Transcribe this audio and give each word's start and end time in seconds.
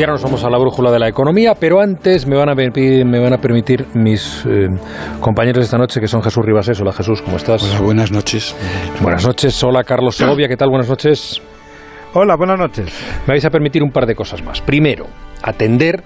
Y 0.00 0.02
ahora 0.02 0.14
nos 0.14 0.22
vamos 0.22 0.42
a 0.44 0.48
la 0.48 0.56
brújula 0.56 0.90
de 0.90 0.98
la 0.98 1.08
economía, 1.08 1.54
pero 1.60 1.78
antes 1.78 2.26
me 2.26 2.34
van 2.34 2.48
a, 2.48 2.54
me 2.54 3.20
van 3.20 3.34
a 3.34 3.36
permitir 3.36 3.84
mis 3.92 4.46
eh, 4.46 4.66
compañeros 5.20 5.58
de 5.58 5.64
esta 5.64 5.76
noche, 5.76 6.00
que 6.00 6.08
son 6.08 6.22
Jesús 6.22 6.42
Ribasés. 6.42 6.80
Hola 6.80 6.94
Jesús, 6.94 7.20
¿cómo 7.20 7.36
estás? 7.36 7.62
Hola, 7.62 7.82
buenas 7.82 8.10
noches. 8.10 8.56
Buenas 9.02 9.26
noches. 9.26 9.62
Hola 9.62 9.84
Carlos 9.84 10.16
Segovia, 10.16 10.48
¿qué 10.48 10.56
tal? 10.56 10.70
Buenas 10.70 10.88
noches. 10.88 11.42
Hola, 12.14 12.36
buenas 12.38 12.58
noches. 12.58 12.86
Me 13.26 13.34
vais 13.34 13.44
a 13.44 13.50
permitir 13.50 13.82
un 13.82 13.90
par 13.90 14.06
de 14.06 14.14
cosas 14.14 14.42
más. 14.42 14.62
Primero, 14.62 15.04
atender 15.42 16.02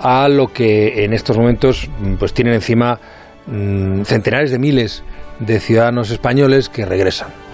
a 0.00 0.26
lo 0.28 0.48
que 0.48 1.04
en 1.04 1.12
estos 1.12 1.38
momentos 1.38 1.88
pues 2.18 2.34
tienen 2.34 2.54
encima 2.54 2.98
mm, 3.46 4.02
centenares 4.02 4.50
de 4.50 4.58
miles 4.58 5.04
de 5.38 5.60
ciudadanos 5.60 6.10
españoles 6.10 6.68
que 6.68 6.84
regresan 6.84 7.45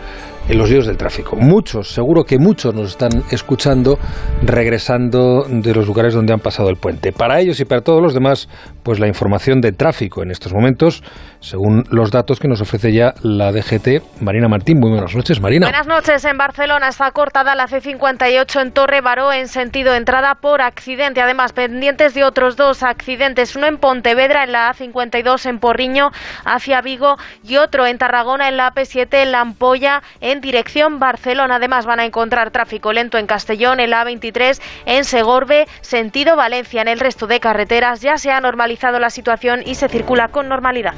en 0.49 0.59
los 0.59 0.69
días 0.69 0.87
del 0.87 0.97
tráfico. 0.97 1.37
Muchos, 1.37 1.93
seguro 1.93 2.25
que 2.25 2.39
muchos 2.39 2.75
nos 2.75 2.91
están 2.91 3.23
escuchando 3.31 3.99
regresando 4.43 5.47
de 5.49 5.75
los 5.75 5.87
lugares 5.87 6.15
donde 6.15 6.33
han 6.33 6.41
pasado 6.41 6.69
el 6.69 6.77
puente. 6.77 7.13
Para 7.13 7.41
ellos 7.41 7.61
y 7.61 7.65
para 7.65 7.83
todos 7.83 8.03
los 8.03 8.15
demás, 8.15 8.49
pues 8.83 8.99
la 8.99 9.07
información 9.07 9.61
de 9.61 9.73
tráfico 9.73 10.23
en 10.23 10.31
estos 10.31 10.53
momentos, 10.53 11.03
según 11.43 11.85
los 11.91 12.11
datos 12.11 12.39
que 12.39 12.49
nos 12.49 12.61
ofrece 12.61 12.93
ya 12.93 13.15
la 13.23 13.53
DGT. 13.53 14.21
Marina 14.21 14.49
Martín, 14.49 14.79
muy 14.79 14.91
buenas 14.91 15.15
noches, 15.15 15.41
Marina. 15.41 15.67
Buenas 15.67 15.87
noches. 15.87 16.25
En 16.25 16.39
Barcelona 16.39 16.89
está 16.89 17.11
cortada 17.11 17.55
la 17.55 17.67
C58 17.67 18.63
en 18.63 18.73
Torre 18.73 19.01
Baró 19.01 19.33
en 19.33 19.49
sentido 19.49 19.95
entrada 19.95 20.37
por 20.37 20.63
accidente. 20.63 21.21
Además, 21.21 21.53
pendientes 21.53 22.15
de 22.15 22.25
otros 22.25 22.57
dos 22.57 22.83
accidentes, 22.83 23.57
uno 23.57 23.67
en 23.67 23.79
Pontevedra 23.79 24.45
en 24.45 24.53
la 24.53 24.73
A52 24.73 25.47
en 25.47 25.59
Porriño 25.59 26.11
hacia 26.45 26.81
Vigo 26.81 27.17
y 27.43 27.57
otro 27.57 27.87
en 27.87 27.99
Tarragona 27.99 28.49
en 28.49 28.57
la 28.57 28.73
AP7 28.73 29.23
en 29.23 29.33
La 29.33 29.41
Ampolla 29.41 30.03
en 30.21 30.41
dirección 30.41 31.01
Barcelona. 31.01 31.57
Además, 31.57 31.87
van 31.87 32.01
a 32.01 32.05
encontrar 32.05 32.51
tráfico 32.51 32.93
lento 32.93 33.19
en 33.19 33.27
Castellón, 33.27 33.81
en 33.81 33.91
la 33.91 34.05
A23 34.05 34.61
en 34.87 35.05
Segorbe, 35.05 35.67
sentido 35.81 36.37
Valencia. 36.37 36.83
En 36.83 36.89
el 36.89 37.01
resto 37.01 37.27
de 37.27 37.41
carreteras 37.41 38.01
ya 38.01 38.17
se 38.17 38.31
ha 38.31 38.41
normalizado 38.41 38.99
la 38.99 39.11
situación 39.11 39.63
y 39.67 39.75
se 39.75 39.89
circula 39.89 40.29
con 40.29 40.49
normalidad. 40.49 40.95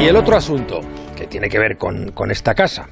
Y 0.00 0.06
el 0.06 0.14
otro 0.14 0.36
asunto 0.36 0.80
que 1.16 1.26
tiene 1.26 1.48
que 1.48 1.58
ver 1.58 1.76
con, 1.76 2.12
con 2.12 2.30
esta 2.30 2.54
casa 2.54 2.86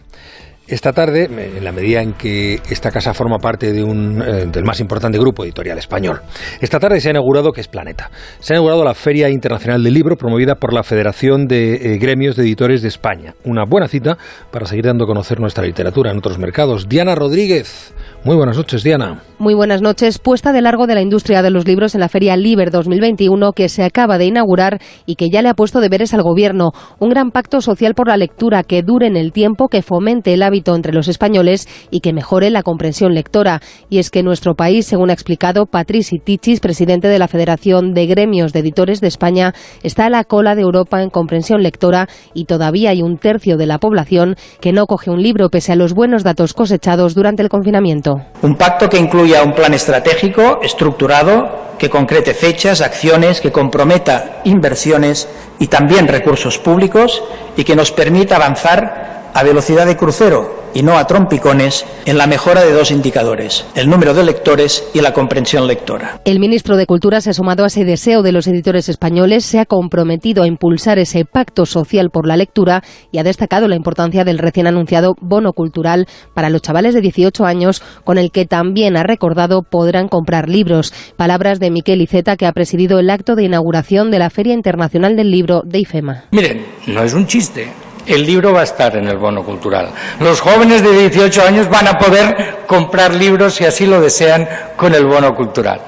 esta 0.68 0.92
tarde, 0.92 1.28
en 1.30 1.62
la 1.62 1.70
medida 1.70 2.02
en 2.02 2.14
que 2.14 2.54
esta 2.70 2.90
casa 2.90 3.14
forma 3.14 3.38
parte 3.38 3.72
de 3.72 3.84
un, 3.84 4.20
eh, 4.20 4.46
del 4.46 4.64
más 4.64 4.80
importante 4.80 5.16
grupo 5.16 5.44
editorial 5.44 5.78
español, 5.78 6.22
esta 6.60 6.80
tarde 6.80 7.00
se 7.00 7.08
ha 7.08 7.10
inaugurado, 7.12 7.52
que 7.52 7.60
es 7.60 7.68
Planeta, 7.68 8.10
se 8.40 8.52
ha 8.52 8.56
inaugurado 8.56 8.82
la 8.82 8.94
Feria 8.94 9.28
Internacional 9.28 9.84
del 9.84 9.94
Libro 9.94 10.16
promovida 10.16 10.56
por 10.56 10.72
la 10.72 10.82
Federación 10.82 11.46
de 11.46 11.74
eh, 11.74 11.98
Gremios 11.98 12.34
de 12.34 12.42
Editores 12.42 12.82
de 12.82 12.88
España. 12.88 13.34
Una 13.44 13.64
buena 13.64 13.86
cita 13.86 14.18
para 14.50 14.66
seguir 14.66 14.86
dando 14.86 15.04
a 15.04 15.06
conocer 15.06 15.38
nuestra 15.38 15.64
literatura 15.64 16.10
en 16.10 16.18
otros 16.18 16.36
mercados. 16.38 16.88
Diana 16.88 17.14
Rodríguez, 17.14 17.94
muy 18.26 18.34
buenas 18.34 18.56
noches, 18.56 18.82
Diana. 18.82 19.22
Muy 19.38 19.54
buenas 19.54 19.82
noches. 19.82 20.18
Puesta 20.18 20.50
de 20.50 20.60
largo 20.60 20.88
de 20.88 20.96
la 20.96 21.00
industria 21.00 21.42
de 21.42 21.50
los 21.50 21.64
libros 21.64 21.94
en 21.94 22.00
la 22.00 22.08
Feria 22.08 22.36
Liber 22.36 22.72
2021 22.72 23.52
que 23.52 23.68
se 23.68 23.84
acaba 23.84 24.18
de 24.18 24.24
inaugurar 24.24 24.80
y 25.06 25.14
que 25.14 25.30
ya 25.30 25.42
le 25.42 25.48
ha 25.48 25.54
puesto 25.54 25.80
deberes 25.80 26.12
al 26.12 26.24
Gobierno. 26.24 26.72
Un 26.98 27.10
gran 27.10 27.30
pacto 27.30 27.60
social 27.60 27.94
por 27.94 28.08
la 28.08 28.16
lectura 28.16 28.64
que 28.64 28.82
dure 28.82 29.06
en 29.06 29.16
el 29.16 29.30
tiempo, 29.30 29.68
que 29.68 29.82
fomente 29.82 30.34
el 30.34 30.42
hábito 30.42 30.74
entre 30.74 30.92
los 30.92 31.06
españoles 31.06 31.68
y 31.92 32.00
que 32.00 32.12
mejore 32.12 32.50
la 32.50 32.64
comprensión 32.64 33.14
lectora. 33.14 33.60
Y 33.90 33.98
es 33.98 34.10
que 34.10 34.24
nuestro 34.24 34.54
país, 34.54 34.86
según 34.86 35.10
ha 35.10 35.12
explicado 35.12 35.66
Patrici 35.66 36.18
Tichis, 36.18 36.58
presidente 36.58 37.06
de 37.06 37.20
la 37.20 37.28
Federación 37.28 37.92
de 37.92 38.06
Gremios 38.06 38.52
de 38.52 38.60
Editores 38.60 39.00
de 39.00 39.06
España, 39.06 39.52
está 39.84 40.06
a 40.06 40.10
la 40.10 40.24
cola 40.24 40.56
de 40.56 40.62
Europa 40.62 41.00
en 41.00 41.10
comprensión 41.10 41.62
lectora 41.62 42.08
y 42.34 42.46
todavía 42.46 42.90
hay 42.90 43.02
un 43.02 43.18
tercio 43.18 43.56
de 43.56 43.66
la 43.66 43.78
población 43.78 44.34
que 44.60 44.72
no 44.72 44.86
coge 44.86 45.10
un 45.10 45.22
libro 45.22 45.48
pese 45.48 45.70
a 45.70 45.76
los 45.76 45.92
buenos 45.92 46.24
datos 46.24 46.54
cosechados 46.54 47.14
durante 47.14 47.42
el 47.42 47.48
confinamiento. 47.48 48.15
Un 48.42 48.56
pacto 48.56 48.88
que 48.88 48.98
incluya 48.98 49.42
un 49.42 49.54
plan 49.54 49.74
estratégico 49.74 50.60
estructurado 50.62 51.66
que 51.78 51.90
concrete 51.90 52.34
fechas, 52.34 52.80
acciones, 52.80 53.40
que 53.40 53.52
comprometa 53.52 54.40
inversiones 54.44 55.28
y 55.58 55.66
también 55.66 56.08
recursos 56.08 56.58
públicos 56.58 57.22
y 57.56 57.64
que 57.64 57.76
nos 57.76 57.92
permita 57.92 58.36
avanzar 58.36 59.25
a 59.36 59.42
velocidad 59.42 59.84
de 59.84 59.98
crucero 59.98 60.64
y 60.72 60.82
no 60.82 60.96
a 60.96 61.06
trompicones 61.06 61.84
en 62.06 62.16
la 62.16 62.26
mejora 62.26 62.64
de 62.64 62.72
dos 62.72 62.90
indicadores, 62.90 63.66
el 63.74 63.88
número 63.88 64.14
de 64.14 64.24
lectores 64.24 64.88
y 64.94 65.02
la 65.02 65.12
comprensión 65.12 65.66
lectora. 65.66 66.22
El 66.24 66.40
ministro 66.40 66.78
de 66.78 66.86
Cultura 66.86 67.20
se 67.20 67.30
ha 67.30 67.34
sumado 67.34 67.64
a 67.64 67.66
ese 67.66 67.84
deseo 67.84 68.22
de 68.22 68.32
los 68.32 68.46
editores 68.46 68.88
españoles, 68.88 69.44
se 69.44 69.58
ha 69.58 69.66
comprometido 69.66 70.42
a 70.42 70.46
impulsar 70.46 70.98
ese 70.98 71.26
pacto 71.26 71.66
social 71.66 72.08
por 72.10 72.26
la 72.26 72.38
lectura 72.38 72.82
y 73.12 73.18
ha 73.18 73.24
destacado 73.24 73.68
la 73.68 73.76
importancia 73.76 74.24
del 74.24 74.38
recién 74.38 74.66
anunciado 74.66 75.16
bono 75.20 75.52
cultural 75.52 76.06
para 76.34 76.48
los 76.48 76.62
chavales 76.62 76.94
de 76.94 77.02
18 77.02 77.44
años, 77.44 77.82
con 78.04 78.16
el 78.16 78.30
que 78.30 78.46
también 78.46 78.96
ha 78.96 79.02
recordado 79.02 79.62
podrán 79.62 80.08
comprar 80.08 80.48
libros. 80.48 80.94
Palabras 81.16 81.60
de 81.60 81.70
Miquel 81.70 82.00
Iceta, 82.00 82.36
que 82.36 82.46
ha 82.46 82.52
presidido 82.52 82.98
el 82.98 83.10
acto 83.10 83.34
de 83.34 83.44
inauguración 83.44 84.10
de 84.10 84.18
la 84.18 84.30
Feria 84.30 84.54
Internacional 84.54 85.14
del 85.14 85.30
Libro 85.30 85.60
de 85.62 85.80
IFEMA. 85.80 86.24
Miren, 86.30 86.64
no 86.86 87.02
es 87.02 87.12
un 87.12 87.26
chiste 87.26 87.68
el 88.06 88.24
libro 88.24 88.52
va 88.52 88.60
a 88.60 88.64
estar 88.64 88.96
en 88.96 89.08
el 89.08 89.18
bono 89.18 89.44
cultural. 89.44 89.90
Los 90.20 90.40
jóvenes 90.40 90.82
de 90.82 91.08
18 91.08 91.42
años 91.42 91.68
van 91.68 91.88
a 91.88 91.98
poder 91.98 92.64
comprar 92.66 93.14
libros 93.14 93.54
si 93.54 93.64
así 93.64 93.86
lo 93.86 94.00
desean 94.00 94.48
con 94.76 94.94
el 94.94 95.04
bono 95.04 95.34
cultural. 95.34 95.80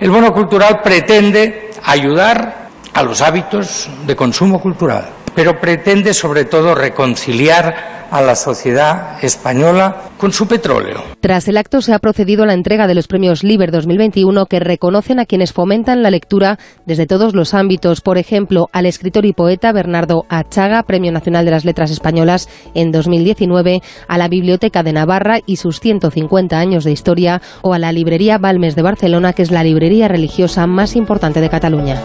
El 0.00 0.10
bono 0.10 0.32
cultural 0.32 0.80
pretende 0.82 1.70
ayudar 1.84 2.68
a 2.92 3.02
los 3.02 3.20
hábitos 3.20 3.88
de 4.06 4.16
consumo 4.16 4.60
cultural, 4.60 5.08
pero 5.34 5.60
pretende 5.60 6.14
sobre 6.14 6.44
todo 6.44 6.74
reconciliar 6.74 8.02
a 8.12 8.20
la 8.20 8.36
sociedad 8.36 9.24
española 9.24 10.02
con 10.18 10.32
su 10.32 10.46
petróleo. 10.46 11.02
Tras 11.20 11.48
el 11.48 11.56
acto 11.56 11.80
se 11.80 11.94
ha 11.94 11.98
procedido 11.98 12.42
a 12.42 12.46
la 12.46 12.52
entrega 12.52 12.86
de 12.86 12.94
los 12.94 13.08
premios 13.08 13.42
Liber 13.42 13.70
2021 13.70 14.44
que 14.46 14.60
reconocen 14.60 15.18
a 15.18 15.24
quienes 15.24 15.54
fomentan 15.54 16.02
la 16.02 16.10
lectura 16.10 16.58
desde 16.84 17.06
todos 17.06 17.34
los 17.34 17.54
ámbitos. 17.54 18.02
Por 18.02 18.18
ejemplo, 18.18 18.68
al 18.72 18.84
escritor 18.84 19.24
y 19.24 19.32
poeta 19.32 19.72
Bernardo 19.72 20.26
Achaga, 20.28 20.82
Premio 20.82 21.10
Nacional 21.10 21.46
de 21.46 21.52
las 21.52 21.64
Letras 21.64 21.90
Españolas 21.90 22.50
en 22.74 22.92
2019, 22.92 23.80
a 24.08 24.18
la 24.18 24.28
Biblioteca 24.28 24.82
de 24.82 24.92
Navarra 24.92 25.38
y 25.46 25.56
sus 25.56 25.80
150 25.80 26.58
años 26.58 26.84
de 26.84 26.92
historia, 26.92 27.40
o 27.62 27.72
a 27.72 27.78
la 27.78 27.92
Librería 27.92 28.36
Balmes 28.36 28.76
de 28.76 28.82
Barcelona, 28.82 29.32
que 29.32 29.40
es 29.40 29.50
la 29.50 29.64
librería 29.64 30.08
religiosa 30.08 30.66
más 30.66 30.96
importante 30.96 31.40
de 31.40 31.48
Cataluña. 31.48 32.02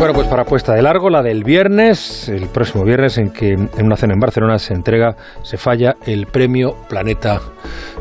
Bueno, 0.00 0.14
pues 0.14 0.28
para 0.28 0.46
puesta 0.46 0.72
de 0.72 0.80
largo, 0.80 1.10
la 1.10 1.22
del 1.22 1.44
viernes, 1.44 2.30
el 2.30 2.48
próximo 2.48 2.84
viernes, 2.84 3.18
en 3.18 3.28
que 3.28 3.50
en 3.50 3.84
una 3.84 3.96
cena 3.96 4.14
en 4.14 4.18
Barcelona 4.18 4.58
se 4.58 4.72
entrega, 4.72 5.14
se 5.42 5.58
falla 5.58 5.96
el 6.06 6.24
premio 6.24 6.74
Planeta 6.88 7.38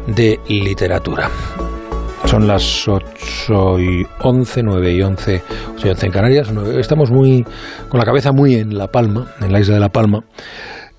de 0.07 0.39
Literatura. 0.47 1.29
Son 2.23 2.47
las 2.47 2.87
8 2.87 3.79
y 3.81 4.07
11, 4.21 4.63
9 4.63 4.93
y 4.93 5.01
11, 5.01 5.43
8 5.73 5.87
y 5.87 5.89
11 5.89 6.05
en 6.05 6.11
Canarias. 6.13 6.53
Estamos 6.77 7.11
muy 7.11 7.45
con 7.89 7.99
la 7.99 8.05
cabeza 8.05 8.31
muy 8.31 8.55
en 8.55 8.77
La 8.77 8.87
Palma, 8.87 9.33
en 9.41 9.51
la 9.51 9.59
isla 9.59 9.73
de 9.73 9.81
La 9.81 9.89
Palma. 9.89 10.23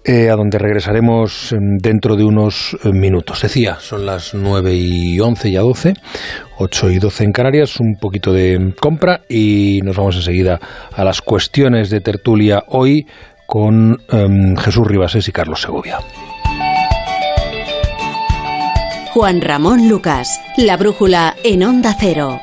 Eh, 0.02 0.30
a 0.30 0.34
donde 0.34 0.58
regresaremos 0.58 1.54
dentro 1.78 2.16
de 2.16 2.24
unos 2.24 2.74
eh, 2.84 2.90
minutos. 2.90 3.42
Decía, 3.42 3.76
son 3.80 4.06
las 4.06 4.32
9 4.32 4.74
y 4.74 5.20
11 5.20 5.50
y 5.50 5.56
a 5.56 5.60
12, 5.60 5.92
8 6.56 6.90
y 6.90 6.98
12 6.98 7.24
en 7.24 7.32
Canarias, 7.32 7.78
un 7.80 7.96
poquito 8.00 8.32
de 8.32 8.72
compra 8.80 9.20
y 9.28 9.80
nos 9.84 9.98
vamos 9.98 10.16
enseguida 10.16 10.58
a 10.90 11.04
las 11.04 11.20
cuestiones 11.20 11.90
de 11.90 12.00
tertulia 12.00 12.64
hoy 12.68 13.06
con 13.46 13.98
em, 14.08 14.56
Jesús 14.56 14.86
Ribasés 14.86 15.28
y 15.28 15.32
Carlos 15.32 15.60
Segovia. 15.60 15.98
Juan 19.12 19.42
Ramón 19.42 19.86
Lucas, 19.86 20.40
La 20.56 20.78
Brújula 20.78 21.34
en 21.44 21.62
Onda 21.62 21.94
Cero. 21.98 22.40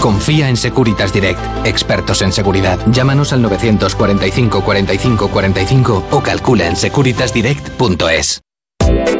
Confía 0.02 0.50
en 0.50 0.58
Securitas 0.58 1.14
Direct, 1.14 1.40
expertos 1.66 2.22
en 2.22 2.34
seguridad. 2.34 2.78
Llámanos 2.92 3.32
al 3.32 3.42
945 3.42 4.62
45 4.62 5.30
45 5.30 6.04
o 6.12 6.22
calcula 6.22 6.68
en 6.68 6.76
securitasdirect.es. 6.76 8.42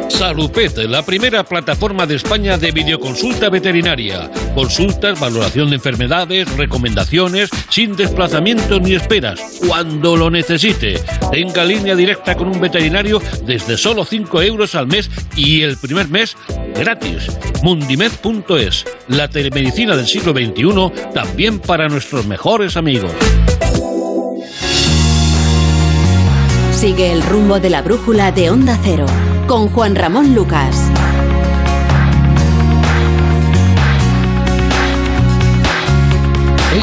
Salupet, 0.08 0.76
la 0.88 1.04
primera 1.04 1.44
plataforma 1.44 2.06
de 2.06 2.16
España 2.16 2.56
de 2.56 2.70
videoconsulta 2.70 3.50
veterinaria. 3.50 4.30
Consultas, 4.54 5.18
valoración 5.20 5.70
de 5.70 5.76
enfermedades, 5.76 6.50
recomendaciones, 6.56 7.50
sin 7.68 7.96
desplazamiento 7.96 8.80
ni 8.80 8.94
esperas, 8.94 9.40
cuando 9.66 10.16
lo 10.16 10.30
necesite. 10.30 11.00
Tenga 11.30 11.64
línea 11.64 11.94
directa 11.94 12.34
con 12.34 12.48
un 12.48 12.60
veterinario 12.60 13.20
desde 13.44 13.76
solo 13.76 14.04
5 14.04 14.42
euros 14.42 14.74
al 14.74 14.86
mes 14.86 15.10
y 15.34 15.62
el 15.62 15.76
primer 15.76 16.08
mes 16.08 16.36
gratis. 16.74 17.26
Mundimed.es, 17.62 18.84
la 19.08 19.28
telemedicina 19.28 19.96
del 19.96 20.06
siglo 20.06 20.32
XXI, 20.32 21.12
también 21.12 21.58
para 21.58 21.88
nuestros 21.88 22.26
mejores 22.26 22.76
amigos. 22.76 23.12
Sigue 26.72 27.12
el 27.12 27.22
rumbo 27.22 27.58
de 27.58 27.70
la 27.70 27.82
brújula 27.82 28.32
de 28.32 28.50
Onda 28.50 28.78
Cero 28.82 29.06
con 29.46 29.68
Juan 29.68 29.94
Ramón 29.94 30.34
Lucas. 30.34 30.90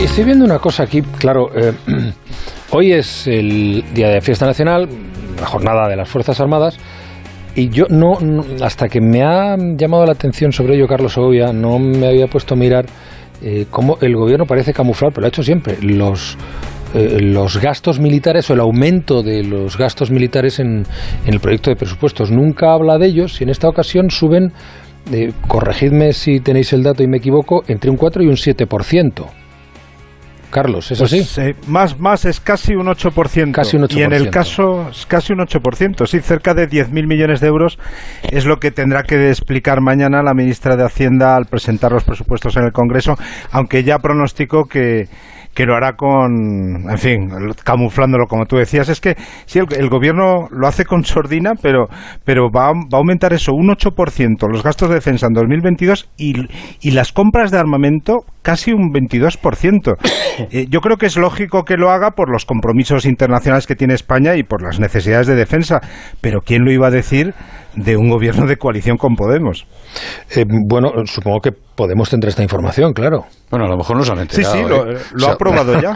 Estoy 0.01 0.23
viendo 0.23 0.45
una 0.45 0.59
cosa 0.59 0.83
aquí, 0.83 1.01
claro, 1.01 1.49
eh, 1.55 1.73
hoy 2.71 2.93
es 2.93 3.27
el 3.27 3.83
Día 3.93 4.09
de 4.09 4.21
Fiesta 4.21 4.45
Nacional, 4.45 4.87
la 5.39 5.45
jornada 5.45 5.87
de 5.87 5.95
las 5.95 6.07
Fuerzas 6.07 6.39
Armadas, 6.39 6.77
y 7.55 7.69
yo 7.69 7.85
no, 7.89 8.17
hasta 8.61 8.87
que 8.87 9.01
me 9.01 9.23
ha 9.23 9.55
llamado 9.57 10.05
la 10.05 10.13
atención 10.13 10.51
sobre 10.51 10.75
ello 10.75 10.87
Carlos 10.87 11.13
Segovia, 11.13 11.51
no 11.51 11.79
me 11.79 12.07
había 12.07 12.27
puesto 12.27 12.53
a 12.53 12.57
mirar 12.57 12.85
eh, 13.41 13.65
cómo 13.69 13.97
el 14.01 14.15
gobierno 14.15 14.45
parece 14.45 14.73
camuflar, 14.73 15.11
pero 15.11 15.21
lo 15.21 15.27
ha 15.27 15.29
hecho 15.29 15.43
siempre, 15.43 15.77
los 15.81 16.37
eh, 16.93 17.19
los 17.21 17.59
gastos 17.59 17.99
militares 17.99 18.49
o 18.49 18.53
el 18.53 18.59
aumento 18.59 19.23
de 19.23 19.43
los 19.43 19.77
gastos 19.77 20.11
militares 20.11 20.59
en, 20.59 20.83
el 21.25 21.39
proyecto 21.39 21.71
de 21.71 21.75
presupuestos. 21.75 22.29
Nunca 22.29 22.73
habla 22.73 22.97
de 22.97 23.07
ellos 23.07 23.41
y 23.41 23.45
en 23.45 23.49
esta 23.49 23.67
ocasión 23.67 24.11
suben, 24.11 24.51
eh, 25.11 25.31
corregidme 25.47 26.13
si 26.13 26.39
tenéis 26.39 26.71
el 26.73 26.83
dato 26.83 27.01
y 27.01 27.07
me 27.07 27.17
equivoco, 27.17 27.63
entre 27.67 27.89
un 27.89 27.97
4 27.97 28.23
y 28.23 28.27
un 28.27 28.35
7%. 28.35 29.25
Carlos, 30.53 30.91
¿es 30.91 30.99
pues, 30.99 31.13
así? 31.13 31.41
Eh, 31.41 31.55
más, 31.65 31.99
más 31.99 32.25
es 32.25 32.39
casi 32.39 32.75
un 32.75 32.85
8%. 32.85 33.51
Casi 33.51 33.75
un 33.75 33.83
8%. 33.85 33.97
Y 33.97 34.03
en 34.03 34.13
el 34.13 34.29
caso 34.29 34.89
es 34.89 35.07
casi 35.07 35.33
un 35.33 35.39
8%, 35.39 36.05
sí, 36.05 36.19
cerca 36.19 36.53
de 36.53 36.69
10.000 36.69 37.07
millones 37.07 37.41
de 37.41 37.47
euros 37.47 37.79
es 38.21 38.45
lo 38.45 38.57
que 38.57 38.69
tendrá 38.69 39.01
que 39.01 39.29
explicar 39.29 39.81
mañana 39.81 40.21
la 40.21 40.35
ministra 40.35 40.75
de 40.75 40.83
Hacienda 40.83 41.35
al 41.35 41.45
presentar 41.45 41.91
los 41.91 42.03
presupuestos 42.03 42.55
en 42.55 42.65
el 42.65 42.71
Congreso, 42.71 43.15
aunque 43.51 43.83
ya 43.83 43.97
pronosticó 43.97 44.65
que 44.65 45.07
que 45.53 45.65
lo 45.65 45.75
hará 45.75 45.93
con, 45.93 46.89
en 46.89 46.97
fin, 46.97 47.29
camuflándolo 47.63 48.25
como 48.27 48.45
tú 48.45 48.57
decías. 48.57 48.89
Es 48.89 48.99
que 48.99 49.15
sí, 49.45 49.59
el, 49.59 49.89
gobierno 49.89 50.47
lo 50.51 50.67
hace 50.67 50.85
con 50.85 51.03
sordina, 51.03 51.51
pero, 51.61 51.87
pero 52.23 52.49
va, 52.49 52.71
va, 52.71 52.97
a 52.97 52.97
aumentar 52.97 53.33
eso 53.33 53.53
un 53.53 53.69
8% 53.69 54.49
los 54.49 54.63
gastos 54.63 54.89
de 54.89 54.95
defensa 54.95 55.27
en 55.27 55.33
2022 55.33 56.09
y, 56.17 56.47
y 56.81 56.91
las 56.91 57.11
compras 57.11 57.51
de 57.51 57.59
armamento 57.59 58.19
casi 58.41 58.71
un 58.71 58.91
22%. 58.91 59.95
Eh, 60.51 60.65
yo 60.67 60.81
creo 60.81 60.97
que 60.97 61.05
es 61.05 61.15
lógico 61.15 61.63
que 61.63 61.77
lo 61.77 61.91
haga 61.91 62.11
por 62.11 62.31
los 62.31 62.45
compromisos 62.45 63.05
internacionales 63.05 63.67
que 63.67 63.75
tiene 63.75 63.93
España 63.93 64.35
y 64.35 64.41
por 64.41 64.63
las 64.63 64.79
necesidades 64.79 65.27
de 65.27 65.35
defensa, 65.35 65.79
pero 66.21 66.41
¿quién 66.41 66.63
lo 66.65 66.71
iba 66.71 66.87
a 66.87 66.91
decir 66.91 67.35
de 67.75 67.97
un 67.97 68.09
gobierno 68.09 68.47
de 68.47 68.57
coalición 68.57 68.97
con 68.97 69.13
Podemos? 69.13 69.67
Eh, 70.35 70.45
bueno, 70.67 70.91
supongo 71.05 71.39
que 71.39 71.51
Podemos 71.75 72.07
tendrá 72.07 72.29
esta 72.29 72.43
información, 72.43 72.93
claro. 72.93 73.25
Bueno, 73.49 73.65
a 73.65 73.69
lo 73.69 73.77
mejor 73.77 73.97
no 73.97 74.03
se 74.03 74.11
han 74.11 74.19
enterado. 74.19 74.53
Sí, 74.53 74.61
sí, 74.61 74.67
lo, 74.67 74.91
¿eh? 74.91 75.27
ha 75.27 75.31
aprobado 75.31 75.73
ya. 75.81 75.95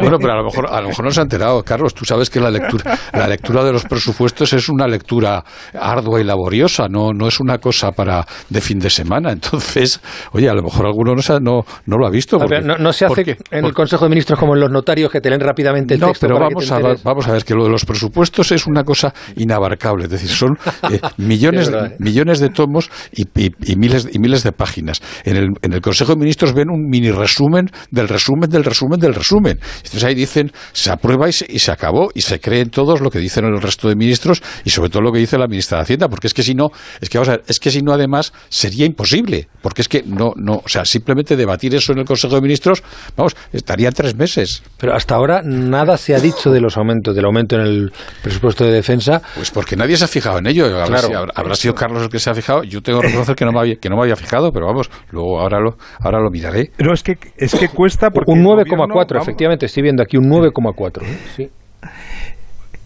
bueno, 0.00 0.18
pero 0.20 0.32
a 0.32 0.36
lo, 0.36 0.44
mejor, 0.44 0.66
a 0.70 0.80
lo 0.80 0.88
mejor 0.88 1.04
no 1.04 1.10
se 1.10 1.20
ha 1.20 1.22
enterado, 1.24 1.62
Carlos. 1.64 1.94
Tú 1.94 2.04
sabes 2.04 2.30
que 2.30 2.38
la 2.38 2.50
lectura, 2.50 2.96
la 3.12 3.26
lectura 3.26 3.64
de 3.64 3.72
los 3.72 3.84
presupuestos 3.84 4.52
es 4.52 4.68
una 4.68 4.86
lectura 4.86 5.42
ardua 5.74 6.20
y 6.20 6.24
laboriosa, 6.24 6.86
no, 6.88 7.12
no 7.12 7.26
es 7.26 7.40
una 7.40 7.58
cosa 7.58 7.90
para 7.90 8.24
de 8.48 8.60
fin 8.60 8.78
de 8.78 8.88
semana. 8.88 9.32
Entonces, 9.32 10.00
oye, 10.32 10.48
a 10.48 10.54
lo 10.54 10.62
mejor 10.62 10.86
alguno 10.86 11.14
no, 11.14 11.40
no, 11.40 11.60
no 11.86 11.96
lo 11.96 12.06
ha 12.06 12.10
visto. 12.10 12.38
no, 12.38 12.92
se 12.92 13.06
hace 13.06 13.36
en 13.50 13.64
el 13.64 13.74
Consejo 13.74 14.04
de 14.04 14.10
Ministros 14.10 14.38
como 14.38 14.54
en 14.54 14.60
los 14.60 14.70
notarios 14.70 15.10
que 15.10 15.20
te 15.20 15.28
leen 15.28 15.40
rápidamente 15.40 15.94
el 15.94 16.00
texto. 16.00 16.26
pero 16.28 16.38
vamos, 16.38 16.70
a, 16.70 16.78
vamos 17.02 17.26
a 17.26 17.32
ver 17.32 17.44
que 17.44 17.54
lo 17.54 17.64
de 17.64 17.70
los 17.70 17.84
presupuestos 17.84 18.52
es 18.52 18.66
una 18.68 18.84
cosa 18.84 19.12
inabarcable. 19.36 20.04
Es 20.04 20.10
decir, 20.10 20.28
son 20.28 20.56
eh, 20.90 21.00
millones, 21.16 21.68
¿eh? 21.68 21.96
millones 21.98 22.38
de 22.38 22.50
tomos 22.50 22.90
y, 23.34 23.72
y, 23.72 23.76
miles, 23.76 24.08
y 24.12 24.18
miles 24.18 24.42
de 24.42 24.52
páginas. 24.52 25.00
En 25.24 25.36
el, 25.36 25.48
en 25.62 25.72
el 25.72 25.80
Consejo 25.80 26.14
de 26.14 26.20
Ministros 26.20 26.52
ven 26.52 26.70
un 26.70 26.88
mini 26.88 27.10
resumen 27.10 27.70
del 27.90 28.08
resumen 28.08 28.50
del 28.50 28.64
resumen 28.64 29.00
del 29.00 29.14
resumen. 29.14 29.58
Entonces 29.76 30.04
ahí 30.04 30.14
dicen, 30.14 30.52
se 30.72 30.90
aprueba 30.90 31.28
y 31.28 31.32
se, 31.32 31.72
acabó 31.72 32.10
y 32.14 32.22
se 32.22 32.40
creen 32.40 32.70
todos 32.70 33.00
lo 33.00 33.10
que 33.10 33.18
dicen 33.18 33.44
el 33.44 33.60
resto 33.60 33.88
de 33.88 33.96
ministros 33.96 34.42
y 34.64 34.70
sobre 34.70 34.90
todo 34.90 35.02
lo 35.02 35.12
que 35.12 35.18
dice 35.18 35.38
la 35.38 35.46
ministra 35.46 35.78
de 35.78 35.82
Hacienda, 35.82 36.08
porque 36.08 36.26
es 36.26 36.34
que 36.34 36.42
si 36.42 36.54
no, 36.54 36.70
es 37.00 37.08
que 37.08 37.18
vamos 37.18 37.28
a 37.28 37.32
ver, 37.32 37.44
es 37.46 37.58
que 37.58 37.70
si 37.70 37.82
no 37.82 37.92
además 37.92 38.32
sería 38.48 38.86
imposible, 38.86 39.48
porque 39.62 39.82
es 39.82 39.88
que 39.88 40.02
no, 40.02 40.32
no, 40.36 40.62
o 40.64 40.68
sea, 40.68 40.84
simplemente 40.84 41.36
debatir 41.36 41.74
eso 41.74 41.92
en 41.92 41.98
el 41.98 42.04
Consejo 42.04 42.34
de 42.34 42.40
Ministros, 42.40 42.82
vamos, 43.16 43.36
estaría 43.52 43.90
tres 43.92 44.14
meses. 44.14 44.62
Pero 44.78 44.94
hasta 44.94 45.14
ahora 45.14 45.42
nada 45.44 45.96
se 45.96 46.14
ha 46.14 46.20
dicho 46.20 46.50
de 46.50 46.60
los 46.60 46.76
aumentos, 46.76 47.14
del 47.14 47.24
aumento 47.24 47.56
en 47.56 47.62
el 47.62 47.92
presupuesto 48.22 48.64
de 48.64 48.72
defensa. 48.72 49.22
Pues 49.34 49.50
porque 49.50 49.76
nadie 49.76 49.96
se 49.96 50.04
ha 50.04 50.08
fijado 50.08 50.38
en 50.38 50.46
ello. 50.46 50.66
Habrá, 50.80 51.54
sido 51.54 51.74
Carlos 51.74 52.02
el 52.02 52.08
que 52.08 52.18
se 52.18 52.30
ha 52.30 52.34
fijado. 52.34 52.62
Yo 52.62 52.80
tengo 52.82 53.00
reconocer 53.10 53.36
que 53.36 53.44
no 53.44 53.52
me 53.52 53.60
había, 53.60 53.76
que 53.76 53.88
no 53.88 53.96
me 53.96 54.02
había 54.02 54.16
fijado, 54.16 54.52
pero 54.52 54.66
vamos, 54.66 54.90
luego 55.10 55.40
ahora 55.40 55.60
lo, 55.60 55.76
ahora 56.00 56.20
lo 56.20 56.30
miraré. 56.30 56.70
Pero 56.76 56.92
es 56.92 57.02
que, 57.02 57.16
es 57.36 57.54
que 57.54 57.68
cuesta 57.68 58.10
porque 58.10 58.30
Un 58.30 58.44
9,4, 58.44 59.20
efectivamente, 59.20 59.66
estoy 59.66 59.82
viendo 59.82 60.02
aquí 60.02 60.16
un 60.16 60.24
9,4. 60.24 61.02
¿eh? 61.02 61.18
Sí. 61.36 61.50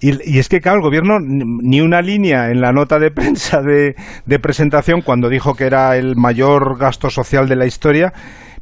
Y, 0.00 0.38
es 0.38 0.50
que, 0.50 0.60
claro, 0.60 0.78
el 0.78 0.82
gobierno 0.82 1.18
ni 1.18 1.80
una 1.80 2.02
línea 2.02 2.50
en 2.50 2.60
la 2.60 2.72
nota 2.72 2.98
de 2.98 3.10
prensa 3.10 3.62
de, 3.62 3.94
de, 4.26 4.38
presentación 4.38 5.00
cuando 5.00 5.30
dijo 5.30 5.54
que 5.54 5.64
era 5.64 5.96
el 5.96 6.14
mayor 6.16 6.78
gasto 6.78 7.08
social 7.08 7.48
de 7.48 7.56
la 7.56 7.64
historia. 7.64 8.12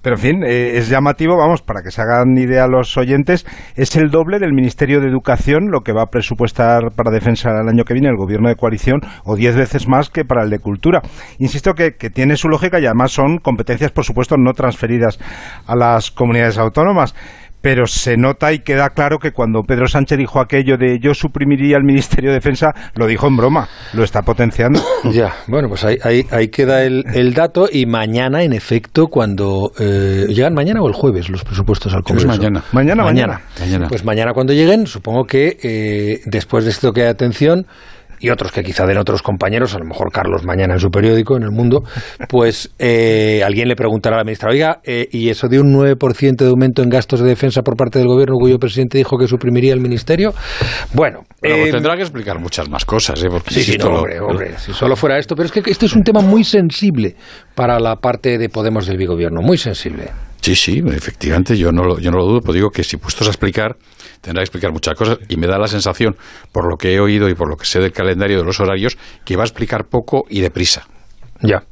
Pero 0.03 0.17
en 0.17 0.21
fin, 0.21 0.45
eh, 0.45 0.79
es 0.79 0.89
llamativo, 0.89 1.37
vamos, 1.37 1.63
para 1.63 1.83
que 1.83 1.91
se 1.91 2.03
hagan 2.03 2.37
idea 2.37 2.67
los 2.67 2.97
oyentes, 2.97 3.47
es 3.77 3.95
el 3.97 4.11
doble 4.11 4.39
del 4.39 4.53
Ministerio 4.53 5.01
de 5.01 5.09
Educación 5.09 5.71
lo 5.71 5.81
que 5.81 5.93
va 5.93 6.03
a 6.03 6.07
presupuestar 6.07 6.91
para 6.97 7.11
defensa 7.11 7.51
el 7.51 7.69
año 7.69 7.85
que 7.85 7.95
viene 7.95 8.09
el 8.09 8.17
gobierno 8.17 8.49
de 8.49 8.57
coalición, 8.57 9.01
o 9.25 9.37
diez 9.37 9.57
veces 9.57 9.89
más 9.89 10.11
que 10.11 10.25
para 10.25 10.43
el 10.43 10.51
de 10.51 10.59
cultura. 10.59 11.03
Insisto 11.39 11.75
que, 11.75 11.93
que 11.97 12.11
tiene 12.11 12.37
su 12.37 12.49
lógica 12.49 12.81
y 12.81 12.87
además 12.87 13.13
son 13.13 13.39
competencias, 13.39 13.93
por 13.93 14.05
supuesto, 14.05 14.37
no 14.37 14.53
transferidas 14.53 15.19
a 15.67 15.77
las 15.77 16.11
comunidades 16.11 16.59
autónomas 16.59 17.15
pero 17.63 17.87
se 17.87 18.17
nota 18.17 18.53
y 18.53 18.59
queda 18.59 18.91
claro 18.91 19.19
que 19.19 19.31
cuando 19.31 19.63
Pedro 19.63 19.87
Sánchez 19.87 20.19
dijo 20.19 20.41
aquello 20.41 20.77
de 20.77 20.99
yo 21.01 21.15
suprimiría 21.15 21.77
el 21.77 21.85
Ministerio 21.85 22.31
de 22.31 22.35
Defensa, 22.35 22.75
lo 22.95 23.07
dijo 23.07 23.29
en 23.29 23.37
broma, 23.37 23.69
lo 23.95 24.05
está 24.05 24.23
potenciando. 24.23 24.81
Ya, 25.13 25.35
bueno, 25.47 25.69
pues 25.69 25.85
ahí, 25.85 25.99
ahí, 26.31 26.49
queda 26.49 26.85
el, 26.85 27.05
el, 27.13 27.35
dato 27.35 27.69
y 27.71 27.87
mañana, 27.87 28.45
en 28.45 28.53
efecto, 28.53 29.09
cuando 29.09 29.73
eh, 29.79 30.27
llegan 30.29 30.55
mañana 30.55 30.81
o 30.81 30.89
el 30.89 30.95
jueves 30.95 31.29
los 31.29 31.45
presupuestos 31.45 31.93
al 31.93 32.03
Congreso. 32.03 32.29
mañana. 32.29 32.63
Mañana, 32.73 33.05
mañana. 33.05 33.41
mañana. 33.61 33.89
Pues 33.89 34.05
mañana 34.05 34.33
cuando 34.33 34.53
lleguen, 34.53 34.87
supongo 34.87 35.25
que 35.25 35.59
eh, 35.63 36.21
después 36.25 36.65
de 36.65 36.71
esto 36.71 36.93
que 36.93 37.03
hay 37.03 37.09
atención 37.09 37.67
y 38.23 38.31
otros 38.31 38.53
que 38.53 38.63
quizá 38.63 38.87
den 38.87 38.99
otros 38.99 39.21
compañeros, 39.21 39.75
a 39.75 39.79
lo 39.79 39.85
mejor 39.85 40.13
Carlos 40.13 40.45
mañana 40.45 40.75
en 40.75 40.81
su 40.81 40.91
periódico, 40.91 41.37
en 41.37 41.43
El 41.43 41.51
Mundo, 41.51 41.83
pues 42.29 42.73
eh, 42.79 43.43
alguien 43.45 43.69
le 43.69 43.75
preguntará 43.75 44.17
a 44.17 44.19
la 44.21 44.25
ministra, 44.25 44.51
oiga, 44.51 44.81
eh, 44.85 45.09
¿y 45.11 45.29
eso 45.29 45.49
de 45.49 45.61
un 45.61 45.75
9% 45.75 46.37
de 46.37 46.49
aumento 46.49 46.83
en 46.83 46.89
gastos 46.89 47.21
de 47.21 47.29
defensa 47.29 47.63
por 47.63 47.77
parte 47.77 47.99
del 47.99 48.07
gobierno 48.07 48.37
cuyo 48.39 48.59
presidente 48.59 48.97
dijo 48.97 49.19
que 49.19 49.27
suprimiría 49.27 49.75
el 49.75 49.81
ministerio? 49.81 50.33
Bueno... 50.95 51.25
Eh, 51.43 51.71
tendrá 51.73 51.97
que 51.97 52.03
explicar 52.03 52.39
muchas 52.39 52.71
más 52.71 52.85
cosas, 52.85 53.21
¿eh? 53.25 53.27
Porque 53.29 53.51
sí, 53.51 53.65
sí, 53.65 53.77
no, 53.77 53.87
hombre, 53.87 54.21
hombre, 54.21 54.59
si 54.59 54.73
solo 54.73 54.95
fuera 54.95 55.19
esto, 55.19 55.35
pero 55.35 55.47
es 55.47 55.53
que 55.53 55.63
este 55.67 55.87
es 55.87 55.97
un 55.97 56.05
tema 56.05 56.21
muy 56.21 56.45
sensible 56.45 57.17
para 57.57 57.81
la 57.81 57.97
parte 57.97 58.39
de 58.39 58.49
Podemos 58.49 58.87
del 58.87 58.97
bigobierno, 58.97 59.43
muy 59.43 59.59
sensible. 59.59 60.11
Sí, 60.43 60.57
sí, 60.57 60.83
efectivamente, 60.85 61.57
yo 61.57 61.71
no 61.71 61.85
lo, 61.85 62.01
yo 62.01 62.11
no 62.11 62.19
lo 62.19 62.27
dudo, 62.27 62.41
pero 62.41 62.53
digo 62.53 62.71
que 62.71 62.83
si 62.83 62.97
puestos 62.97 63.29
a 63.29 63.31
explicar, 63.31 63.77
tendrá 64.21 64.41
que 64.41 64.47
explicar 64.47 64.73
muchas 64.73 64.95
cosas 64.97 65.19
y 65.29 65.37
me 65.37 65.47
da 65.47 65.57
la 65.57 65.69
sensación, 65.69 66.17
por 66.51 66.69
lo 66.69 66.77
que 66.77 66.95
he 66.95 67.01
oído 67.01 67.29
y 67.29 67.35
por 67.35 67.49
lo 67.49 67.57
que 67.57 67.65
sé 67.65 67.79
del 67.79 67.93
calendario 67.93 68.39
de 68.39 68.45
los 68.45 68.59
horarios, 68.59 68.99
que 69.25 69.37
va 69.37 69.45
a 69.45 69.47
explicar 69.47 69.85
poco 69.89 70.25
y 70.29 70.41
deprisa. 70.41 70.85
Ya. 71.43 71.63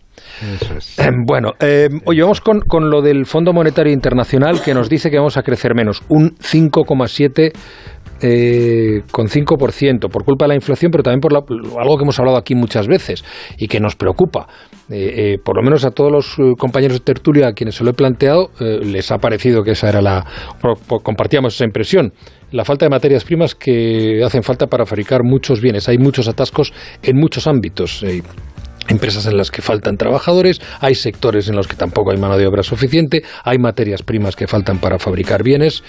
Eh, 0.43 1.11
bueno, 1.27 1.53
eh, 1.59 1.89
oye, 2.05 2.23
vamos 2.23 2.41
con, 2.41 2.61
con, 2.61 2.91
lo 2.91 3.03
del 3.03 3.27
Fondo 3.27 3.53
Monetario 3.53 3.93
Internacional 3.93 4.63
que 4.63 4.73
nos 4.73 4.89
dice 4.89 5.11
que 5.11 5.17
vamos 5.17 5.37
a 5.37 5.43
crecer 5.43 5.75
menos, 5.75 6.03
un 6.09 6.37
5,7 6.37 7.53
eh, 8.23 9.03
con 9.11 9.29
5% 9.29 10.11
por 10.11 10.25
culpa 10.25 10.45
de 10.45 10.51
la 10.51 10.55
inflación, 10.55 10.91
pero 10.91 11.03
también 11.03 11.21
por 11.21 11.33
algo 11.35 11.97
que 11.97 12.03
hemos 12.03 12.19
hablado 12.19 12.37
aquí 12.37 12.55
muchas 12.55 12.87
veces 12.87 13.25
y 13.59 13.69
que 13.69 13.81
nos 13.81 13.97
preocupa. 13.97 14.47
Eh, 14.91 15.35
eh, 15.35 15.39
por 15.43 15.57
lo 15.57 15.63
menos 15.63 15.85
a 15.85 15.91
todos 15.91 16.11
los 16.11 16.57
compañeros 16.59 16.99
de 16.99 17.05
tertulia 17.05 17.49
a 17.49 17.53
quienes 17.53 17.77
se 17.77 17.85
lo 17.85 17.91
he 17.91 17.95
planteado, 17.95 18.51
les 18.59 19.11
ha 19.13 19.19
parecido 19.19 19.63
que 19.63 19.73
esa 19.73 19.89
era 19.89 20.03
la. 20.03 20.27
compartíamos 21.03 21.55
esa 21.55 21.65
impresión. 21.65 22.13
La 22.53 22.65
falta 22.65 22.85
de 22.85 22.91
materias 22.91 23.25
primas 23.25 23.55
que 23.55 24.23
hacen 24.25 24.43
falta 24.43 24.67
para 24.67 24.85
fabricar 24.85 25.23
muchos 25.23 25.61
bienes. 25.61 25.89
Hay 25.89 25.99
muchos 25.99 26.29
atascos 26.29 26.73
en 27.03 27.17
muchos 27.17 27.47
ámbitos 27.47 28.05
empresas 28.91 29.27
en 29.27 29.37
las 29.37 29.51
que 29.51 29.63
faltan 29.63 29.97
trabajadores, 29.97 30.61
hay 30.81 30.95
sectores 30.95 31.49
en 31.49 31.57
los 31.57 31.67
que 31.67 31.77
tampoco 31.77 32.11
hay 32.11 32.19
mano 32.19 32.37
de 32.37 32.47
obra 32.47 32.63
suficiente, 32.63 33.23
hay 33.45 33.59
materias 33.59 34.03
primas 34.03 34.37
que 34.37 34.47
faltan 34.47 34.79
para 34.79 34.99
fabricar 34.99 35.43
bienes. 35.43 35.83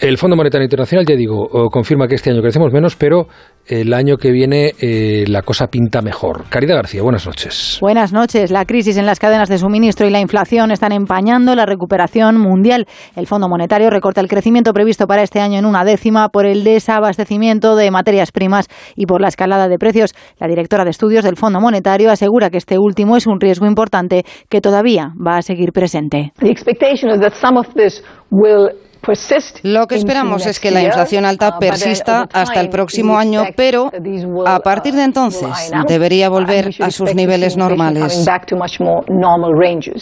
El 0.00 0.18
Fondo 0.18 0.36
Monetario 0.36 0.64
Internacional, 0.64 1.06
ya 1.06 1.16
digo, 1.16 1.48
confirma 1.70 2.08
que 2.08 2.16
este 2.16 2.30
año 2.30 2.42
crecemos 2.42 2.72
menos, 2.72 2.96
pero 2.96 3.28
el 3.66 3.94
año 3.94 4.16
que 4.16 4.32
viene 4.32 4.72
eh, 4.80 5.24
la 5.28 5.42
cosa 5.42 5.68
pinta 5.68 6.02
mejor. 6.02 6.44
Caridad 6.48 6.76
García, 6.76 7.02
buenas 7.02 7.26
noches. 7.26 7.78
Buenas 7.80 8.12
noches. 8.12 8.50
La 8.50 8.64
crisis 8.64 8.96
en 8.96 9.06
las 9.06 9.18
cadenas 9.18 9.48
de 9.48 9.58
suministro 9.58 10.06
y 10.06 10.10
la 10.10 10.20
inflación 10.20 10.70
están 10.70 10.92
empañando 10.92 11.54
la 11.54 11.66
recuperación 11.66 12.38
mundial. 12.38 12.86
El 13.16 13.26
Fondo 13.26 13.48
Monetario 13.48 13.90
recorta 13.90 14.20
el 14.20 14.28
crecimiento 14.28 14.72
previsto 14.72 15.06
para 15.06 15.22
este 15.22 15.40
año 15.40 15.58
en 15.58 15.66
una 15.66 15.84
décima 15.84 16.28
por 16.28 16.46
el 16.46 16.64
desabastecimiento 16.64 17.76
de 17.76 17.90
materias 17.90 18.32
primas 18.32 18.68
y 18.96 19.06
por 19.06 19.20
la 19.20 19.28
escalada 19.28 19.68
de 19.68 19.78
precios. 19.78 20.14
La 20.38 20.48
directora 20.48 20.84
de 20.84 20.90
estudios 20.90 21.24
del 21.24 21.36
Fondo 21.36 21.60
Monetario 21.60 22.10
asegura 22.10 22.50
que 22.50 22.58
este 22.58 22.78
último 22.78 23.16
es 23.16 23.26
un 23.26 23.40
riesgo 23.40 23.66
importante 23.66 24.24
que 24.48 24.60
todavía 24.60 25.12
va 25.24 25.38
a 25.38 25.42
seguir 25.42 25.72
presente. 25.72 26.32
Lo 29.62 29.88
que 29.88 29.96
esperamos 29.96 30.46
es 30.46 30.60
que 30.60 30.70
la 30.70 30.80
inflación 30.80 31.24
alta 31.24 31.56
uh, 31.56 31.58
persista 31.58 32.28
hasta 32.32 32.60
el 32.60 32.68
próximo 32.68 33.18
año, 33.18 33.42
pero 33.56 33.90
a 34.46 34.60
partir 34.60 34.94
de 34.94 35.02
entonces 35.02 35.72
debería 35.88 36.28
volver 36.28 36.70
a 36.80 36.90
sus 36.92 37.12
niveles 37.12 37.56
normales. 37.56 38.24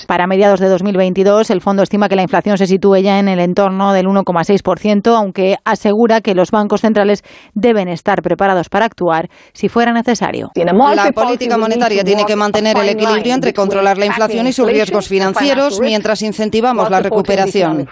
Para 0.07 0.27
mediados 0.27 0.61
de 0.61 0.69
2022, 0.69 1.51
el 1.51 1.63
fondo 1.63 1.83
estima 1.83 2.11
que 2.11 2.17
la 2.17 2.23
inflación 2.23 2.59
se 2.59 2.67
sitúe 2.67 2.97
ya 2.97 3.19
en 3.19 3.29
el 3.29 3.41
entorno 3.41 3.95
del 3.95 4.07
1,6%, 4.07 5.17
aunque 5.17 5.57
asegura 5.65 6.21
que 6.21 6.35
los 6.35 6.51
bancos 6.51 6.83
centrales 6.83 7.25
deben 7.55 7.89
estar 7.89 8.21
preparados 8.21 8.69
para 8.69 8.85
actuar 8.85 9.31
si 9.55 9.71
fuera 9.71 9.95
necesario. 9.95 10.51
La 10.55 11.13
política 11.13 11.57
monetaria 11.57 12.05
tiene 12.05 12.27
que 12.27 12.37
mantener 12.37 12.77
el 12.77 12.91
equilibrio 12.91 13.33
entre 13.33 13.55
controlar 13.55 13.97
la 13.97 14.07
inflación 14.07 14.47
y 14.47 14.53
sus 14.53 14.67
riesgos 14.67 15.09
financieros 15.09 15.81
mientras 15.81 16.21
incentivamos 16.21 16.91
la 16.91 17.01
recuperación. 17.01 17.89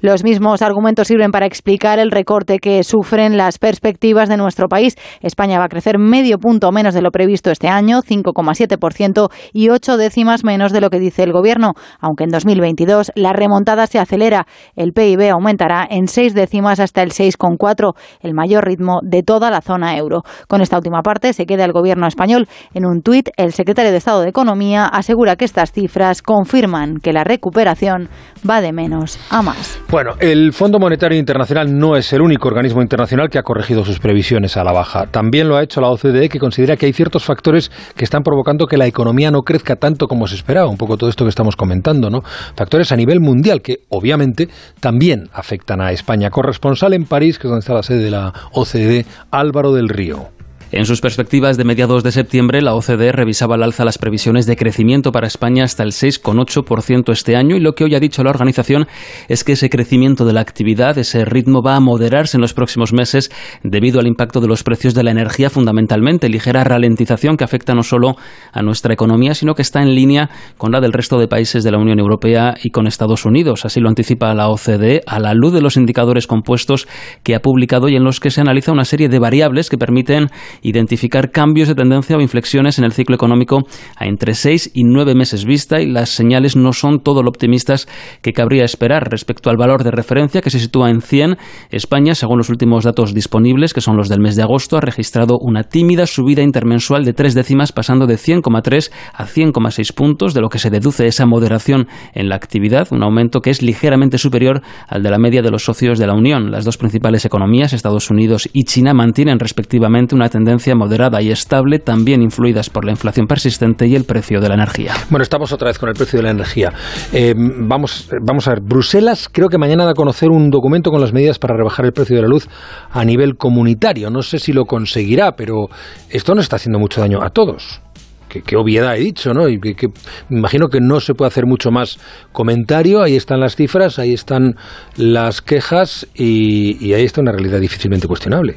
Los 0.00 0.22
mismos 0.22 0.43
argumentos 0.62 1.08
sirven 1.08 1.30
para 1.30 1.46
explicar 1.46 1.98
el 1.98 2.10
recorte 2.10 2.58
que 2.58 2.84
sufren 2.84 3.36
las 3.36 3.58
perspectivas 3.58 4.28
de 4.28 4.36
nuestro 4.36 4.68
país. 4.68 4.96
España 5.20 5.58
va 5.58 5.64
a 5.64 5.68
crecer 5.68 5.98
medio 5.98 6.38
punto 6.38 6.70
menos 6.70 6.94
de 6.94 7.02
lo 7.02 7.10
previsto 7.10 7.50
este 7.50 7.68
año, 7.68 8.02
5,7% 8.02 9.30
y 9.52 9.70
ocho 9.70 9.96
décimas 9.96 10.44
menos 10.44 10.72
de 10.72 10.80
lo 10.80 10.90
que 10.90 10.98
dice 10.98 11.22
el 11.22 11.32
Gobierno, 11.32 11.74
aunque 12.00 12.24
en 12.24 12.30
2022 12.30 13.12
la 13.14 13.32
remontada 13.32 13.86
se 13.86 13.98
acelera. 13.98 14.46
El 14.76 14.92
PIB 14.92 15.30
aumentará 15.30 15.86
en 15.88 16.08
seis 16.08 16.34
décimas 16.34 16.80
hasta 16.80 17.02
el 17.02 17.10
6,4, 17.10 17.94
el 18.20 18.34
mayor 18.34 18.64
ritmo 18.64 19.00
de 19.02 19.22
toda 19.22 19.50
la 19.50 19.60
zona 19.60 19.96
euro. 19.96 20.22
Con 20.48 20.60
esta 20.60 20.76
última 20.76 21.02
parte 21.02 21.32
se 21.32 21.46
queda 21.46 21.64
el 21.64 21.72
Gobierno 21.72 22.06
español. 22.06 22.48
En 22.74 22.84
un 22.84 23.02
tuit, 23.02 23.30
el 23.36 23.52
secretario 23.52 23.90
de 23.90 23.98
Estado 23.98 24.20
de 24.20 24.28
Economía 24.28 24.86
asegura 24.86 25.36
que 25.36 25.44
estas 25.44 25.72
cifras 25.72 26.22
confirman 26.22 26.98
que 26.98 27.12
la 27.12 27.24
recuperación 27.24 28.08
va 28.48 28.60
de 28.60 28.72
menos 28.72 29.18
a 29.30 29.42
más. 29.42 29.80
Bueno, 29.90 30.12
el 30.34 30.52
Fondo 30.52 30.80
Monetario 30.80 31.16
Internacional 31.16 31.78
no 31.78 31.94
es 31.96 32.12
el 32.12 32.20
único 32.20 32.48
organismo 32.48 32.82
internacional 32.82 33.30
que 33.30 33.38
ha 33.38 33.44
corregido 33.44 33.84
sus 33.84 34.00
previsiones 34.00 34.56
a 34.56 34.64
la 34.64 34.72
baja. 34.72 35.06
También 35.06 35.48
lo 35.48 35.56
ha 35.56 35.62
hecho 35.62 35.80
la 35.80 35.90
OCDE, 35.90 36.28
que 36.28 36.40
considera 36.40 36.76
que 36.76 36.86
hay 36.86 36.92
ciertos 36.92 37.24
factores 37.24 37.70
que 37.94 38.04
están 38.04 38.24
provocando 38.24 38.66
que 38.66 38.76
la 38.76 38.88
economía 38.88 39.30
no 39.30 39.42
crezca 39.42 39.76
tanto 39.76 40.08
como 40.08 40.26
se 40.26 40.34
esperaba. 40.34 40.68
Un 40.68 40.76
poco 40.76 40.96
todo 40.96 41.08
esto 41.08 41.24
que 41.24 41.28
estamos 41.28 41.54
comentando, 41.54 42.10
¿no? 42.10 42.24
Factores 42.56 42.90
a 42.90 42.96
nivel 42.96 43.20
mundial 43.20 43.62
que, 43.62 43.82
obviamente, 43.90 44.48
también 44.80 45.28
afectan 45.32 45.80
a 45.80 45.92
España. 45.92 46.30
Corresponsal 46.30 46.94
en 46.94 47.04
París, 47.04 47.38
que 47.38 47.46
es 47.46 47.50
donde 47.50 47.60
está 47.60 47.74
la 47.74 47.84
sede 47.84 48.02
de 48.02 48.10
la 48.10 48.32
OCDE, 48.50 49.06
Álvaro 49.30 49.72
del 49.72 49.88
Río. 49.88 50.33
En 50.76 50.86
sus 50.86 51.00
perspectivas 51.00 51.56
de 51.56 51.62
mediados 51.62 52.02
de 52.02 52.10
septiembre, 52.10 52.60
la 52.60 52.74
OCDE 52.74 53.12
revisaba 53.12 53.54
al 53.54 53.62
alza 53.62 53.84
las 53.84 53.96
previsiones 53.96 54.44
de 54.44 54.56
crecimiento 54.56 55.12
para 55.12 55.28
España 55.28 55.62
hasta 55.62 55.84
el 55.84 55.92
6,8% 55.92 57.12
este 57.12 57.36
año 57.36 57.54
y 57.54 57.60
lo 57.60 57.76
que 57.76 57.84
hoy 57.84 57.94
ha 57.94 58.00
dicho 58.00 58.24
la 58.24 58.30
organización 58.30 58.88
es 59.28 59.44
que 59.44 59.52
ese 59.52 59.70
crecimiento 59.70 60.24
de 60.24 60.32
la 60.32 60.40
actividad, 60.40 60.98
ese 60.98 61.24
ritmo 61.24 61.62
va 61.62 61.76
a 61.76 61.80
moderarse 61.80 62.38
en 62.38 62.40
los 62.40 62.54
próximos 62.54 62.92
meses 62.92 63.30
debido 63.62 64.00
al 64.00 64.08
impacto 64.08 64.40
de 64.40 64.48
los 64.48 64.64
precios 64.64 64.94
de 64.94 65.04
la 65.04 65.12
energía 65.12 65.48
fundamentalmente, 65.48 66.28
ligera 66.28 66.64
ralentización 66.64 67.36
que 67.36 67.44
afecta 67.44 67.74
no 67.74 67.84
solo 67.84 68.16
a 68.50 68.60
nuestra 68.62 68.92
economía, 68.92 69.34
sino 69.34 69.54
que 69.54 69.62
está 69.62 69.80
en 69.80 69.94
línea 69.94 70.28
con 70.58 70.72
la 70.72 70.80
del 70.80 70.92
resto 70.92 71.20
de 71.20 71.28
países 71.28 71.62
de 71.62 71.70
la 71.70 71.78
Unión 71.78 72.00
Europea 72.00 72.56
y 72.60 72.70
con 72.70 72.88
Estados 72.88 73.24
Unidos. 73.24 73.64
Así 73.64 73.78
lo 73.78 73.88
anticipa 73.88 74.34
la 74.34 74.48
OCDE 74.48 75.02
a 75.06 75.20
la 75.20 75.34
luz 75.34 75.52
de 75.52 75.60
los 75.60 75.76
indicadores 75.76 76.26
compuestos 76.26 76.88
que 77.22 77.36
ha 77.36 77.42
publicado 77.42 77.88
y 77.88 77.94
en 77.94 78.02
los 78.02 78.18
que 78.18 78.32
se 78.32 78.40
analiza 78.40 78.72
una 78.72 78.84
serie 78.84 79.08
de 79.08 79.20
variables 79.20 79.70
que 79.70 79.78
permiten 79.78 80.30
identificar 80.64 81.30
cambios 81.30 81.68
de 81.68 81.74
tendencia 81.74 82.16
o 82.16 82.20
inflexiones 82.20 82.78
en 82.78 82.84
el 82.84 82.92
ciclo 82.92 83.14
económico 83.14 83.60
a 83.96 84.06
entre 84.06 84.34
seis 84.34 84.70
y 84.74 84.82
nueve 84.82 85.14
meses 85.14 85.44
vista 85.44 85.80
y 85.80 85.86
las 85.86 86.08
señales 86.08 86.56
no 86.56 86.72
son 86.72 87.00
todo 87.00 87.22
lo 87.22 87.28
optimistas 87.28 87.86
que 88.22 88.32
cabría 88.32 88.64
esperar 88.64 89.10
respecto 89.10 89.50
al 89.50 89.58
valor 89.58 89.84
de 89.84 89.90
referencia 89.90 90.40
que 90.40 90.50
se 90.50 90.58
sitúa 90.58 90.90
en 90.90 91.02
100. 91.02 91.36
España, 91.70 92.14
según 92.14 92.38
los 92.38 92.48
últimos 92.48 92.84
datos 92.84 93.14
disponibles, 93.14 93.74
que 93.74 93.82
son 93.82 93.96
los 93.96 94.08
del 94.08 94.20
mes 94.20 94.36
de 94.36 94.42
agosto, 94.42 94.78
ha 94.78 94.80
registrado 94.80 95.36
una 95.38 95.64
tímida 95.64 96.06
subida 96.06 96.42
intermensual 96.42 97.04
de 97.04 97.12
tres 97.12 97.34
décimas 97.34 97.72
pasando 97.72 98.06
de 98.06 98.14
100,3 98.14 98.90
a 99.12 99.26
100,6 99.26 99.94
puntos, 99.94 100.32
de 100.32 100.40
lo 100.40 100.48
que 100.48 100.58
se 100.58 100.70
deduce 100.70 101.06
esa 101.06 101.26
moderación 101.26 101.88
en 102.14 102.30
la 102.30 102.36
actividad, 102.36 102.88
un 102.90 103.02
aumento 103.02 103.40
que 103.40 103.50
es 103.50 103.60
ligeramente 103.60 104.16
superior 104.16 104.62
al 104.88 105.02
de 105.02 105.10
la 105.10 105.18
media 105.18 105.42
de 105.42 105.50
los 105.50 105.64
socios 105.64 105.98
de 105.98 106.06
la 106.06 106.14
Unión. 106.14 106.50
Las 106.50 106.64
dos 106.64 106.78
principales 106.78 107.26
economías, 107.26 107.74
Estados 107.74 108.10
Unidos 108.10 108.48
y 108.52 108.64
China, 108.64 108.94
mantienen 108.94 109.38
respectivamente 109.38 110.14
una 110.14 110.30
tendencia 110.30 110.53
moderada 110.74 111.20
y 111.20 111.30
estable, 111.30 111.78
también 111.78 112.22
influidas 112.22 112.70
por 112.70 112.84
la 112.84 112.92
inflación 112.92 113.26
persistente 113.26 113.86
y 113.86 113.94
el 113.94 114.04
precio 114.04 114.40
de 114.40 114.48
la 114.48 114.54
energía. 114.54 114.94
Bueno, 115.10 115.22
estamos 115.22 115.52
otra 115.52 115.68
vez 115.68 115.78
con 115.78 115.88
el 115.88 115.94
precio 115.94 116.18
de 116.18 116.22
la 116.24 116.30
energía. 116.30 116.72
Eh, 117.12 117.34
vamos, 117.36 118.08
vamos 118.22 118.46
a 118.48 118.50
ver, 118.50 118.60
Bruselas 118.62 119.28
creo 119.30 119.48
que 119.48 119.58
mañana 119.58 119.84
da 119.84 119.90
a 119.90 119.94
conocer 119.94 120.30
un 120.30 120.50
documento 120.50 120.90
con 120.90 121.00
las 121.00 121.12
medidas 121.12 121.38
para 121.38 121.56
rebajar 121.56 121.86
el 121.86 121.92
precio 121.92 122.16
de 122.16 122.22
la 122.22 122.28
luz 122.28 122.48
a 122.90 123.04
nivel 123.04 123.36
comunitario. 123.36 124.10
No 124.10 124.22
sé 124.22 124.38
si 124.38 124.52
lo 124.52 124.64
conseguirá, 124.64 125.32
pero 125.32 125.68
esto 126.10 126.34
no 126.34 126.40
está 126.40 126.56
haciendo 126.56 126.78
mucho 126.78 127.00
daño 127.00 127.22
a 127.22 127.30
todos. 127.30 127.80
Qué, 128.28 128.56
obviedad 128.56 128.96
he 128.96 129.00
dicho, 129.00 129.32
¿no? 129.32 129.48
Y 129.48 129.60
que, 129.60 129.88
me 130.28 130.38
imagino 130.38 130.68
que 130.68 130.80
no 130.80 130.98
se 130.98 131.14
puede 131.14 131.28
hacer 131.28 131.46
mucho 131.46 131.70
más 131.70 131.98
comentario. 132.32 133.02
Ahí 133.02 133.14
están 133.14 133.38
las 133.38 133.54
cifras, 133.54 133.98
ahí 134.00 134.12
están 134.12 134.56
las 134.96 135.40
quejas 135.40 136.08
y 136.14 136.92
ahí 136.92 137.04
está 137.04 137.20
una 137.20 137.30
realidad 137.30 137.60
difícilmente 137.60 138.08
cuestionable. 138.08 138.56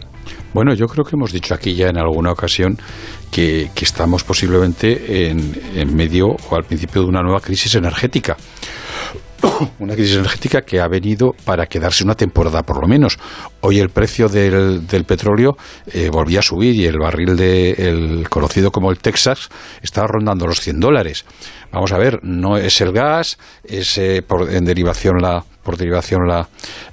Bueno, 0.53 0.73
yo 0.73 0.87
creo 0.87 1.05
que 1.05 1.15
hemos 1.15 1.31
dicho 1.31 1.53
aquí 1.53 1.73
ya 1.75 1.87
en 1.87 1.97
alguna 1.97 2.31
ocasión 2.31 2.77
que, 3.31 3.69
estamos 3.81 4.23
posiblemente 4.23 5.29
en, 5.29 5.95
medio 5.95 6.27
o 6.27 6.55
al 6.55 6.63
principio 6.63 7.01
de 7.01 7.07
una 7.07 7.21
nueva 7.21 7.39
crisis 7.39 7.75
energética 7.75 8.35
una 9.79 9.93
crisis 9.95 10.17
energética 10.17 10.61
que 10.61 10.79
ha 10.79 10.87
venido 10.87 11.33
para 11.45 11.67
quedarse 11.67 12.03
una 12.03 12.15
temporada 12.15 12.63
por 12.63 12.81
lo 12.81 12.87
menos. 12.87 13.17
Hoy 13.61 13.79
el 13.79 13.89
precio 13.89 14.27
del, 14.27 14.81
petróleo 15.05 15.55
eh, 15.93 16.09
volvía 16.11 16.39
a 16.39 16.43
subir 16.43 16.75
y 16.75 16.85
el 16.85 16.97
barril 16.97 17.35
de, 17.35 17.71
el 17.71 18.29
conocido 18.29 18.71
como 18.71 18.91
el 18.91 18.99
Texas 18.99 19.49
estaba 19.81 20.07
rondando 20.07 20.47
los 20.47 20.61
100 20.61 20.79
dólares. 20.79 21.25
Vamos 21.71 21.91
a 21.91 21.97
ver, 21.97 22.19
no 22.23 22.57
es 22.57 22.81
el 22.81 22.91
gas, 22.91 23.37
es 23.63 23.97
eh, 23.97 24.21
por, 24.27 24.51
en 24.51 24.65
derivación 24.65 25.17
la 25.21 25.43
por 25.67 25.75
derivación 25.75 26.21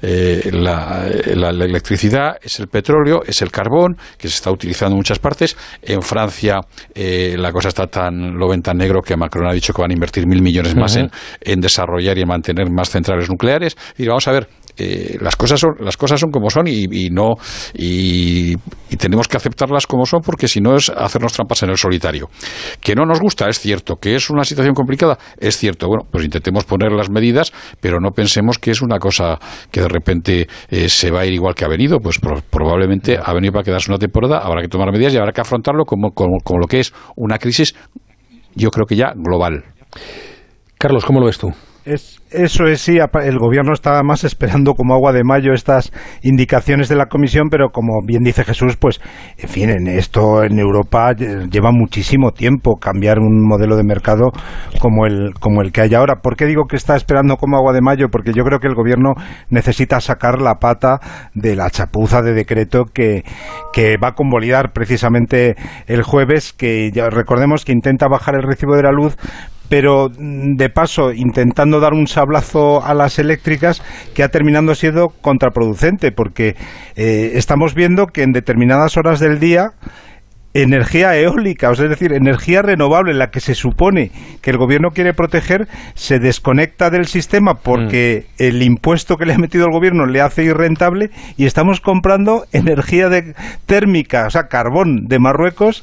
eh, 0.02 0.50
la, 0.52 1.07
la, 1.37 1.64
electricidad, 1.64 2.38
es 2.43 2.59
el 2.59 2.66
petróleo, 2.66 3.23
es 3.25 3.40
el 3.40 3.52
carbón, 3.52 3.97
que 4.19 4.26
se 4.26 4.35
está 4.35 4.50
utilizando 4.50 4.95
en 4.95 4.97
muchas 4.97 5.21
partes. 5.21 5.57
En 5.81 6.02
Francia 6.02 6.59
eh, 6.93 7.37
la 7.38 7.52
cosa 7.52 7.69
está 7.69 7.87
tan, 7.87 8.37
lo 8.37 8.49
ven 8.49 8.62
tan 8.62 8.76
negro 8.76 9.00
que 9.00 9.16
Macron 9.16 9.47
ha 9.47 9.52
dicho 9.52 9.73
que 9.73 9.81
van 9.81 9.93
a 9.93 9.95
invertir 9.95 10.26
mil 10.26 10.43
millones 10.43 10.75
más 10.75 10.97
en, 10.97 11.09
en, 11.40 11.61
desarrollar 11.61 12.19
y 12.19 12.23
en 12.23 12.28
mantener 12.28 12.69
más 12.69 12.90
centrales 12.90 13.31
nucleares. 13.31 13.76
Y 13.97 14.09
vamos 14.09 14.26
a 14.26 14.33
ver, 14.33 14.49
eh, 14.76 15.16
las 15.21 15.37
cosas 15.37 15.61
son 15.61 15.75
las 15.81 15.97
cosas 15.97 16.19
son 16.19 16.31
como 16.31 16.50
son 16.50 16.66
y, 16.66 17.11
no 17.11 17.35
y, 17.75 18.57
tenemos 18.99 19.28
que 19.28 19.37
aceptarlas 19.37 19.87
como 19.87 20.07
son 20.07 20.21
porque 20.21 20.49
si 20.49 20.61
no 20.61 20.76
es 20.76 20.88
hacernos 20.88 21.33
trampas 21.33 21.62
en 21.62 21.71
el 21.71 21.76
solitario. 21.76 22.28
Que 22.81 22.95
no 22.95 23.04
nos 23.04 23.21
gusta 23.21 23.49
es 23.49 23.59
cierto, 23.59 23.97
que 23.97 24.14
es 24.14 24.31
una 24.31 24.45
situación 24.45 24.75
complicada 24.75 25.19
es 25.38 25.57
cierto. 25.57 25.88
Bueno, 25.88 26.04
pues 26.11 26.25
intentemos 26.25 26.64
poner 26.64 26.93
las 26.93 27.11
medidas, 27.11 27.52
pero 27.81 28.00
no 28.00 28.11
pensemos 28.11 28.59
que 28.59 28.71
es 28.71 28.83
una 28.83 28.99
cosa 28.99 29.38
que 29.71 29.81
de 29.81 29.88
repente 29.88 30.49
eh, 30.69 30.88
se 30.88 31.11
va 31.11 31.21
a 31.21 31.26
ir 31.26 31.35
igual 31.35 31.54
que 31.54 31.64
ha 31.64 31.69
venido. 31.69 31.99
Pues 31.99 32.19
probablemente 32.50 33.19
ha 33.23 33.33
venido 33.33 33.52
para 33.52 33.64
quedarse 33.64 33.90
una 33.90 33.99
temporada, 33.99 34.38
habrá 34.38 34.62
que 34.62 34.69
tomar 34.69 34.90
medidas 34.93 35.14
y 35.14 35.19
habrá 35.19 35.33
que 35.33 35.40
afrontarlo 35.40 35.85
como, 35.85 36.12
como, 36.12 36.38
como 36.43 36.61
lo 36.61 36.66
que 36.66 36.81
es 36.81 36.93
una 37.16 37.38
crisis, 37.38 37.75
yo 38.54 38.71
creo 38.71 38.87
que 38.87 38.97
ya 38.97 39.12
global. 39.16 39.64
Carlos, 40.78 41.04
¿cómo 41.04 41.21
lo 41.21 41.26
ves 41.26 41.38
tú? 41.38 41.52
Es, 41.85 42.23
eso 42.31 42.64
es, 42.64 42.81
sí, 42.81 42.97
el 42.97 43.38
gobierno 43.38 43.75
estaba 43.75 44.03
más 44.03 44.25
esperando 44.25 44.73
como 44.73 44.95
agua 44.95 45.12
de 45.12 45.23
mayo 45.23 45.53
estas 45.53 45.93
indicaciones 46.23 46.88
de 46.88 46.97
la 46.97 47.07
comisión, 47.07 47.49
pero 47.50 47.69
como 47.69 48.00
bien 48.07 48.23
dice 48.23 48.43
Jesús, 48.43 48.76
pues, 48.76 49.03
en 49.37 49.49
fin, 49.50 49.69
en 49.69 49.87
esto 49.88 50.43
en 50.43 50.59
Europa 50.59 51.12
lleva 51.12 51.73
muchísimo 51.73 52.31
tiempo 52.31 52.76
cambiar 52.81 53.19
un 53.19 53.47
modelo 53.47 53.76
de 53.76 53.85
mercado 53.85 54.31
como 54.81 55.05
el, 55.05 55.35
como 55.38 55.61
el 55.61 55.73
que 55.73 55.83
hay 55.83 55.95
ahora. 55.95 56.23
¿Por 56.23 56.37
qué 56.37 56.47
digo 56.47 56.64
que 56.67 56.76
está 56.76 56.97
esperando 56.97 57.37
como 57.37 57.59
agua 57.59 57.75
de 57.75 57.83
mayo? 57.83 58.09
Porque 58.11 58.33
yo 58.33 58.45
creo 58.45 58.61
que 58.61 58.69
el 58.69 58.75
gobierno 58.75 59.12
necesita 59.50 60.00
sacar 60.00 60.41
la 60.41 60.55
pata 60.55 61.00
de 61.35 61.55
la 61.55 61.69
chapuza 61.69 62.23
de 62.23 62.33
decreto 62.33 62.85
que, 62.87 63.25
que 63.75 63.99
va 64.03 64.09
a 64.09 64.14
convalidar 64.14 64.73
precisamente 64.73 65.55
el 65.87 66.03
jueves, 66.03 66.55
que 66.55 66.91
ya 66.93 67.11
recordemos 67.11 67.67
que 67.67 67.73
intenta 67.73 68.09
bajar 68.09 68.37
el 68.37 68.43
recibo 68.43 68.75
de 68.75 68.85
la 68.85 68.91
luz, 68.91 69.19
pero 69.75 70.09
mm, 70.09 70.54
de 70.54 70.71
paso 70.71 71.11
intentando 71.12 71.81
dar 71.81 71.95
un 71.95 72.07
sablazo 72.07 72.85
a 72.85 72.95
las 72.95 73.19
eléctricas 73.19 73.83
que 74.14 74.23
ha 74.23 74.28
terminado 74.28 74.73
siendo 74.76 75.09
contraproducente, 75.09 76.12
porque 76.12 76.54
eh, 76.95 77.33
estamos 77.35 77.75
viendo 77.75 78.07
que 78.07 78.23
en 78.23 78.31
determinadas 78.31 78.97
horas 78.97 79.19
del 79.19 79.40
día 79.40 79.73
energía 80.52 81.16
eólica, 81.16 81.71
o 81.71 81.75
sea, 81.75 81.87
es 81.87 81.90
decir, 81.90 82.12
energía 82.12 82.62
renovable, 82.62 83.14
la 83.14 83.33
que 83.33 83.40
se 83.40 83.57
supone 83.57 84.12
que 84.43 84.50
el 84.50 84.59
gobierno 84.59 84.90
quiere 84.90 85.12
proteger, 85.12 85.66
se 85.95 86.21
desconecta 86.21 86.90
del 86.90 87.07
sistema 87.07 87.54
porque 87.54 88.26
mm. 88.38 88.43
el 88.45 88.62
impuesto 88.62 89.16
que 89.16 89.26
le 89.26 89.35
ha 89.35 89.38
metido 89.38 89.66
el 89.66 89.73
gobierno 89.73 90.07
le 90.07 90.21
hace 90.21 90.45
irrentable 90.45 91.11
y 91.37 91.47
estamos 91.47 91.81
comprando 91.81 92.45
energía 92.52 93.09
térmica, 93.66 94.28
o 94.28 94.31
sea, 94.31 94.47
carbón 94.47 95.09
de 95.09 95.19
Marruecos 95.19 95.83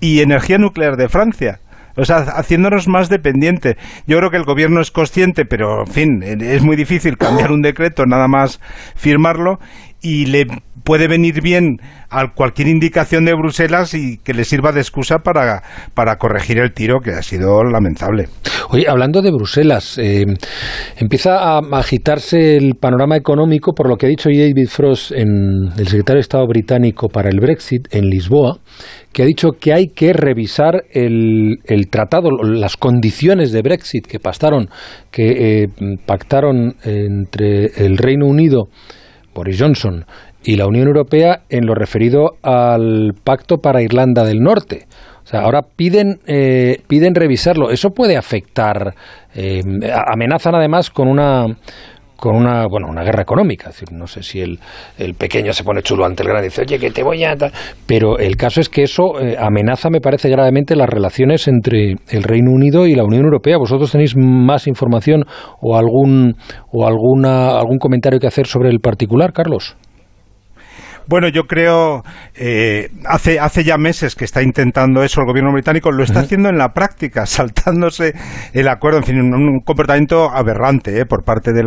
y 0.00 0.22
energía 0.22 0.58
nuclear 0.58 0.96
de 0.96 1.08
Francia 1.08 1.60
o 1.98 2.04
sea, 2.04 2.18
haciéndonos 2.18 2.88
más 2.88 3.08
dependientes. 3.08 3.76
Yo 4.06 4.18
creo 4.18 4.30
que 4.30 4.36
el 4.36 4.44
gobierno 4.44 4.80
es 4.80 4.90
consciente, 4.90 5.44
pero 5.44 5.80
en 5.86 5.92
fin, 5.92 6.22
es 6.22 6.62
muy 6.62 6.76
difícil 6.76 7.18
cambiar 7.18 7.52
un 7.52 7.60
decreto, 7.62 8.04
nada 8.06 8.28
más 8.28 8.60
firmarlo, 8.94 9.58
y 10.00 10.26
le 10.26 10.46
puede 10.88 11.06
venir 11.06 11.42
bien 11.42 11.76
a 12.08 12.32
cualquier 12.34 12.66
indicación 12.68 13.26
de 13.26 13.34
Bruselas 13.34 13.92
y 13.92 14.16
que 14.24 14.32
le 14.32 14.44
sirva 14.44 14.72
de 14.72 14.80
excusa 14.80 15.18
para, 15.18 15.62
para 15.92 16.16
corregir 16.16 16.56
el 16.56 16.72
tiro 16.72 17.00
que 17.00 17.10
ha 17.10 17.20
sido 17.20 17.62
lamentable. 17.62 18.28
Oye, 18.70 18.86
hablando 18.88 19.20
de 19.20 19.30
Bruselas, 19.30 19.98
eh, 19.98 20.24
empieza 20.96 21.40
a 21.40 21.60
agitarse 21.72 22.56
el 22.56 22.76
panorama 22.80 23.18
económico 23.18 23.74
por 23.74 23.86
lo 23.86 23.96
que 23.96 24.06
ha 24.06 24.08
dicho 24.08 24.30
David 24.30 24.68
Frost, 24.70 25.12
en, 25.12 25.68
el 25.76 25.88
secretario 25.88 26.20
de 26.20 26.22
Estado 26.22 26.46
británico 26.46 27.08
para 27.10 27.28
el 27.28 27.38
Brexit 27.38 27.86
en 27.90 28.06
Lisboa, 28.08 28.56
que 29.12 29.24
ha 29.24 29.26
dicho 29.26 29.50
que 29.60 29.74
hay 29.74 29.88
que 29.88 30.14
revisar 30.14 30.84
el, 30.90 31.58
el 31.66 31.90
tratado, 31.90 32.30
las 32.42 32.78
condiciones 32.78 33.52
de 33.52 33.60
Brexit 33.60 34.06
que 34.06 34.20
pactaron, 34.20 34.70
que 35.10 35.64
eh, 35.64 35.66
pactaron 36.06 36.76
entre 36.82 37.66
el 37.76 37.98
Reino 37.98 38.24
Unido 38.24 38.68
Boris 39.38 39.60
Johnson 39.60 40.04
y 40.48 40.56
la 40.56 40.66
Unión 40.66 40.86
Europea 40.86 41.40
en 41.50 41.66
lo 41.66 41.74
referido 41.74 42.38
al 42.42 43.12
pacto 43.22 43.58
para 43.58 43.82
Irlanda 43.82 44.24
del 44.24 44.38
Norte. 44.38 44.86
O 45.22 45.26
sea, 45.26 45.42
ahora 45.42 45.60
piden, 45.76 46.20
eh, 46.26 46.80
piden 46.86 47.14
revisarlo. 47.14 47.70
Eso 47.70 47.90
puede 47.90 48.16
afectar, 48.16 48.94
eh, 49.34 49.60
amenazan 50.06 50.54
además 50.54 50.88
con 50.88 51.08
una 51.08 51.44
con 52.16 52.34
una, 52.34 52.66
bueno, 52.66 52.88
una 52.88 53.04
guerra 53.04 53.22
económica. 53.22 53.70
No 53.92 54.06
sé 54.06 54.22
si 54.22 54.40
el, 54.40 54.58
el, 54.96 55.14
pequeño 55.14 55.52
se 55.52 55.64
pone 55.64 55.82
chulo 55.82 56.06
ante 56.06 56.22
el 56.22 56.30
grande 56.30 56.46
y 56.46 56.48
dice, 56.48 56.62
oye, 56.62 56.78
que 56.78 56.90
te 56.90 57.04
voy 57.04 57.22
a... 57.24 57.36
Pero 57.86 58.18
el 58.18 58.36
caso 58.36 58.60
es 58.60 58.70
que 58.70 58.82
eso 58.82 59.20
eh, 59.20 59.36
amenaza, 59.38 59.88
me 59.90 60.00
parece, 60.00 60.30
gravemente 60.30 60.74
las 60.74 60.88
relaciones 60.88 61.46
entre 61.46 61.94
el 62.08 62.22
Reino 62.24 62.50
Unido 62.50 62.86
y 62.86 62.94
la 62.94 63.04
Unión 63.04 63.24
Europea. 63.24 63.58
¿Vosotros 63.58 63.92
tenéis 63.92 64.16
más 64.16 64.66
información 64.66 65.24
o 65.60 65.76
algún, 65.76 66.34
o 66.72 66.88
alguna, 66.88 67.50
algún 67.50 67.78
comentario 67.78 68.18
que 68.18 68.26
hacer 68.26 68.46
sobre 68.46 68.70
el 68.70 68.80
particular, 68.80 69.32
Carlos? 69.32 69.76
Bueno, 71.08 71.28
yo 71.28 71.44
creo, 71.44 72.02
eh, 72.34 72.90
hace, 73.06 73.40
hace 73.40 73.64
ya 73.64 73.78
meses 73.78 74.14
que 74.14 74.26
está 74.26 74.42
intentando 74.42 75.02
eso 75.02 75.22
el 75.22 75.26
gobierno 75.26 75.50
británico, 75.54 75.90
lo 75.90 76.04
está 76.04 76.20
haciendo 76.20 76.50
en 76.50 76.58
la 76.58 76.74
práctica, 76.74 77.24
saltándose 77.26 78.12
el 78.52 78.68
acuerdo, 78.68 78.98
en 78.98 79.04
fin, 79.04 79.20
un, 79.20 79.60
comportamiento 79.60 80.30
aberrante 80.30 81.00
eh, 81.00 81.06
por 81.06 81.24
parte 81.24 81.54
del 81.54 81.66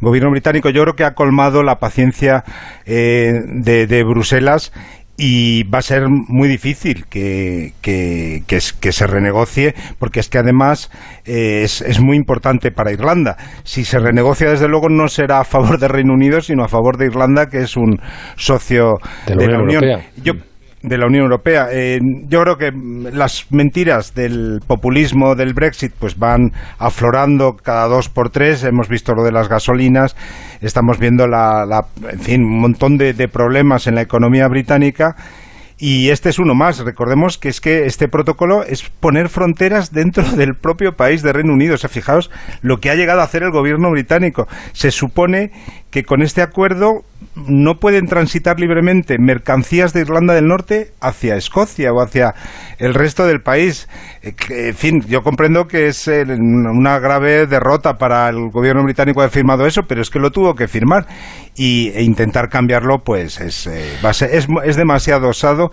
gobierno 0.00 0.30
británico. 0.30 0.70
Yo 0.70 0.82
creo 0.82 0.94
que 0.94 1.02
ha 1.02 1.14
colmado 1.14 1.64
la 1.64 1.80
paciencia 1.80 2.44
eh, 2.84 3.32
de, 3.44 3.88
de 3.88 4.04
Bruselas 4.04 4.72
y 5.16 5.62
va 5.64 5.78
a 5.78 5.82
ser 5.82 6.08
muy 6.08 6.48
difícil 6.48 7.06
que, 7.06 7.72
que, 7.80 8.42
que, 8.46 8.92
se 8.92 9.06
renegocie 9.06 9.74
porque 9.98 10.20
es 10.20 10.28
que 10.28 10.38
además 10.38 10.90
eh, 11.24 11.62
es, 11.62 11.80
es, 11.80 12.00
muy 12.00 12.16
importante 12.16 12.70
para 12.70 12.92
Irlanda. 12.92 13.36
Si 13.64 13.84
se 13.84 13.98
renegocia, 13.98 14.50
desde 14.50 14.68
luego, 14.68 14.88
no 14.88 15.08
será 15.08 15.40
a 15.40 15.44
favor 15.44 15.78
del 15.78 15.90
Reino 15.90 16.12
Unido, 16.12 16.40
sino 16.40 16.64
a 16.64 16.68
favor 16.68 16.98
de 16.98 17.06
Irlanda, 17.06 17.46
que 17.46 17.58
es 17.58 17.76
un 17.76 17.98
socio 18.36 18.98
de 19.26 19.46
la, 19.46 19.58
Unión. 19.58 19.82
Yo, 20.22 20.34
de 20.82 20.98
la 20.98 21.06
Unión 21.06 21.24
Europea. 21.24 21.68
Eh, 21.72 21.98
yo 22.28 22.42
creo 22.42 22.56
que 22.56 22.70
las 23.12 23.46
mentiras 23.50 24.14
del 24.14 24.60
populismo 24.66 25.34
del 25.34 25.54
Brexit 25.54 25.92
pues 25.98 26.18
van 26.18 26.52
aflorando 26.78 27.56
cada 27.56 27.86
dos 27.88 28.08
por 28.08 28.30
tres. 28.30 28.64
Hemos 28.64 28.88
visto 28.88 29.14
lo 29.14 29.24
de 29.24 29.32
las 29.32 29.48
gasolinas, 29.48 30.16
estamos 30.60 30.98
viendo 30.98 31.26
la, 31.26 31.86
en 32.10 32.20
fin, 32.20 32.42
un 32.42 32.60
montón 32.60 32.96
de, 32.98 33.12
de 33.12 33.28
problemas 33.28 33.86
en 33.86 33.94
la 33.94 34.02
economía 34.02 34.48
británica 34.48 35.16
y 35.78 36.08
este 36.08 36.30
es 36.30 36.38
uno 36.38 36.54
más. 36.54 36.78
Recordemos 36.78 37.36
que 37.36 37.48
es 37.48 37.60
que 37.60 37.84
este 37.84 38.08
protocolo 38.08 38.62
es 38.64 38.88
poner 38.88 39.28
fronteras 39.28 39.92
dentro 39.92 40.24
del 40.24 40.54
propio 40.54 40.92
país 40.92 41.22
de 41.22 41.32
Reino 41.32 41.52
Unido. 41.52 41.74
O 41.74 41.78
sea, 41.78 41.90
fijaos 41.90 42.30
lo 42.62 42.78
que 42.78 42.90
ha 42.90 42.94
llegado 42.94 43.20
a 43.20 43.24
hacer 43.24 43.42
el 43.42 43.50
gobierno 43.50 43.90
británico. 43.90 44.46
Se 44.72 44.90
supone 44.90 45.50
que 45.96 46.04
con 46.04 46.20
este 46.20 46.42
acuerdo 46.42 47.04
no 47.36 47.76
pueden 47.80 48.04
transitar 48.04 48.60
libremente 48.60 49.16
mercancías 49.18 49.94
de 49.94 50.02
Irlanda 50.02 50.34
del 50.34 50.46
Norte 50.46 50.92
hacia 51.00 51.36
Escocia 51.36 51.90
o 51.90 52.02
hacia 52.02 52.34
el 52.76 52.92
resto 52.92 53.24
del 53.26 53.40
país. 53.40 53.88
Eh, 54.20 54.34
en 54.50 54.74
fin, 54.74 55.00
yo 55.08 55.22
comprendo 55.22 55.66
que 55.66 55.86
es 55.86 56.06
una 56.06 56.98
grave 56.98 57.46
derrota 57.46 57.94
para 57.94 58.28
el 58.28 58.50
gobierno 58.50 58.82
británico 58.84 59.22
haber 59.22 59.30
firmado 59.30 59.64
eso, 59.64 59.84
pero 59.88 60.02
es 60.02 60.10
que 60.10 60.18
lo 60.18 60.30
tuvo 60.30 60.54
que 60.54 60.68
firmar 60.68 61.06
y, 61.54 61.88
e 61.94 62.02
intentar 62.02 62.50
cambiarlo, 62.50 62.98
pues 63.02 63.40
es, 63.40 63.66
eh, 63.66 63.94
es, 64.30 64.48
es 64.64 64.76
demasiado 64.76 65.30
osado 65.30 65.70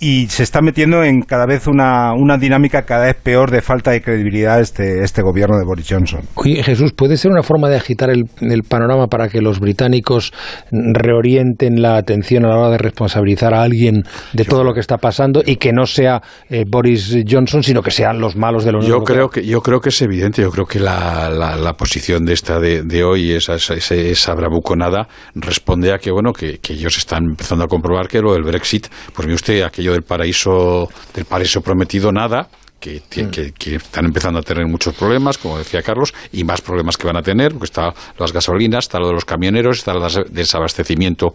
y 0.00 0.28
se 0.28 0.42
está 0.42 0.60
metiendo 0.60 1.02
en 1.02 1.22
cada 1.22 1.46
vez 1.46 1.66
una, 1.66 2.12
una 2.14 2.38
dinámica 2.38 2.82
cada 2.82 3.06
vez 3.06 3.16
peor 3.16 3.50
de 3.50 3.62
falta 3.62 3.90
de 3.90 4.00
credibilidad 4.00 4.60
este, 4.60 5.02
este 5.02 5.22
gobierno 5.22 5.58
de 5.58 5.64
Boris 5.64 5.86
Johnson. 5.88 6.20
Oye, 6.34 6.62
Jesús, 6.62 6.92
¿puede 6.92 7.16
ser 7.16 7.32
una 7.32 7.42
forma 7.42 7.68
de 7.68 7.76
agitar 7.76 8.10
el, 8.10 8.24
el, 8.40 8.62
panorama 8.62 9.08
para 9.08 9.28
que 9.28 9.40
los 9.40 9.58
británicos 9.60 10.32
reorienten 10.70 11.82
la 11.82 11.96
atención 11.96 12.44
a 12.44 12.48
la 12.48 12.58
hora 12.58 12.70
de 12.70 12.78
responsabilizar 12.78 13.54
a 13.54 13.62
alguien 13.62 14.04
de 14.32 14.44
todo 14.44 14.62
lo 14.62 14.72
que 14.72 14.80
está 14.80 14.98
pasando 14.98 15.42
y 15.44 15.56
que 15.56 15.72
no 15.72 15.86
sea 15.86 16.22
eh, 16.48 16.64
Boris 16.66 17.16
Johnson, 17.28 17.62
sino 17.62 17.82
que 17.82 17.90
sean 17.90 18.20
los 18.20 18.36
malos 18.36 18.64
de 18.64 18.72
la 18.72 18.78
Unión 18.78 18.98
yo 19.00 19.04
Creo 19.04 19.30
que, 19.30 19.44
yo 19.44 19.60
creo 19.62 19.80
que 19.80 19.88
es 19.88 20.02
evidente, 20.02 20.42
yo 20.42 20.50
creo 20.50 20.66
que 20.66 20.78
la, 20.78 21.30
la, 21.30 21.72
posición 21.72 22.24
de 22.24 22.34
esta 22.34 22.58
de, 22.58 22.82
de 22.82 23.04
hoy, 23.04 23.32
esa, 23.32 23.54
esa, 23.54 23.74
esa, 23.74 24.34
bravuconada, 24.34 25.08
responde 25.34 25.92
a 25.92 25.98
que, 25.98 26.10
bueno, 26.10 26.32
que, 26.32 26.58
que 26.58 26.74
ellos 26.74 26.98
están 26.98 27.24
empezando 27.24 27.64
a 27.64 27.68
comprobar 27.68 28.08
que 28.08 28.20
lo 28.20 28.32
del 28.32 28.42
Brexit, 28.42 28.88
pues 29.14 29.26
mire 29.26 29.36
usted, 29.36 29.62
aquello 29.62 29.87
del 29.92 30.02
paraíso, 30.02 30.88
del 31.14 31.24
paraíso 31.24 31.60
prometido 31.60 32.12
nada, 32.12 32.48
que, 32.80 33.02
que, 33.10 33.74
están 33.76 34.06
empezando 34.06 34.38
a 34.38 34.42
tener 34.42 34.66
muchos 34.66 34.94
problemas, 34.94 35.38
como 35.38 35.58
decía 35.58 35.82
Carlos, 35.82 36.14
y 36.32 36.44
más 36.44 36.60
problemas 36.60 36.96
que 36.96 37.06
van 37.06 37.16
a 37.16 37.22
tener, 37.22 37.52
porque 37.52 37.66
está 37.66 37.92
las 38.18 38.32
gasolinas, 38.32 38.84
está 38.84 38.98
lo 38.98 39.08
de 39.08 39.14
los 39.14 39.24
camioneros, 39.24 39.78
está 39.78 39.92
el 39.92 40.32
desabastecimiento 40.32 41.34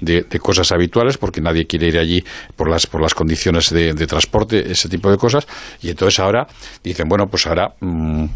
de, 0.00 0.24
cosas 0.40 0.72
habituales, 0.72 1.18
porque 1.18 1.40
nadie 1.40 1.66
quiere 1.66 1.88
ir 1.88 1.98
allí 1.98 2.24
por 2.56 2.68
las, 2.68 2.86
por 2.86 3.00
las 3.00 3.14
condiciones 3.14 3.70
de, 3.70 4.06
transporte, 4.06 4.70
ese 4.70 4.88
tipo 4.88 5.10
de 5.10 5.16
cosas, 5.16 5.46
y 5.82 5.90
entonces 5.90 6.18
ahora 6.20 6.46
dicen, 6.82 7.08
bueno, 7.08 7.26
pues 7.26 7.46
ahora 7.46 7.74
mm, 7.80 8.26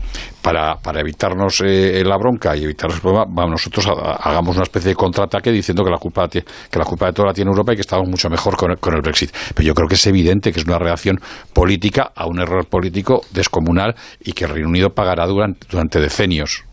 para, 0.43 0.77
para 0.77 1.01
evitarnos 1.01 1.63
eh, 1.65 2.03
la 2.05 2.17
bronca 2.17 2.57
y 2.57 2.65
evitar 2.65 2.91
los 2.91 3.01
problemas, 3.01 3.29
vamos, 3.31 3.53
nosotros 3.53 3.87
hagamos 4.21 4.57
una 4.57 4.65
especie 4.65 4.91
de 4.91 4.95
contraataque 4.95 5.53
diciendo 5.53 5.85
que 5.85 5.91
la 5.91 5.99
culpa 5.99 6.29
que 6.29 6.79
la 6.79 6.85
culpa 6.85 7.07
de 7.07 7.13
todo 7.13 7.27
la 7.27 7.33
tiene 7.33 7.51
Europa 7.51 7.73
y 7.73 7.77
que 7.77 7.83
estamos 7.83 8.09
mucho 8.09 8.29
mejor 8.29 8.57
con 8.57 8.73
el, 8.73 8.79
con 8.79 8.95
el 8.95 9.01
Brexit. 9.01 9.31
Pero 9.55 9.67
yo 9.67 9.75
creo 9.75 9.89
que 9.89 9.95
es 9.95 10.07
evidente 10.07 10.53
que 10.53 10.61
es 10.61 10.67
una 10.67 10.79
reacción 10.79 11.19
política 11.53 12.13
a 12.15 12.27
un 12.27 12.41
error 12.49 12.67
político 12.67 13.23
descomunal 13.33 13.95
y 14.21 14.33
que 14.33 14.45
el 14.45 14.51
Reino 14.51 14.69
Unido 14.69 14.91
pagará 14.91 15.27
durante, 15.27 15.67
durante 15.71 16.01
decenios. 16.01 16.65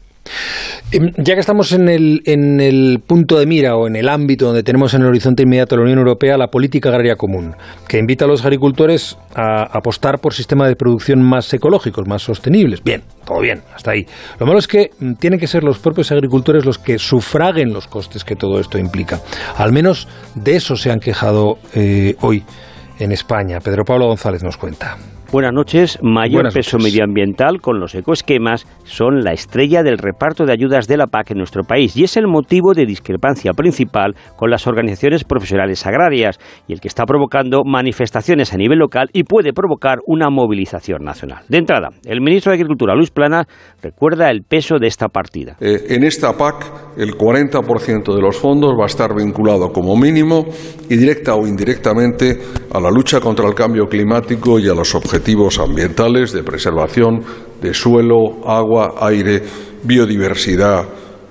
Em, 0.91 1.11
ya 1.17 1.35
que 1.35 1.39
estamos 1.39 1.71
en 1.71 1.87
el, 1.87 2.21
en 2.25 2.59
el 2.59 2.99
punto 3.05 3.37
de 3.37 3.45
mira 3.45 3.75
o 3.75 3.87
en 3.87 3.95
el 3.95 4.09
ámbito 4.09 4.47
donde 4.47 4.63
tenemos 4.63 4.93
en 4.93 5.01
el 5.01 5.07
horizonte 5.07 5.43
inmediato 5.43 5.75
la 5.75 5.83
Unión 5.83 5.99
Europea 5.99 6.37
la 6.37 6.47
política 6.47 6.89
agraria 6.89 7.15
común, 7.15 7.55
que 7.87 7.99
invita 7.99 8.25
a 8.25 8.27
los 8.27 8.43
agricultores 8.43 9.17
a 9.35 9.63
apostar 9.63 10.19
por 10.19 10.33
sistemas 10.33 10.69
de 10.69 10.75
producción 10.75 11.21
más 11.21 11.53
ecológicos, 11.53 12.07
más 12.07 12.23
sostenibles. 12.23 12.83
Bien, 12.83 13.03
todo 13.25 13.39
bien, 13.41 13.61
hasta 13.73 13.91
ahí. 13.91 14.05
Lo 14.39 14.45
malo 14.45 14.59
es 14.59 14.67
que 14.67 14.91
mm, 14.99 15.13
tienen 15.15 15.39
que 15.39 15.47
ser 15.47 15.63
los 15.63 15.79
propios 15.79 16.11
agricultores 16.11 16.65
los 16.65 16.79
que 16.79 16.97
sufraguen 16.97 17.73
los 17.73 17.87
costes 17.87 18.23
que 18.23 18.35
todo 18.35 18.59
esto 18.59 18.77
implica. 18.77 19.19
Al 19.57 19.71
menos 19.71 20.07
de 20.33 20.55
eso 20.55 20.75
se 20.75 20.91
han 20.91 20.99
quejado 20.99 21.57
eh, 21.75 22.15
hoy 22.21 22.43
en 22.99 23.11
España. 23.11 23.59
Pedro 23.59 23.83
Pablo 23.83 24.07
González 24.07 24.43
nos 24.43 24.57
cuenta. 24.57 24.97
Buenas 25.31 25.53
noches. 25.53 25.99
Mayor 26.01 26.53
peso 26.53 26.77
medioambiental 26.77 27.59
con 27.59 27.79
los 27.79 27.95
ecoesquemas 27.95 28.65
son 28.83 29.23
la 29.23 29.33
estrella 29.33 29.83
del 29.83 29.97
reparto 29.97 30.45
de 30.45 30.53
ayudas 30.53 30.87
de 30.87 30.97
la 30.97 31.07
PAC 31.07 31.31
en 31.31 31.39
nuestro 31.39 31.63
país 31.63 31.97
y 31.97 32.03
es 32.03 32.15
el 32.15 32.27
motivo 32.27 32.73
de 32.73 32.85
discrepancia 32.85 33.51
principal 33.53 34.15
con 34.37 34.49
las 34.49 34.67
organizaciones 34.67 35.23
profesionales 35.23 35.85
agrarias 35.85 36.39
y 36.67 36.73
el 36.73 36.79
que 36.79 36.87
está 36.87 37.05
provocando 37.05 37.63
manifestaciones 37.65 38.53
a 38.53 38.57
nivel 38.57 38.79
local 38.79 39.09
y 39.13 39.23
puede 39.23 39.51
provocar 39.51 39.97
una 40.05 40.29
movilización 40.29 41.03
nacional. 41.03 41.43
De 41.49 41.57
entrada, 41.57 41.89
el 42.05 42.21
ministro 42.21 42.51
de 42.51 42.55
Agricultura, 42.55 42.95
Luis 42.95 43.11
Plana, 43.11 43.45
recuerda 43.81 44.29
el 44.29 44.43
peso 44.43 44.77
de 44.79 44.87
esta 44.87 45.09
partida. 45.09 45.57
Eh, 45.59 45.85
en 45.89 46.03
esta 46.03 46.37
PAC, 46.37 46.84
el 46.97 47.15
40% 47.17 48.15
de 48.15 48.21
los 48.21 48.37
fondos 48.37 48.73
va 48.79 48.83
a 48.83 48.87
estar 48.87 49.13
vinculado 49.15 49.71
como 49.71 49.95
mínimo 49.95 50.45
y 50.89 50.95
directa 50.95 51.35
o 51.35 51.45
indirectamente 51.47 52.39
a 52.73 52.79
la 52.79 52.89
lucha 52.89 53.19
contra 53.19 53.47
el 53.47 53.53
cambio 53.53 53.87
climático 53.87 54.59
y 54.59 54.69
a 54.69 54.73
los 54.73 54.95
objetivos 54.95 55.59
ambientales 55.59 56.31
de 56.31 56.43
preservación 56.43 57.21
de 57.61 57.73
suelo, 57.73 58.47
agua, 58.47 58.95
aire, 59.01 59.41
biodiversidad 59.83 60.85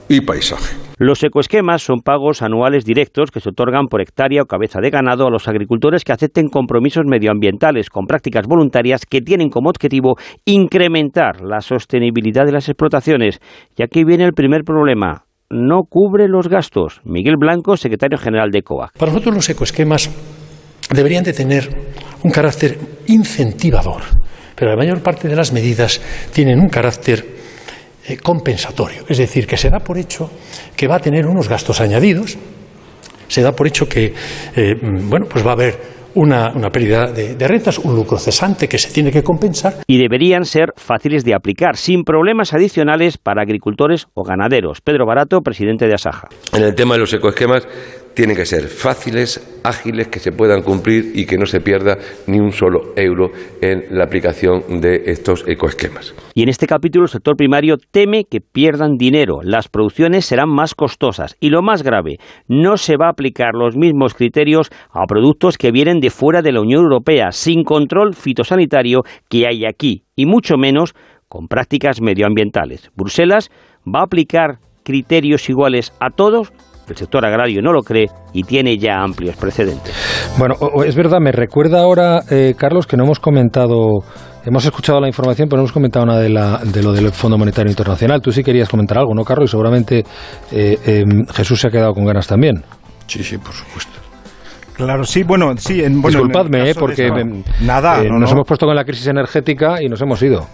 y 0.08 0.20
paisaje. 0.20 0.84
Los 0.96 1.24
ecoesquemas 1.24 1.82
son 1.82 2.02
pagos 2.02 2.40
anuales 2.40 2.84
directos 2.84 3.32
que 3.32 3.40
se 3.40 3.48
otorgan 3.48 3.88
por 3.88 4.00
hectárea 4.00 4.42
o 4.42 4.46
cabeza 4.46 4.80
de 4.80 4.90
ganado 4.90 5.26
a 5.26 5.30
los 5.30 5.48
agricultores 5.48 6.04
que 6.04 6.12
acepten 6.12 6.48
compromisos 6.48 7.04
medioambientales 7.04 7.90
con 7.90 8.06
prácticas 8.06 8.46
voluntarias 8.46 9.04
que 9.04 9.20
tienen 9.20 9.48
como 9.50 9.70
objetivo 9.70 10.14
incrementar 10.44 11.40
la 11.40 11.60
sostenibilidad 11.62 12.46
de 12.46 12.52
las 12.52 12.68
explotaciones. 12.68 13.40
Y 13.76 13.82
aquí 13.82 14.04
viene 14.04 14.24
el 14.24 14.34
primer 14.34 14.62
problema. 14.62 15.24
No 15.56 15.84
cubre 15.88 16.26
los 16.26 16.48
gastos. 16.48 17.00
Miguel 17.04 17.36
Blanco, 17.38 17.76
secretario 17.76 18.18
general 18.18 18.50
de 18.50 18.62
COA. 18.62 18.90
Para 18.98 19.12
nosotros 19.12 19.36
los 19.36 19.48
ecoesquemas 19.48 20.10
deberían 20.92 21.22
de 21.22 21.32
tener 21.32 21.70
un 22.24 22.32
carácter 22.32 22.76
incentivador, 23.06 24.02
pero 24.56 24.72
la 24.72 24.76
mayor 24.76 25.00
parte 25.00 25.28
de 25.28 25.36
las 25.36 25.52
medidas 25.52 26.00
tienen 26.32 26.58
un 26.58 26.68
carácter 26.68 27.24
eh, 28.08 28.16
compensatorio, 28.16 29.04
es 29.08 29.18
decir, 29.18 29.46
que 29.46 29.56
se 29.56 29.70
da 29.70 29.78
por 29.78 29.96
hecho 29.96 30.28
que 30.76 30.88
va 30.88 30.96
a 30.96 30.98
tener 30.98 31.24
unos 31.24 31.48
gastos 31.48 31.80
añadidos, 31.80 32.36
se 33.28 33.40
da 33.40 33.52
por 33.52 33.68
hecho 33.68 33.88
que 33.88 34.12
eh, 34.56 34.74
bueno, 34.82 35.26
pues 35.30 35.46
va 35.46 35.50
a 35.50 35.54
haber 35.54 35.93
una, 36.14 36.52
pérdida 36.70 37.10
de, 37.10 37.34
de, 37.34 37.48
rentas, 37.48 37.78
un 37.78 37.94
lucro 37.94 38.18
cesante 38.18 38.68
que 38.68 38.78
se 38.78 38.92
tiene 38.92 39.10
que 39.10 39.22
compensar. 39.22 39.74
Y 39.86 39.98
deberían 39.98 40.44
ser 40.44 40.72
fáciles 40.76 41.24
de 41.24 41.34
aplicar, 41.34 41.76
sin 41.76 42.04
problemas 42.04 42.54
adicionales 42.54 43.18
para 43.18 43.42
agricultores 43.42 44.06
o 44.14 44.24
ganaderos. 44.24 44.80
Pedro 44.80 45.06
Barato, 45.06 45.40
presidente 45.40 45.86
de 45.86 45.94
Asaja. 45.94 46.28
En 46.52 46.62
el 46.62 46.74
tema 46.74 46.94
de 46.94 47.00
los 47.00 47.12
ecoesquemas, 47.12 47.66
tienen 48.14 48.36
que 48.36 48.46
ser 48.46 48.68
fáciles, 48.68 49.60
ágiles, 49.64 50.08
que 50.08 50.20
se 50.20 50.32
puedan 50.32 50.62
cumplir 50.62 51.12
y 51.14 51.26
que 51.26 51.36
no 51.36 51.46
se 51.46 51.60
pierda 51.60 51.98
ni 52.26 52.38
un 52.38 52.52
solo 52.52 52.92
euro 52.96 53.30
en 53.60 53.86
la 53.90 54.04
aplicación 54.04 54.80
de 54.80 55.02
estos 55.06 55.44
ecoesquemas. 55.46 56.14
Y 56.34 56.42
en 56.42 56.48
este 56.48 56.66
capítulo 56.66 57.04
el 57.04 57.10
sector 57.10 57.36
primario 57.36 57.76
teme 57.90 58.24
que 58.24 58.40
pierdan 58.40 58.96
dinero, 58.96 59.40
las 59.42 59.68
producciones 59.68 60.26
serán 60.26 60.48
más 60.48 60.74
costosas 60.74 61.36
y 61.40 61.50
lo 61.50 61.62
más 61.62 61.82
grave, 61.82 62.18
no 62.48 62.76
se 62.76 62.96
va 62.96 63.06
a 63.06 63.10
aplicar 63.10 63.54
los 63.54 63.76
mismos 63.76 64.14
criterios 64.14 64.70
a 64.90 65.06
productos 65.06 65.58
que 65.58 65.72
vienen 65.72 66.00
de 66.00 66.10
fuera 66.10 66.42
de 66.42 66.52
la 66.52 66.60
Unión 66.60 66.82
Europea 66.82 67.32
sin 67.32 67.64
control 67.64 68.14
fitosanitario 68.14 69.02
que 69.28 69.46
hay 69.46 69.64
aquí 69.64 70.04
y 70.14 70.26
mucho 70.26 70.56
menos 70.56 70.94
con 71.28 71.48
prácticas 71.48 72.00
medioambientales. 72.00 72.90
Bruselas 72.94 73.50
va 73.84 74.00
a 74.00 74.04
aplicar 74.04 74.58
criterios 74.84 75.48
iguales 75.48 75.92
a 75.98 76.10
todos 76.10 76.52
el 76.88 76.96
sector 76.96 77.24
agrario 77.24 77.62
no 77.62 77.72
lo 77.72 77.82
cree 77.82 78.06
y 78.32 78.42
tiene 78.42 78.76
ya 78.78 79.00
amplios 79.00 79.36
precedentes. 79.36 79.94
Bueno, 80.38 80.56
es 80.84 80.94
verdad, 80.94 81.18
me 81.20 81.32
recuerda 81.32 81.80
ahora, 81.80 82.22
eh, 82.30 82.54
Carlos, 82.56 82.86
que 82.86 82.96
no 82.96 83.04
hemos 83.04 83.20
comentado, 83.20 84.02
hemos 84.44 84.64
escuchado 84.64 85.00
la 85.00 85.08
información, 85.08 85.48
pero 85.48 85.58
no 85.58 85.62
hemos 85.62 85.72
comentado 85.72 86.06
nada 86.06 86.20
de, 86.20 86.28
la, 86.28 86.58
de 86.58 86.82
lo 86.82 86.92
del 86.92 87.10
Fondo 87.12 87.38
Monetario 87.38 87.70
Internacional. 87.70 88.20
Tú 88.20 88.32
sí 88.32 88.42
querías 88.42 88.68
comentar 88.68 88.98
algo, 88.98 89.14
¿no, 89.14 89.24
Carlos? 89.24 89.48
Y 89.48 89.52
seguramente 89.52 90.04
eh, 90.52 90.78
em, 90.84 91.26
Jesús 91.26 91.60
se 91.60 91.68
ha 91.68 91.70
quedado 91.70 91.92
con 91.92 92.04
ganas 92.04 92.26
también. 92.26 92.62
Sí, 93.06 93.22
sí, 93.22 93.38
por 93.38 93.52
supuesto. 93.52 93.92
Claro, 94.74 95.04
sí, 95.04 95.22
bueno, 95.22 95.56
sí. 95.56 95.84
En, 95.84 96.02
bueno, 96.02 96.18
Disculpadme, 96.18 96.70
eh, 96.70 96.74
porque 96.74 97.08
nada, 97.60 98.02
nos 98.02 98.32
hemos 98.32 98.46
puesto 98.46 98.66
con 98.66 98.74
la 98.74 98.84
crisis 98.84 99.06
energética 99.06 99.80
y 99.80 99.88
nos 99.88 100.00
hemos 100.02 100.20
ido. 100.20 100.46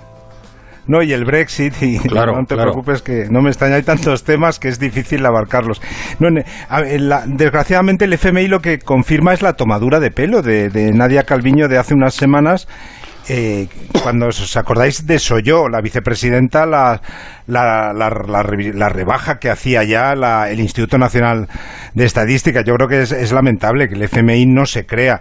No, 0.90 1.04
y 1.04 1.12
el 1.12 1.24
Brexit, 1.24 1.80
y 1.82 1.98
no 2.12 2.44
te 2.44 2.56
preocupes 2.56 3.00
que 3.00 3.26
no 3.30 3.42
me 3.42 3.50
extraña, 3.50 3.76
hay 3.76 3.84
tantos 3.84 4.24
temas 4.24 4.58
que 4.58 4.66
es 4.66 4.80
difícil 4.80 5.24
abarcarlos. 5.24 5.80
No, 6.18 6.30
desgraciadamente 7.26 8.06
el 8.06 8.12
FMI 8.14 8.48
lo 8.48 8.58
que 8.58 8.80
confirma 8.80 9.32
es 9.32 9.40
la 9.40 9.52
tomadura 9.52 10.00
de 10.00 10.10
pelo 10.10 10.42
de, 10.42 10.68
de 10.68 10.90
Nadia 10.90 11.22
Calviño 11.22 11.68
de 11.68 11.78
hace 11.78 11.94
unas 11.94 12.14
semanas 12.14 12.66
eh, 13.32 13.68
cuando 14.02 14.26
os 14.26 14.56
acordáis 14.56 15.06
de 15.06 15.20
Soyo, 15.20 15.68
la 15.68 15.80
vicepresidenta, 15.80 16.66
la, 16.66 17.00
la, 17.46 17.92
la, 17.92 18.88
rebaja 18.88 19.38
que 19.38 19.50
hacía 19.50 19.84
ya 19.84 20.14
el 20.48 20.58
Instituto 20.58 20.98
Nacional 20.98 21.46
de 21.94 22.06
Estadística, 22.06 22.62
yo 22.62 22.74
creo 22.74 22.88
que 22.88 23.02
es, 23.02 23.30
lamentable 23.30 23.86
que 23.86 23.94
el 23.94 24.02
FMI 24.02 24.46
no 24.46 24.66
se 24.66 24.84
crea 24.84 25.20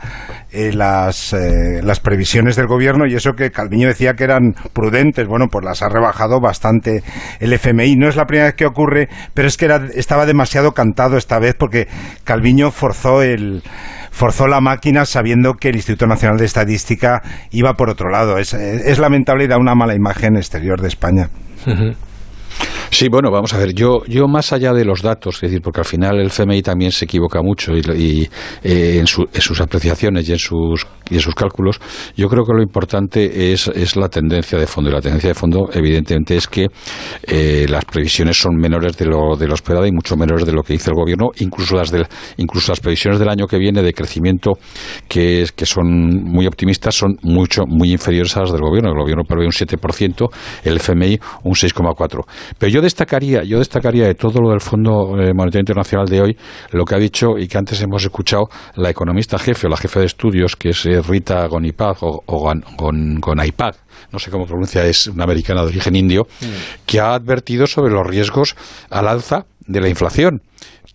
eh, 0.51 0.71
las, 0.73 1.33
eh, 1.33 1.81
las 1.83 1.99
previsiones 1.99 2.55
del 2.55 2.65
gobierno 2.65 3.05
y 3.05 3.13
eso 3.13 3.33
que 3.33 3.51
Calviño 3.51 3.87
decía 3.87 4.15
que 4.15 4.23
eran 4.23 4.55
prudentes, 4.73 5.27
bueno, 5.27 5.45
pues 5.51 5.63
las 5.63 5.83
ha 5.83 5.89
rebajado 5.89 6.39
bastante 6.41 7.03
el 7.39 7.53
FMI. 7.53 7.95
No 7.95 8.09
es 8.09 8.15
la 8.15 8.25
primera 8.25 8.47
vez 8.47 8.55
que 8.55 8.65
ocurre, 8.65 9.07
pero 9.35 9.47
es 9.47 9.55
que 9.55 9.65
era, 9.65 9.87
estaba 9.93 10.25
demasiado 10.25 10.71
cantado 10.71 11.15
esta 11.15 11.37
vez 11.37 11.53
porque 11.53 11.87
Calviño 12.23 12.71
forzó 12.71 13.21
el 13.21 13.61
forzó 14.11 14.47
la 14.47 14.61
máquina 14.61 15.05
sabiendo 15.05 15.53
que 15.53 15.69
el 15.69 15.75
Instituto 15.75 16.07
Nacional 16.07 16.37
de 16.37 16.45
Estadística 16.45 17.21
iba 17.51 17.73
por 17.73 17.89
otro 17.89 18.09
lado. 18.09 18.37
Es, 18.37 18.53
es 18.53 18.99
lamentable 18.99 19.45
y 19.45 19.47
da 19.47 19.57
una 19.57 19.75
mala 19.75 19.95
imagen 19.95 20.35
exterior 20.35 20.81
de 20.81 20.87
España. 20.87 21.29
Sí, 22.91 23.07
bueno, 23.07 23.31
vamos 23.31 23.53
a 23.53 23.57
ver, 23.57 23.73
yo, 23.73 24.03
yo 24.07 24.27
más 24.27 24.51
allá 24.51 24.73
de 24.73 24.83
los 24.83 25.01
datos, 25.01 25.35
es 25.35 25.41
decir, 25.41 25.61
porque 25.61 25.81
al 25.81 25.85
final 25.85 26.19
el 26.19 26.27
FMI 26.27 26.61
también 26.61 26.91
se 26.91 27.05
equivoca 27.05 27.41
mucho 27.41 27.71
y, 27.73 28.27
eh, 28.63 28.97
en, 28.99 29.07
sus 29.07 29.61
apreciaciones 29.61 30.27
y 30.27 30.33
en 30.33 30.39
sus, 30.39 30.85
y 31.09 31.15
en 31.15 31.21
sus 31.21 31.35
cálculos, 31.35 31.79
yo 32.17 32.27
creo 32.27 32.43
que 32.43 32.53
lo 32.53 32.61
importante 32.61 33.53
es, 33.53 33.67
es 33.67 33.95
la 33.95 34.09
tendencia 34.09 34.57
de 34.57 34.65
fondo. 34.67 34.89
Y 34.89 34.93
la 34.93 35.01
tendencia 35.01 35.29
de 35.29 35.33
fondo, 35.35 35.69
evidentemente, 35.71 36.35
es 36.35 36.47
que 36.47 36.67
eh, 37.23 37.67
las 37.69 37.85
previsiones 37.85 38.37
son 38.37 38.55
menores 38.55 38.97
de 38.97 39.05
lo, 39.05 39.35
de 39.37 39.47
lo 39.47 39.53
esperado 39.53 39.85
y 39.85 39.91
mucho 39.91 40.17
menores 40.17 40.45
de 40.45 40.51
lo 40.51 40.63
que 40.63 40.73
dice 40.73 40.89
el 40.89 40.95
gobierno, 40.95 41.29
incluso 41.37 41.75
las, 41.75 41.91
del, 41.91 42.05
incluso 42.37 42.71
las 42.71 42.79
previsiones 42.79 43.19
del 43.19 43.29
año 43.29 43.45
que 43.45 43.57
viene 43.57 43.81
de 43.81 43.93
crecimiento 43.93 44.53
que, 45.07 45.45
que 45.55 45.65
son 45.65 45.87
muy 46.23 46.47
optimistas 46.47 46.95
son 46.95 47.17
mucho, 47.21 47.63
muy 47.67 47.91
inferiores 47.91 48.35
a 48.35 48.41
las 48.41 48.51
del 48.51 48.61
gobierno. 48.61 48.89
El 48.89 48.99
gobierno 48.99 49.23
prevé 49.23 49.45
un 49.45 49.51
7%, 49.51 50.27
el 50.63 50.77
FMI 50.77 51.19
un 51.43 51.53
6,4%. 51.53 52.25
Pero 52.57 52.71
yo 52.71 52.81
destacaría, 52.81 53.43
yo 53.43 53.59
destacaría 53.59 54.07
de 54.07 54.15
todo 54.15 54.41
lo 54.41 54.49
del 54.49 54.61
Fondo 54.61 55.15
eh, 55.19 55.33
Monetario 55.33 55.61
Internacional 55.61 56.07
de 56.07 56.21
hoy, 56.21 56.37
lo 56.71 56.85
que 56.85 56.95
ha 56.95 56.99
dicho 56.99 57.37
y 57.37 57.47
que 57.47 57.57
antes 57.57 57.81
hemos 57.81 58.03
escuchado 58.03 58.49
la 58.75 58.89
economista 58.89 59.37
jefe 59.37 59.67
o 59.67 59.69
la 59.69 59.77
jefe 59.77 59.99
de 59.99 60.05
estudios, 60.05 60.55
que 60.55 60.69
es 60.69 60.85
eh, 60.85 61.01
Rita 61.01 61.47
Gonipad 61.47 61.97
o, 62.01 62.23
Gonaipad, 63.19 63.75
no 64.11 64.19
sé 64.19 64.31
cómo 64.31 64.45
pronuncia, 64.45 64.85
es 64.85 65.07
una 65.07 65.23
americana 65.23 65.61
de 65.61 65.67
origen 65.67 65.95
indio, 65.95 66.27
mm. 66.41 66.45
que 66.85 66.99
ha 66.99 67.13
advertido 67.13 67.67
sobre 67.67 67.91
los 67.93 68.05
riesgos 68.05 68.55
al 68.89 69.07
alza 69.07 69.45
de 69.67 69.81
la 69.81 69.89
inflación 69.89 70.41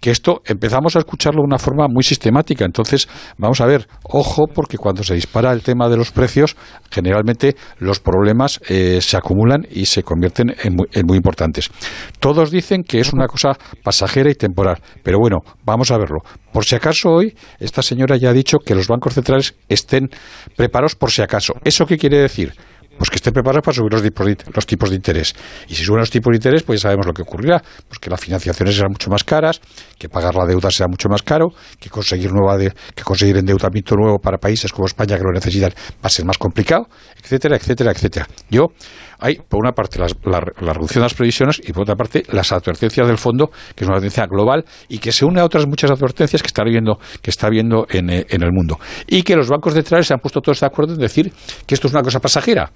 que 0.01 0.11
esto 0.11 0.43
empezamos 0.45 0.97
a 0.97 1.01
escucharlo 1.01 1.43
de 1.43 1.47
una 1.47 1.59
forma 1.59 1.87
muy 1.89 2.03
sistemática. 2.03 2.65
Entonces, 2.65 3.09
vamos 3.39 3.61
a 3.61 3.67
ver, 3.67 3.89
ojo, 4.03 4.47
porque 4.47 4.79
cuando 4.79 5.03
se 5.03 5.15
dispara 5.15 5.53
el 5.53 5.63
tema 5.63 5.89
de 5.89 5.97
los 5.97 6.11
precios, 6.11 6.57
generalmente 6.91 7.57
los 7.79 8.01
problemas 8.01 8.61
eh, 8.69 9.01
se 9.01 9.17
acumulan 9.17 9.67
y 9.71 9.87
se 9.87 10.03
convierten 10.03 10.55
en 10.63 10.77
muy, 11.07 11.17
importantes. 11.17 11.71
Todos 12.19 12.51
dicen 12.51 12.83
que 12.83 13.01
es 13.01 13.13
una 13.13 13.27
cosa 13.27 13.53
pasajera 13.83 14.31
y 14.31 14.35
temporal, 14.35 14.79
pero 15.03 15.19
bueno, 15.19 15.39
vamos 15.65 15.91
a 15.91 15.99
verlo. 15.99 16.19
Por 16.53 16.65
si 16.65 16.75
acaso 16.75 17.11
hoy, 17.11 17.37
esta 17.59 17.83
señora 17.83 18.17
ya 18.17 18.31
ha 18.31 18.33
dicho 18.33 18.59
que 18.59 18.75
los 18.75 18.89
bancos 18.89 19.15
centrales 19.15 19.55
estén 19.69 20.09
preparados 20.57 20.95
por 20.97 21.11
si 21.11 21.23
acaso. 21.23 21.55
¿Eso 21.65 21.87
qué 21.87 21.99
quiere 21.99 22.19
decir? 22.19 22.55
Pues 22.97 23.11
que 23.11 23.17
esté 23.17 23.33
preparado 23.33 23.63
para 23.63 23.75
subir 23.75 23.93
los 23.93 24.03
tipos, 24.03 24.27
de, 24.27 24.37
los 24.55 24.67
tipos 24.67 24.91
de 24.91 24.97
interés. 24.97 25.35
Y 25.69 25.75
si 25.75 25.85
suben 25.85 26.01
los 26.01 26.11
tipos 26.11 26.31
de 26.31 26.37
interés, 26.37 26.63
pues 26.63 26.81
ya 26.81 26.89
sabemos 26.89 27.07
lo 27.07 27.13
que 27.13 27.23
ocurrirá, 27.23 27.63
pues 27.89 27.99
que 27.99 28.11
las 28.11 28.21
financiaciones 28.21 28.75
serán 28.75 28.93
mucho 28.93 29.11
más 29.11 29.25
caras, 29.25 29.61
que 29.99 30.09
pagar 30.09 30.35
la 30.35 30.47
deuda 30.47 30.71
será 30.71 30.89
mucho 30.89 31.09
más 31.09 31.23
caro, 31.23 31.49
que 31.79 31.91
conseguir 31.91 32.33
nueva 32.33 32.59
que 32.59 33.03
conseguir 33.03 33.37
endeudamiento 33.37 33.97
nuevo 33.97 34.19
para 34.19 34.39
países 34.39 34.73
como 34.73 34.87
España 34.87 35.17
que 35.17 35.25
lo 35.25 35.33
necesitan 35.33 35.71
va 35.71 36.07
a 36.07 36.09
ser 36.09 36.25
más 36.25 36.39
complicado, 36.39 36.89
etcétera, 37.23 37.57
etcétera, 37.57 37.93
etcétera. 37.93 38.29
Yo 38.51 38.69
hay, 39.19 39.37
por 39.37 39.61
una 39.61 39.73
parte, 39.73 39.99
la, 39.99 40.41
reducción 40.41 41.03
de 41.03 41.07
las 41.07 41.15
previsiones 41.15 41.61
y, 41.63 41.73
por 41.73 41.83
otra 41.83 41.97
parte, 41.97 42.23
las 42.31 42.53
advertencias 42.53 43.07
del 43.07 43.19
fondo, 43.19 43.51
que 43.75 43.85
es 43.85 43.89
una 43.89 43.97
advertencia 43.97 44.27
global 44.27 44.65
y 44.89 44.99
que 44.99 45.13
se 45.13 45.25
une 45.25 45.41
a 45.41 45.45
otras 45.45 45.67
muchas 45.67 45.91
advertencias 45.91 46.43
que 46.43 46.49
está 46.49 46.65
viendo, 46.65 46.99
que 47.23 47.31
está 47.31 47.49
viendo 47.49 47.87
en, 47.91 48.11
eh, 48.11 48.27
en 48.29 48.43
el 48.43 48.51
mundo. 48.53 48.79
Y 49.07 49.23
que 49.23 49.37
los 49.37 49.49
bancos 49.49 49.75
centrales 49.75 50.07
se 50.07 50.15
han 50.15 50.21
puesto 50.21 50.41
todos 50.41 50.61
de 50.61 50.67
acuerdo 50.67 50.95
en 50.95 51.01
decir 51.01 51.33
que 51.67 51.75
esto 51.75 51.89
es 51.89 51.93
una 51.93 52.03
cosa 52.03 52.21
pasajera, 52.21 52.71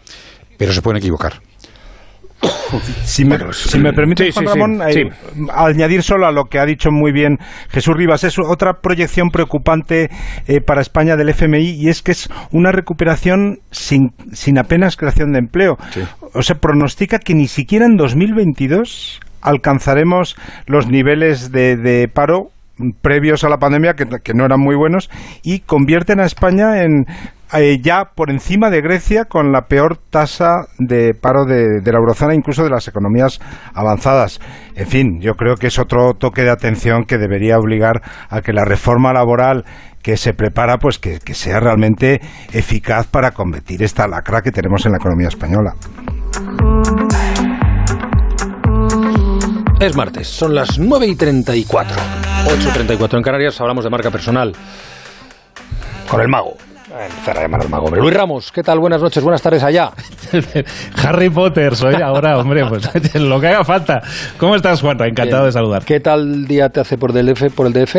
pero 0.57 0.73
se 0.73 0.83
pueden 0.83 0.99
equivocar. 0.99 1.41
Si 3.05 3.25
me, 3.25 3.39
si 3.53 3.79
me 3.79 3.93
permite, 3.93 4.31
Juan 4.31 4.47
Ramón, 4.47 4.83
eh, 4.89 5.11
añadir 5.55 6.03
solo 6.03 6.27
a 6.27 6.33
lo 6.33 6.45
que 6.45 6.59
ha 6.59 6.67
dicho 6.67 6.91
muy 6.91 7.13
bien 7.13 7.39
Jesús 7.71 7.97
Rivas, 7.97 8.25
es 8.25 8.39
otra 8.39 8.75
proyección 8.83 9.31
preocupante 9.31 10.11
eh, 10.47 10.61
para 10.61 10.81
España 10.81 11.17
del 11.17 11.31
FMI 11.31 11.71
y 11.71 11.89
es 11.89 12.03
que 12.03 12.13
es 12.13 12.29
una 12.53 12.71
recuperación 12.71 13.59
sin, 13.71 14.11
sin 14.33 14.59
apenas 14.59 14.97
creación 14.97 15.33
de 15.33 15.39
empleo. 15.39 15.79
O 16.35 16.43
sea, 16.43 16.57
pronostica 16.57 17.19
que 17.19 17.35
ni 17.35 17.49
siquiera 17.49 17.87
en 17.87 17.97
2022 17.97 19.21
alcanzaremos 19.41 20.37
los 20.67 20.89
niveles 20.89 21.51
de, 21.51 21.77
de 21.77 22.09
paro 22.09 22.51
previos 23.03 23.43
a 23.45 23.49
la 23.49 23.57
pandemia 23.57 23.95
que, 23.95 24.05
que, 24.23 24.35
no 24.35 24.45
eran 24.45 24.61
muy 24.61 24.77
buenos 24.77 25.11
y 25.43 25.61
convierten 25.61 26.21
a 26.21 26.27
España 26.27 26.83
en 26.83 27.07
eh, 27.55 27.79
ya 27.81 28.11
por 28.15 28.31
encima 28.31 28.71
de 28.71 28.83
Grecia 28.83 29.25
con 29.25 29.53
la 29.53 29.63
peor 29.63 29.97
tasa 30.11 30.67
de 30.79 31.15
paro 31.15 31.45
de, 31.45 31.81
la 31.85 31.99
eurozona, 31.99 32.35
incluso 32.35 32.63
de 32.63 32.71
las 32.71 32.89
economías 32.89 33.41
avanzadas. 33.75 34.41
En 34.75 34.87
fin, 34.87 35.21
yo 35.21 35.35
creo 35.35 35.55
que 35.57 35.69
es 35.69 35.79
otro 35.79 36.13
toque 36.15 36.43
de 36.43 36.51
atención 36.51 37.05
que 37.05 37.17
debería 37.17 37.59
obligar 37.59 38.03
a 38.29 38.43
que 38.43 38.53
la 38.53 38.65
reforma 38.65 39.13
laboral 39.13 39.65
que 40.03 40.17
se 40.17 40.35
prepara, 40.35 40.79
pues 40.79 40.99
que, 40.99 41.19
sea 41.35 41.61
realmente 41.61 42.21
eficaz 42.53 43.07
para 43.07 43.31
combatir 43.33 43.83
esta 43.83 44.07
lacra 44.07 44.43
que 44.43 44.51
tenemos 44.51 44.85
en 44.87 44.93
la 44.93 44.99
economía 44.99 45.29
española. 45.29 45.75
Es 49.81 49.97
martes, 49.97 50.29
son 50.29 50.55
las 50.55 50.79
9 50.79 51.07
y 51.07 51.15
34. 51.15 51.97
8 52.47 52.69
y 52.69 52.73
34 52.73 53.19
en 53.19 53.25
Canarias, 53.25 53.61
hablamos 53.61 53.85
de 53.85 53.91
marca 53.91 54.11
personal 54.11 54.53
con 56.09 56.21
el 56.21 56.29
mago. 56.29 56.57
Mago. 57.69 57.91
Luis 57.91 58.15
Ramos, 58.15 58.51
¿qué 58.51 58.63
tal? 58.63 58.79
Buenas 58.79 59.03
noches, 59.03 59.23
buenas 59.23 59.43
tardes 59.43 59.63
allá. 59.63 59.91
Harry 61.05 61.29
Potter 61.29 61.77
soy 61.77 61.97
ahora, 61.97 62.39
hombre, 62.39 62.65
pues 62.67 63.15
lo 63.15 63.41
que 63.41 63.49
haga 63.49 63.65
falta. 63.65 64.01
¿Cómo 64.39 64.57
estás, 64.57 64.81
Juanra? 64.81 65.07
Encantado 65.07 65.45
de 65.45 65.53
saludar. 65.53 65.85
¿Qué 65.85 66.01
tal 66.01 66.47
día 66.47 66.71
te 66.71 66.81
hace 66.81 66.97
por, 66.97 67.13
DF, 67.13 67.55
por 67.55 67.67
el 67.67 67.73
DF? 67.73 67.97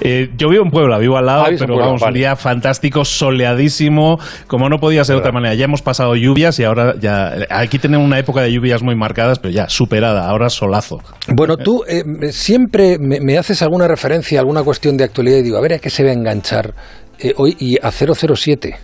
Eh, 0.00 0.30
yo 0.36 0.48
vivo 0.48 0.64
en 0.64 0.70
Puebla, 0.70 0.98
vivo 0.98 1.16
al 1.16 1.26
lado, 1.26 1.44
ah, 1.46 1.50
pero 1.58 1.76
vamos, 1.76 2.02
un 2.02 2.12
día 2.14 2.34
fantástico, 2.36 3.04
soleadísimo, 3.04 4.18
como 4.46 4.68
no 4.68 4.78
podía 4.78 5.04
ser 5.04 5.16
de 5.16 5.20
otra 5.20 5.32
manera. 5.32 5.54
Ya 5.54 5.64
hemos 5.66 5.82
pasado 5.82 6.16
lluvias 6.16 6.58
y 6.58 6.64
ahora 6.64 6.94
ya. 6.98 7.32
Aquí 7.50 7.78
tenemos 7.78 8.06
una 8.06 8.18
época 8.18 8.42
de 8.42 8.52
lluvias 8.52 8.82
muy 8.82 8.96
marcadas, 8.96 9.38
pero 9.38 9.52
ya 9.52 9.68
superada, 9.68 10.28
ahora 10.28 10.48
solazo. 10.48 10.98
Bueno, 11.28 11.56
tú 11.56 11.84
eh, 11.86 12.02
siempre 12.32 12.96
me, 12.98 13.20
me, 13.20 13.38
haces 13.38 13.62
alguna 13.62 13.86
referencia, 13.86 14.40
alguna 14.40 14.62
cuestión 14.62 14.96
de 14.96 15.04
actualidad 15.04 15.38
y 15.38 15.42
digo, 15.42 15.58
a 15.58 15.60
ver 15.60 15.74
a 15.74 15.78
qué 15.78 15.90
se 15.90 16.02
va 16.04 16.10
a 16.10 16.14
enganchar 16.14 16.74
eh, 17.18 17.32
hoy 17.36 17.56
y 17.58 17.78
a 17.82 17.90
007. 17.90 18.76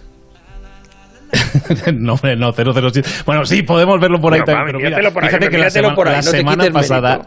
no, 1.94 2.14
no, 2.36 2.52
007. 2.52 3.08
Bueno, 3.24 3.44
sí, 3.44 3.62
podemos 3.62 4.00
verlo 4.00 4.18
por 4.20 4.34
ahí 4.34 4.42
también. 4.44 4.78
Pero 4.78 4.78
mira, 4.78 5.10
fíjate 5.10 5.48
que 5.48 5.58
la, 5.58 5.70
semana 5.70 6.70
pasada. 6.72 7.20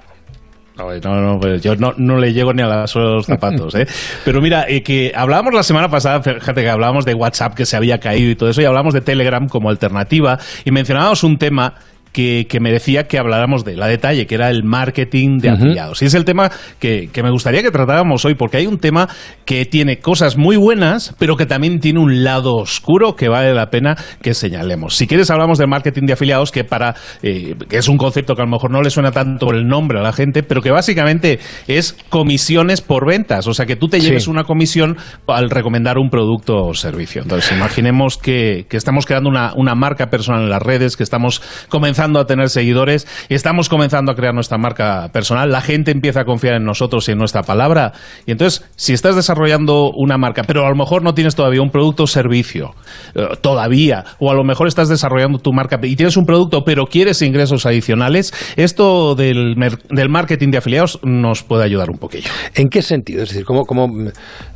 No, 0.75 1.21
no, 1.21 1.39
pues 1.39 1.61
yo 1.61 1.75
no, 1.75 1.93
no, 1.97 2.17
le 2.17 2.33
llego 2.33 2.51
ni 2.51 2.63
a 2.63 2.85
los 2.95 3.25
zapatos, 3.25 3.75
¿eh? 3.75 3.85
Pero 4.25 4.41
mira, 4.41 4.65
eh, 4.67 4.81
que 4.81 5.11
hablábamos 5.15 5.53
la 5.53 5.61
semana 5.61 5.87
pasada, 5.87 6.21
fíjate 6.21 6.63
que 6.63 6.69
hablábamos 6.69 7.05
de 7.05 7.13
WhatsApp 7.13 7.53
que 7.53 7.65
se 7.65 7.77
había 7.77 7.99
caído 7.99 8.31
y 8.31 8.35
todo 8.35 8.49
eso, 8.49 8.61
y 8.61 8.65
hablábamos 8.65 8.95
de 8.95 9.01
Telegram 9.01 9.47
como 9.47 9.69
alternativa, 9.69 10.39
y 10.65 10.71
mencionábamos 10.71 11.23
un 11.23 11.37
tema 11.37 11.75
que, 12.13 12.45
merecía 12.61 13.07
que 13.07 13.17
habláramos 13.17 13.65
de 13.65 13.75
la 13.75 13.87
detalle, 13.87 14.27
que 14.27 14.35
era 14.35 14.49
el 14.49 14.63
marketing 14.63 15.39
de 15.39 15.49
afiliados. 15.49 16.01
Y 16.01 16.05
es 16.05 16.13
el 16.13 16.25
tema 16.25 16.51
que, 16.79 17.09
me 17.23 17.31
gustaría 17.31 17.63
que 17.63 17.71
tratáramos 17.71 18.23
hoy, 18.23 18.35
porque 18.35 18.57
hay 18.57 18.67
un 18.67 18.77
tema 18.77 19.09
que 19.45 19.65
tiene 19.65 19.97
cosas 19.97 20.37
muy 20.37 20.55
buenas, 20.55 21.15
pero 21.17 21.35
que 21.35 21.47
también 21.47 21.79
tiene 21.79 21.99
un 21.99 22.23
lado 22.23 22.55
oscuro 22.55 23.15
que 23.15 23.29
vale 23.29 23.53
la 23.53 23.71
pena 23.71 23.97
que 24.21 24.35
señalemos. 24.35 24.95
Si 24.95 25.07
quieres, 25.07 25.31
hablamos 25.31 25.57
de 25.57 25.65
marketing 25.65 26.03
de 26.05 26.13
afiliados, 26.13 26.51
que, 26.51 26.63
para, 26.63 26.95
eh, 27.23 27.55
que 27.67 27.77
es 27.77 27.87
un 27.87 27.97
concepto 27.97 28.35
que 28.35 28.43
a 28.43 28.45
lo 28.45 28.51
mejor 28.51 28.69
no 28.69 28.81
le 28.81 28.91
suena 28.91 29.11
tanto 29.11 29.51
el 29.51 29.67
nombre 29.67 29.99
a 29.99 30.03
la 30.03 30.13
gente, 30.13 30.43
pero 30.43 30.61
que 30.61 30.71
básicamente 30.71 31.39
es 31.67 31.97
comisiones 32.09 32.81
por 32.81 33.07
ventas. 33.07 33.47
O 33.47 33.53
sea, 33.55 33.65
que 33.65 33.75
tú 33.75 33.87
te 33.87 33.99
lleves 33.99 34.27
una 34.27 34.43
comisión 34.43 34.97
al 35.27 35.49
recomendar 35.49 35.97
un 35.97 36.11
producto 36.11 36.57
o 36.57 36.73
servicio. 36.75 37.23
Entonces, 37.23 37.51
imaginemos 37.51 38.17
que, 38.17 38.67
que 38.69 38.77
estamos 38.77 39.07
creando 39.07 39.29
una, 39.29 39.53
una 39.55 39.73
marca 39.73 40.11
personal 40.11 40.43
en 40.43 40.49
las 40.51 40.61
redes, 40.61 40.95
que 40.95 41.03
estamos 41.03 41.41
comenzando 41.69 42.02
a 42.03 42.25
tener 42.25 42.49
seguidores 42.49 43.07
estamos 43.29 43.69
comenzando 43.69 44.11
a 44.11 44.15
crear 44.15 44.33
nuestra 44.33 44.57
marca 44.57 45.09
personal. 45.11 45.51
La 45.51 45.61
gente 45.61 45.91
empieza 45.91 46.21
a 46.21 46.25
confiar 46.25 46.55
en 46.55 46.63
nosotros 46.63 47.07
y 47.07 47.13
en 47.13 47.17
nuestra 47.17 47.43
palabra. 47.43 47.93
Y 48.25 48.31
entonces, 48.31 48.67
si 48.75 48.93
estás 48.93 49.15
desarrollando 49.15 49.91
una 49.95 50.17
marca, 50.17 50.43
pero 50.45 50.65
a 50.65 50.69
lo 50.69 50.75
mejor 50.75 51.03
no 51.03 51.13
tienes 51.13 51.35
todavía 51.35 51.61
un 51.61 51.69
producto 51.69 52.03
o 52.03 52.07
servicio, 52.07 52.71
eh, 53.15 53.27
todavía, 53.41 54.03
o 54.19 54.31
a 54.31 54.33
lo 54.33 54.43
mejor 54.43 54.67
estás 54.67 54.89
desarrollando 54.89 55.39
tu 55.39 55.53
marca 55.53 55.79
y 55.81 55.95
tienes 55.95 56.17
un 56.17 56.25
producto, 56.25 56.63
pero 56.63 56.85
quieres 56.85 57.21
ingresos 57.21 57.65
adicionales, 57.65 58.33
esto 58.55 59.15
del, 59.15 59.55
del 59.89 60.09
marketing 60.09 60.51
de 60.51 60.57
afiliados 60.57 60.99
nos 61.03 61.43
puede 61.43 61.63
ayudar 61.63 61.89
un 61.89 61.97
poquillo. 61.97 62.29
¿En 62.55 62.69
qué 62.69 62.81
sentido? 62.81 63.23
Es 63.23 63.29
decir, 63.29 63.45
¿cómo, 63.45 63.65
cómo, 63.65 63.87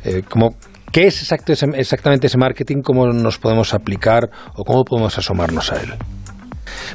eh, 0.04 0.22
cómo 0.28 0.54
¿Qué 0.90 1.06
es 1.06 1.20
exactamente 1.20 2.26
ese 2.28 2.38
marketing? 2.38 2.80
¿Cómo 2.82 3.06
nos 3.08 3.38
podemos 3.38 3.74
aplicar 3.74 4.30
o 4.54 4.64
cómo 4.64 4.84
podemos 4.84 5.18
asomarnos 5.18 5.70
a 5.70 5.82
él? 5.82 5.92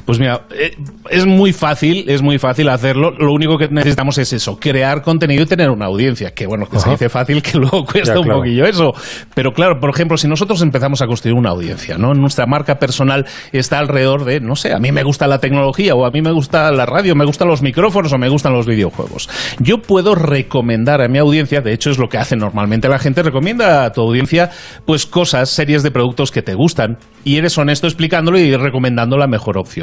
Pues 0.04 0.18
mira, 0.18 0.42
eh, 0.50 0.76
es 1.10 1.26
muy 1.26 1.52
fácil, 1.52 2.08
es 2.08 2.22
muy 2.22 2.38
fácil 2.38 2.68
hacerlo. 2.68 3.10
Lo 3.10 3.32
único 3.32 3.58
que 3.58 3.68
necesitamos 3.68 4.18
es 4.18 4.32
eso, 4.32 4.58
crear 4.58 5.02
contenido 5.02 5.42
y 5.42 5.46
tener 5.46 5.70
una 5.70 5.86
audiencia. 5.86 6.32
Que 6.32 6.46
bueno, 6.46 6.66
que 6.66 6.78
se 6.78 6.90
dice 6.90 7.08
fácil, 7.08 7.42
que 7.42 7.58
luego 7.58 7.84
cuesta 7.84 8.18
un 8.18 8.28
poquillo 8.28 8.64
eso. 8.64 8.92
Pero 9.34 9.52
claro, 9.52 9.80
por 9.80 9.90
ejemplo, 9.90 10.16
si 10.16 10.28
nosotros 10.28 10.62
empezamos 10.62 11.02
a 11.02 11.06
construir 11.06 11.36
una 11.36 11.50
audiencia, 11.50 11.98
¿no? 11.98 12.14
Nuestra 12.14 12.46
marca 12.46 12.76
personal 12.76 13.26
está 13.52 13.78
alrededor 13.78 14.24
de, 14.24 14.40
no 14.40 14.56
sé, 14.56 14.72
a 14.72 14.78
mí 14.78 14.92
me 14.92 15.02
gusta 15.02 15.26
la 15.26 15.38
tecnología, 15.38 15.94
o 15.94 16.04
a 16.06 16.10
mí 16.10 16.22
me 16.22 16.32
gusta 16.32 16.70
la 16.72 16.86
radio, 16.86 17.14
me 17.14 17.24
gustan 17.24 17.48
los 17.48 17.62
micrófonos, 17.62 18.12
o 18.12 18.18
me 18.18 18.28
gustan 18.28 18.52
los 18.52 18.66
videojuegos. 18.66 19.28
Yo 19.60 19.78
puedo 19.78 20.14
recomendar 20.14 21.02
a 21.02 21.08
mi 21.08 21.18
audiencia, 21.18 21.60
de 21.60 21.72
hecho 21.72 21.90
es 21.90 21.98
lo 21.98 22.08
que 22.08 22.18
hace 22.18 22.36
normalmente 22.36 22.88
la 22.88 22.98
gente, 22.98 23.22
recomienda 23.22 23.84
a 23.84 23.92
tu 23.92 24.00
audiencia, 24.00 24.50
pues 24.86 25.06
cosas, 25.06 25.50
series 25.50 25.82
de 25.82 25.90
productos 25.90 26.30
que 26.30 26.42
te 26.42 26.54
gustan. 26.54 26.98
Y 27.24 27.38
eres 27.38 27.56
honesto 27.56 27.86
explicándolo 27.86 28.38
y 28.38 28.54
recomendando 28.54 29.16
la 29.16 29.26
mejor 29.26 29.56
opción. 29.56 29.73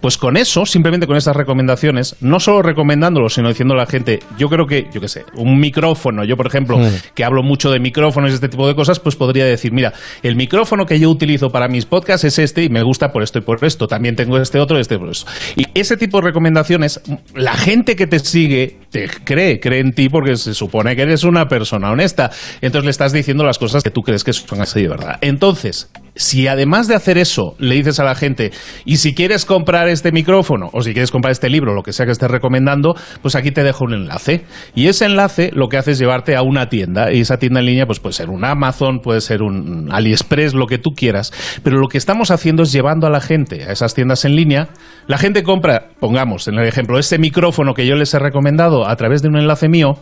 Pues 0.00 0.16
con 0.16 0.36
eso, 0.36 0.66
simplemente 0.66 1.06
con 1.06 1.16
estas 1.16 1.36
recomendaciones, 1.36 2.16
no 2.20 2.40
solo 2.40 2.62
recomendándolo, 2.62 3.28
sino 3.28 3.48
diciendo 3.48 3.74
a 3.74 3.78
la 3.78 3.86
gente, 3.86 4.20
yo 4.38 4.48
creo 4.48 4.66
que, 4.66 4.88
yo 4.92 5.00
qué 5.00 5.08
sé, 5.08 5.24
un 5.34 5.58
micrófono, 5.58 6.24
yo 6.24 6.36
por 6.36 6.46
ejemplo, 6.46 6.78
mm. 6.78 6.88
que 7.14 7.24
hablo 7.24 7.42
mucho 7.42 7.70
de 7.70 7.80
micrófonos 7.80 8.30
y 8.30 8.34
este 8.34 8.48
tipo 8.48 8.66
de 8.66 8.74
cosas, 8.74 9.00
pues 9.00 9.16
podría 9.16 9.44
decir, 9.44 9.72
mira, 9.72 9.92
el 10.22 10.36
micrófono 10.36 10.86
que 10.86 10.98
yo 10.98 11.10
utilizo 11.10 11.50
para 11.50 11.68
mis 11.68 11.86
podcasts 11.86 12.24
es 12.24 12.38
este 12.38 12.64
y 12.64 12.68
me 12.68 12.82
gusta 12.82 13.12
por 13.12 13.22
esto 13.22 13.38
y 13.38 13.42
por 13.42 13.64
esto. 13.64 13.86
También 13.86 14.16
tengo 14.16 14.38
este 14.38 14.58
otro 14.58 14.78
y 14.78 14.80
este 14.80 14.98
por 14.98 15.10
eso. 15.10 15.26
Y 15.56 15.66
ese 15.74 15.96
tipo 15.96 16.18
de 16.18 16.28
recomendaciones, 16.28 17.00
la 17.34 17.54
gente 17.54 17.96
que 17.96 18.06
te 18.06 18.18
sigue 18.18 18.79
te 18.90 19.08
cree, 19.08 19.60
cree 19.60 19.80
en 19.80 19.92
ti 19.92 20.08
porque 20.08 20.36
se 20.36 20.54
supone 20.54 20.96
que 20.96 21.02
eres 21.02 21.24
una 21.24 21.46
persona 21.46 21.90
honesta. 21.90 22.30
Entonces 22.60 22.84
le 22.84 22.90
estás 22.90 23.12
diciendo 23.12 23.44
las 23.44 23.58
cosas 23.58 23.82
que 23.82 23.90
tú 23.90 24.02
crees 24.02 24.24
que 24.24 24.32
son 24.32 24.60
así 24.60 24.82
de 24.82 24.88
verdad. 24.88 25.18
Entonces, 25.20 25.90
si 26.16 26.48
además 26.48 26.88
de 26.88 26.96
hacer 26.96 27.18
eso 27.18 27.54
le 27.58 27.76
dices 27.76 28.00
a 28.00 28.04
la 28.04 28.14
gente, 28.14 28.50
y 28.84 28.96
si 28.96 29.14
quieres 29.14 29.44
comprar 29.44 29.88
este 29.88 30.12
micrófono 30.12 30.68
o 30.72 30.82
si 30.82 30.92
quieres 30.92 31.10
comprar 31.10 31.32
este 31.32 31.48
libro, 31.48 31.74
lo 31.74 31.82
que 31.82 31.92
sea 31.92 32.04
que 32.04 32.12
estés 32.12 32.30
recomendando, 32.30 32.94
pues 33.22 33.36
aquí 33.36 33.52
te 33.52 33.62
dejo 33.62 33.84
un 33.84 33.94
enlace. 33.94 34.44
Y 34.74 34.88
ese 34.88 35.06
enlace 35.06 35.50
lo 35.54 35.68
que 35.68 35.76
hace 35.76 35.92
es 35.92 35.98
llevarte 35.98 36.36
a 36.36 36.42
una 36.42 36.68
tienda. 36.68 37.12
Y 37.12 37.20
esa 37.20 37.38
tienda 37.38 37.60
en 37.60 37.66
línea 37.66 37.86
pues 37.86 38.00
puede 38.00 38.14
ser 38.14 38.28
un 38.28 38.44
Amazon, 38.44 39.00
puede 39.00 39.20
ser 39.20 39.42
un 39.42 39.88
AliExpress, 39.90 40.54
lo 40.54 40.66
que 40.66 40.78
tú 40.78 40.90
quieras. 40.90 41.32
Pero 41.62 41.78
lo 41.78 41.88
que 41.88 41.98
estamos 41.98 42.30
haciendo 42.30 42.64
es 42.64 42.72
llevando 42.72 43.06
a 43.06 43.10
la 43.10 43.20
gente 43.20 43.64
a 43.64 43.72
esas 43.72 43.94
tiendas 43.94 44.24
en 44.24 44.34
línea. 44.34 44.68
La 45.06 45.18
gente 45.18 45.42
compra, 45.42 45.88
pongamos 46.00 46.48
en 46.48 46.56
el 46.56 46.66
ejemplo, 46.66 46.98
ese 46.98 47.18
micrófono 47.18 47.74
que 47.74 47.86
yo 47.86 47.94
les 47.94 48.12
he 48.14 48.18
recomendado 48.18 48.79
a 48.88 48.96
través 48.96 49.22
de 49.22 49.28
un 49.28 49.36
enlace 49.36 49.68
mío 49.68 49.94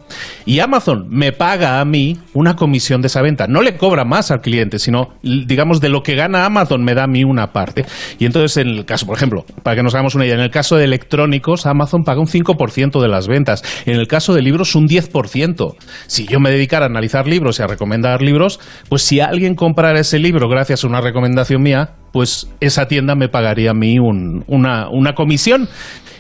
y 0.47 0.61
Amazon 0.61 1.07
me 1.11 1.33
paga 1.33 1.81
a 1.81 1.85
mí 1.85 2.19
una 2.35 2.55
comisión 2.55 3.01
de 3.01 3.09
esa 3.09 3.23
venta. 3.23 3.47
No 3.47 3.63
le 3.63 3.77
cobra 3.77 4.05
más 4.05 4.31
al 4.31 4.41
cliente, 4.41 4.79
sino 4.79 5.15
digamos 5.23 5.81
de 5.81 5.89
lo 5.89 6.03
que 6.03 6.15
gana 6.15 6.45
Amazon 6.45 6.83
me 6.85 6.95
da 6.95 7.05
a 7.05 7.07
mí 7.07 7.25
una 7.25 7.53
parte. 7.53 7.85
Y 8.19 8.27
entonces 8.27 8.57
en 8.59 8.69
el 8.69 8.85
caso, 8.85 9.07
por 9.07 9.17
ejemplo, 9.17 9.45
para 9.63 9.77
que 9.77 9.83
nos 9.83 9.95
hagamos 9.95 10.15
una 10.15 10.25
idea, 10.25 10.35
en 10.35 10.43
el 10.43 10.51
caso 10.51 10.77
de 10.77 10.85
electrónicos, 10.85 11.67
Amazon 11.67 12.05
paga 12.05 12.21
un 12.21 12.27
5% 12.27 13.01
de 13.01 13.09
las 13.09 13.29
ventas. 13.29 13.63
En 13.87 13.97
el 13.97 14.07
caso 14.07 14.35
de 14.35 14.43
libros, 14.43 14.75
un 14.75 14.89
10%. 14.89 15.75
Si 16.07 16.27
yo 16.27 16.41
me 16.41 16.51
dedicara 16.51 16.87
a 16.87 16.89
analizar 16.89 17.27
libros 17.27 17.59
y 17.59 17.63
a 17.63 17.67
recomendar 17.67 18.23
libros, 18.23 18.61
pues 18.89 19.03
si 19.03 19.21
alguien 19.21 19.55
comprara 19.55 20.01
ese 20.01 20.19
libro 20.19 20.49
gracias 20.49 20.85
a 20.85 20.87
una 20.87 21.01
recomendación 21.01 21.63
mía, 21.63 21.91
pues 22.13 22.49
esa 22.61 22.89
tienda 22.89 23.15
me 23.15 23.29
pagaría 23.29 23.71
a 23.71 23.75
mí 23.75 23.99
una, 23.99 24.89
una 24.91 25.15
comisión. 25.15 25.69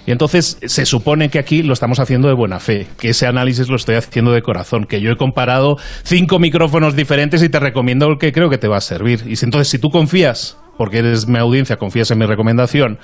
Y 0.06 0.10
entonces 0.10 0.58
se 0.64 0.86
supone 0.86 1.28
que 1.28 1.38
aquí 1.38 1.62
lo 1.62 1.74
estamos 1.74 2.00
haciendo 2.00 2.28
de 2.28 2.34
buena 2.34 2.47
fe, 2.58 2.86
que 2.98 3.10
ese 3.10 3.26
análisis 3.26 3.68
lo 3.68 3.76
estoy 3.76 3.96
haciendo 3.96 4.32
de 4.32 4.42
corazón, 4.42 4.84
que 4.84 5.00
yo 5.00 5.10
he 5.10 5.16
comparado 5.16 5.76
cinco 6.02 6.38
micrófonos 6.38 6.96
diferentes 6.96 7.42
y 7.42 7.48
te 7.48 7.60
recomiendo 7.60 8.06
el 8.06 8.18
que 8.18 8.32
creo 8.32 8.48
que 8.50 8.58
te 8.58 8.68
va 8.68 8.78
a 8.78 8.80
servir. 8.80 9.24
Y 9.26 9.34
entonces 9.44 9.68
si 9.68 9.78
tú 9.78 9.90
confías 9.90 10.56
porque 10.78 10.98
eres 10.98 11.26
mi 11.26 11.38
audiencia, 11.38 11.76
confías 11.76 12.10
en 12.12 12.18
mi 12.18 12.24
recomendación, 12.26 12.98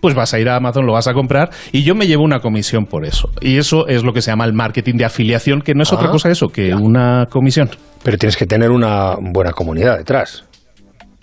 pues 0.00 0.14
vas 0.14 0.32
a 0.34 0.40
ir 0.40 0.48
a 0.48 0.56
Amazon, 0.56 0.86
lo 0.86 0.94
vas 0.94 1.06
a 1.08 1.12
comprar 1.12 1.50
y 1.72 1.84
yo 1.84 1.94
me 1.94 2.06
llevo 2.06 2.24
una 2.24 2.40
comisión 2.40 2.86
por 2.86 3.04
eso. 3.04 3.28
Y 3.40 3.58
eso 3.58 3.86
es 3.86 4.02
lo 4.02 4.12
que 4.12 4.22
se 4.22 4.30
llama 4.30 4.46
el 4.46 4.54
marketing 4.54 4.94
de 4.94 5.04
afiliación, 5.04 5.60
que 5.60 5.74
no 5.74 5.82
es 5.82 5.92
otra 5.92 6.08
Ah, 6.08 6.10
cosa 6.10 6.30
eso 6.30 6.48
que 6.48 6.74
una 6.74 7.26
comisión. 7.30 7.68
Pero 8.02 8.16
tienes 8.16 8.36
que 8.36 8.46
tener 8.46 8.70
una 8.70 9.16
buena 9.20 9.52
comunidad 9.52 9.98
detrás 9.98 10.44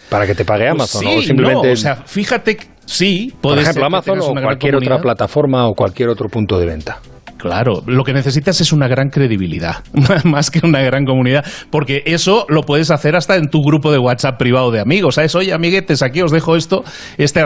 para 0.09 0.27
que 0.27 0.35
te 0.35 0.45
pague 0.45 0.65
Pues 0.69 0.71
Amazon 0.73 1.01
sí, 1.01 1.17
o 1.17 1.21
simplemente 1.23 1.67
no, 1.67 1.73
o 1.73 1.75
sea, 1.75 1.95
fíjate, 1.95 2.57
sí, 2.85 3.33
por 3.41 3.53
ejemplo 3.53 3.73
ser 3.73 3.83
Amazon 3.83 4.19
o 4.21 4.33
cualquier 4.41 4.75
otra 4.75 4.99
plataforma 4.99 5.67
o 5.67 5.73
cualquier 5.73 6.09
otro 6.09 6.29
punto 6.29 6.59
de 6.59 6.67
venta. 6.67 6.99
Claro, 7.37 7.83
lo 7.85 8.03
que 8.03 8.13
necesitas 8.13 8.61
es 8.61 8.71
una 8.71 8.87
gran 8.87 9.09
credibilidad, 9.09 9.83
más 10.23 10.49
que 10.49 10.65
una 10.65 10.81
gran 10.81 11.05
comunidad, 11.05 11.45
porque 11.69 12.03
eso 12.05 12.45
lo 12.47 12.61
puedes 12.61 12.91
hacer 12.91 13.15
hasta 13.15 13.35
en 13.35 13.49
tu 13.49 13.61
grupo 13.61 13.91
de 13.91 13.97
WhatsApp 13.97 14.37
privado 14.37 14.71
de 14.71 14.79
amigos, 14.79 15.15
¿sabes? 15.15 15.35
Oye, 15.35 15.53
amiguetes, 15.53 16.01
aquí 16.01 16.21
os 16.21 16.31
dejo 16.31 16.55
esto, 16.55 16.83
este, 17.17 17.43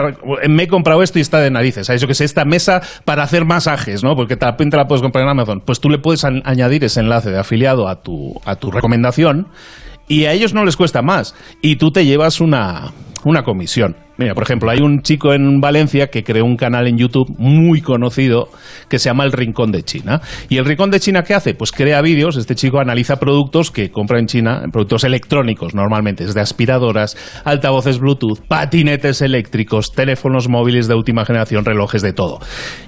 me 0.48 0.64
he 0.64 0.68
comprado 0.68 1.02
esto 1.02 1.18
y 1.18 1.22
está 1.22 1.40
de 1.40 1.50
narices, 1.50 1.88
¿sabes? 1.88 2.00
Yo 2.00 2.06
que 2.06 2.14
sé, 2.14 2.24
esta 2.24 2.44
mesa 2.44 2.82
para 3.04 3.24
hacer 3.24 3.44
masajes, 3.44 4.04
¿no? 4.04 4.14
Porque 4.14 4.36
también 4.36 4.70
te 4.70 4.76
la 4.76 4.86
puedes 4.86 5.02
comprar 5.02 5.24
en 5.24 5.30
Amazon. 5.30 5.60
Pues 5.64 5.80
tú 5.80 5.90
le 5.90 5.98
puedes 5.98 6.24
añadir 6.24 6.84
ese 6.84 7.00
enlace 7.00 7.30
de 7.30 7.38
afiliado 7.38 7.88
a 7.88 8.02
tu, 8.02 8.40
a 8.44 8.56
tu 8.56 8.70
recomendación 8.70 9.48
y 10.08 10.24
a 10.24 10.32
ellos 10.32 10.54
no 10.54 10.64
les 10.64 10.76
cuesta 10.76 11.02
más 11.02 11.34
y 11.62 11.76
tú 11.76 11.90
te 11.90 12.04
llevas 12.04 12.40
una, 12.40 12.92
una 13.24 13.42
comisión. 13.42 13.96
Mira, 14.20 14.34
por 14.34 14.42
ejemplo, 14.42 14.70
hay 14.70 14.80
un 14.80 15.00
chico 15.00 15.32
en 15.32 15.62
Valencia 15.62 16.08
que 16.08 16.22
creó 16.22 16.44
un 16.44 16.58
canal 16.58 16.86
en 16.86 16.98
YouTube 16.98 17.34
muy 17.38 17.80
conocido 17.80 18.50
que 18.90 18.98
se 18.98 19.08
llama 19.08 19.24
El 19.24 19.32
Rincón 19.32 19.72
de 19.72 19.82
China. 19.82 20.20
¿Y 20.50 20.58
el 20.58 20.66
Rincón 20.66 20.90
de 20.90 21.00
China 21.00 21.22
qué 21.22 21.32
hace? 21.32 21.54
Pues 21.54 21.72
crea 21.72 22.02
vídeos, 22.02 22.36
este 22.36 22.54
chico 22.54 22.80
analiza 22.80 23.16
productos 23.16 23.70
que 23.70 23.90
compra 23.90 24.18
en 24.18 24.26
China, 24.26 24.60
productos 24.70 25.04
electrónicos 25.04 25.74
normalmente, 25.74 26.26
desde 26.26 26.40
aspiradoras, 26.40 27.16
altavoces 27.46 27.98
Bluetooth, 27.98 28.40
patinetes 28.46 29.22
eléctricos, 29.22 29.92
teléfonos 29.92 30.50
móviles 30.50 30.86
de 30.86 30.96
última 30.96 31.24
generación, 31.24 31.64
relojes 31.64 32.02
de 32.02 32.12
todo. 32.12 32.40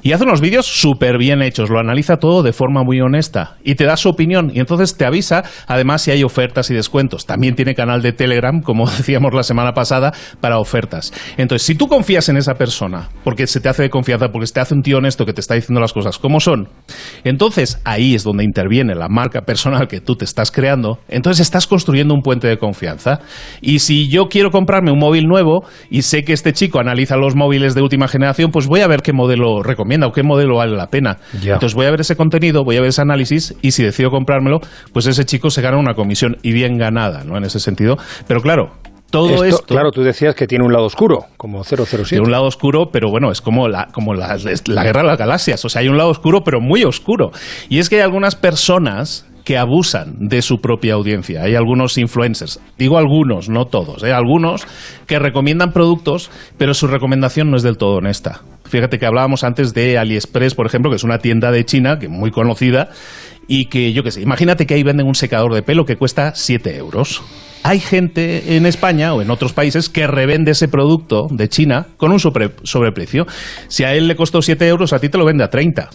Y 0.03 0.13
hace 0.13 0.25
unos 0.25 0.43
vídeos 0.43 0.67
súper 0.67 1.17
bien 1.17 1.41
hechos, 1.41 1.71
lo 1.71 1.79
analiza 1.79 2.19
todo 2.19 2.43
de 2.43 2.53
forma 2.53 2.83
muy 2.83 3.01
honesta 3.01 3.57
y 3.65 3.77
te 3.77 3.87
da 3.87 3.97
su 3.97 4.11
opinión 4.11 4.51
y 4.53 4.61
entonces 4.61 4.99
te 4.99 5.07
avisa 5.07 5.45
además 5.67 6.03
si 6.03 6.11
hay 6.11 6.25
ofertas 6.25 6.71
y 6.71 6.75
descuentos. 6.75 7.25
También 7.25 7.55
tiene 7.55 7.75
canal 7.75 8.03
de 8.03 8.13
Telegram, 8.13 8.61
como 8.61 8.85
decíamos 8.99 9.33
la 9.33 9.45
semana 9.45 9.73
pasada, 9.73 10.13
para 10.43 10.59
ofertas. 10.59 11.11
Entonces, 11.37 11.67
si 11.67 11.75
tú 11.75 11.89
confías 11.89 12.29
en 12.29 12.37
esa 12.37 12.55
persona, 12.55 13.09
porque 13.25 13.47
se 13.47 13.61
te 13.61 13.69
hace 13.69 13.83
de 13.83 13.91
confianza, 13.91 14.29
porque 14.29 14.47
se 14.47 14.55
te 14.55 14.61
hace 14.61 14.75
un 14.75 14.83
tío 14.83 14.99
honesto 14.99 15.25
que 15.25 15.33
te 15.33 15.41
está 15.41 15.55
diciendo 15.55 15.81
las 15.81 15.93
cosas 15.93 16.19
como 16.19 16.41
son, 16.41 16.69
entonces 17.25 17.81
ahí 17.85 18.15
es 18.15 18.25
donde 18.25 18.45
interviene 18.45 18.95
la 18.95 19.09
marca 19.09 19.43
personal 19.43 19.89
que 19.89 20.01
tú 20.01 20.17
te 20.17 20.25
estás 20.25 20.51
creando. 20.51 20.99
Entonces 21.09 21.41
estás 21.41 21.67
construyendo 21.67 22.15
un 22.15 22.23
puente 22.23 22.49
de 22.49 22.59
confianza. 22.59 23.21
Y 23.61 23.81
si 23.81 24.09
yo 24.09 24.27
quiero 24.29 24.51
comprarme 24.51 24.93
un 24.93 24.99
móvil 24.99 25.27
nuevo 25.27 25.65
y 25.91 26.03
sé 26.03 26.25
que 26.25 26.33
este 26.33 26.53
chico 26.53 26.81
analiza 26.81 27.17
los 27.17 27.35
móviles 27.35 27.75
de 27.75 27.83
última 27.83 28.09
generación, 28.09 28.51
pues 28.51 28.67
voy 28.67 28.81
a 28.81 28.87
ver 28.87 29.03
qué 29.03 29.13
modelo 29.13 29.63
recomienda 29.63 30.07
o 30.07 30.13
qué 30.13 30.23
modelo 30.23 30.57
vale 30.57 30.77
la 30.77 30.89
pena. 30.89 31.19
Entonces 31.35 31.75
voy 31.75 31.87
a 31.87 31.91
ver 31.91 32.01
ese 32.01 32.17
contenido, 32.17 32.65
voy 32.65 32.77
a 32.77 32.81
ver 32.81 32.91
ese 32.91 33.03
análisis 33.03 33.55
y 33.63 33.73
si 33.73 33.83
decido 33.83 34.11
comprármelo, 34.11 34.61
pues 34.93 35.07
ese 35.07 35.25
chico 35.25 35.51
se 35.51 35.63
gana 35.63 35.79
una 35.79 35.95
comisión 35.95 36.37
y 36.43 36.53
bien 36.53 36.79
ganada, 36.79 37.25
¿no? 37.25 37.37
En 37.37 37.45
ese 37.45 37.61
sentido. 37.61 37.97
Pero 38.27 38.41
claro, 38.41 38.73
todo 39.13 39.45
esto, 39.45 39.67
claro, 39.67 39.93
tú 39.93 40.03
decías 40.03 40.35
que 40.35 40.47
tiene 40.47 40.65
un 40.65 40.73
lado 40.73 40.87
oscuro, 40.87 41.27
como 41.37 41.63
007. 41.63 42.17
de 42.17 42.21
un 42.21 42.33
lado 42.33 42.45
oscuro, 42.45 42.91
pero 42.91 43.11
bueno, 43.11 43.31
es 43.31 43.41
como 43.41 43.69
la, 43.69 43.89
como 43.93 44.15
la, 44.15 44.37
la 44.67 44.85
guerra 44.85 45.03
de 45.03 45.07
las 45.07 45.19
galaxias. 45.19 45.65
O 45.65 45.69
sea, 45.69 45.83
hay 45.83 45.89
un 45.89 45.97
lado 45.97 46.11
oscuro, 46.11 46.43
pero 46.43 46.61
muy 46.61 46.83
oscuro. 46.83 47.31
Y 47.69 47.79
es 47.79 47.89
que 47.89 47.97
hay 47.97 48.03
algunas 48.03 48.35
personas 48.35 49.27
que 49.45 49.59
abusan 49.59 50.29
de 50.29 50.41
su 50.41 50.61
propia 50.61 50.95
audiencia. 50.95 51.43
Hay 51.43 51.55
algunos 51.55 51.99
influencers, 51.99 52.61
digo 52.79 52.99
algunos, 52.99 53.49
no 53.49 53.67
todos, 53.67 54.03
¿eh? 54.05 54.13
algunos 54.13 54.67
que 55.07 55.19
recomiendan 55.19 55.73
productos, 55.73 56.31
pero 56.59 56.75
su 56.75 56.87
recomendación 56.87 57.51
no 57.51 57.57
es 57.57 57.63
del 57.63 57.77
todo 57.77 57.97
honesta. 57.97 58.43
Fíjate 58.65 58.99
que 58.99 59.07
hablábamos 59.07 59.45
antes 59.45 59.75
de 59.75 59.99
AliExpress, 59.99 60.55
por 60.55 60.67
ejemplo, 60.67 60.91
que 60.91 60.97
es 60.97 61.05
una 61.05 61.19
tienda 61.19 61.51
de 61.51 61.65
China 61.65 61.99
que 61.99 62.09
muy 62.09 62.31
conocida 62.31 62.91
y 63.49 63.67
que, 63.67 63.93
yo 63.93 64.03
qué 64.03 64.11
sé, 64.11 64.23
imagínate 64.23 64.67
que 64.67 64.75
ahí 64.75 64.83
venden 64.83 65.07
un 65.07 65.15
secador 65.15 65.53
de 65.55 65.63
pelo 65.63 65.85
que 65.85 65.97
cuesta 65.97 66.35
7 66.35 66.77
euros. 66.77 67.23
Hay 67.65 67.79
gente 67.79 68.57
en 68.57 68.67
España 68.67 69.15
o 69.15 69.23
en 69.23 69.31
otros 69.31 69.53
países 69.53 69.89
que 69.89 70.07
revende 70.09 70.51
ese 70.51 70.67
producto 70.69 71.27
de 71.31 71.49
China 71.49 71.87
con 71.97 72.11
un 72.11 72.19
sobre- 72.19 72.51
sobreprecio. 72.65 73.27
Si 73.69 73.85
a 73.85 73.95
él 73.95 74.09
le 74.09 74.17
costó 74.17 74.43
7 74.43 74.67
euros, 74.67 74.93
a 74.93 74.99
ti 74.99 75.09
te 75.09 75.17
lo 75.19 75.25
vende 75.25 75.45
a 75.45 75.49
30. 75.49 75.89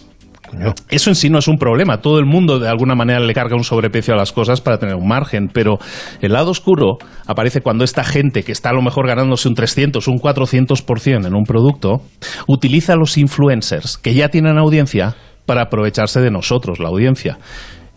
Eso 0.88 1.10
en 1.10 1.14
sí 1.16 1.28
no 1.28 1.40
es 1.40 1.46
un 1.46 1.58
problema. 1.58 2.00
Todo 2.00 2.18
el 2.18 2.24
mundo 2.24 2.58
de 2.58 2.70
alguna 2.70 2.94
manera 2.94 3.20
le 3.20 3.34
carga 3.34 3.54
un 3.54 3.64
sobreprecio 3.64 4.14
a 4.14 4.16
las 4.16 4.32
cosas 4.32 4.62
para 4.62 4.78
tener 4.78 4.94
un 4.94 5.06
margen, 5.06 5.48
pero 5.52 5.78
el 6.22 6.32
lado 6.32 6.52
oscuro 6.52 6.96
aparece 7.26 7.60
cuando 7.60 7.84
esta 7.84 8.02
gente 8.02 8.42
que 8.44 8.52
está 8.52 8.70
a 8.70 8.72
lo 8.72 8.80
mejor 8.80 9.06
ganándose 9.06 9.46
un 9.46 9.54
300, 9.54 10.08
un 10.08 10.18
400% 10.18 11.26
en 11.26 11.34
un 11.34 11.44
producto, 11.44 12.00
utiliza 12.46 12.94
a 12.94 12.96
los 12.96 13.18
influencers 13.18 13.98
que 13.98 14.14
ya 14.14 14.30
tienen 14.30 14.56
audiencia 14.56 15.16
para 15.44 15.62
aprovecharse 15.62 16.20
de 16.22 16.30
nosotros, 16.30 16.78
la 16.78 16.88
audiencia. 16.88 17.38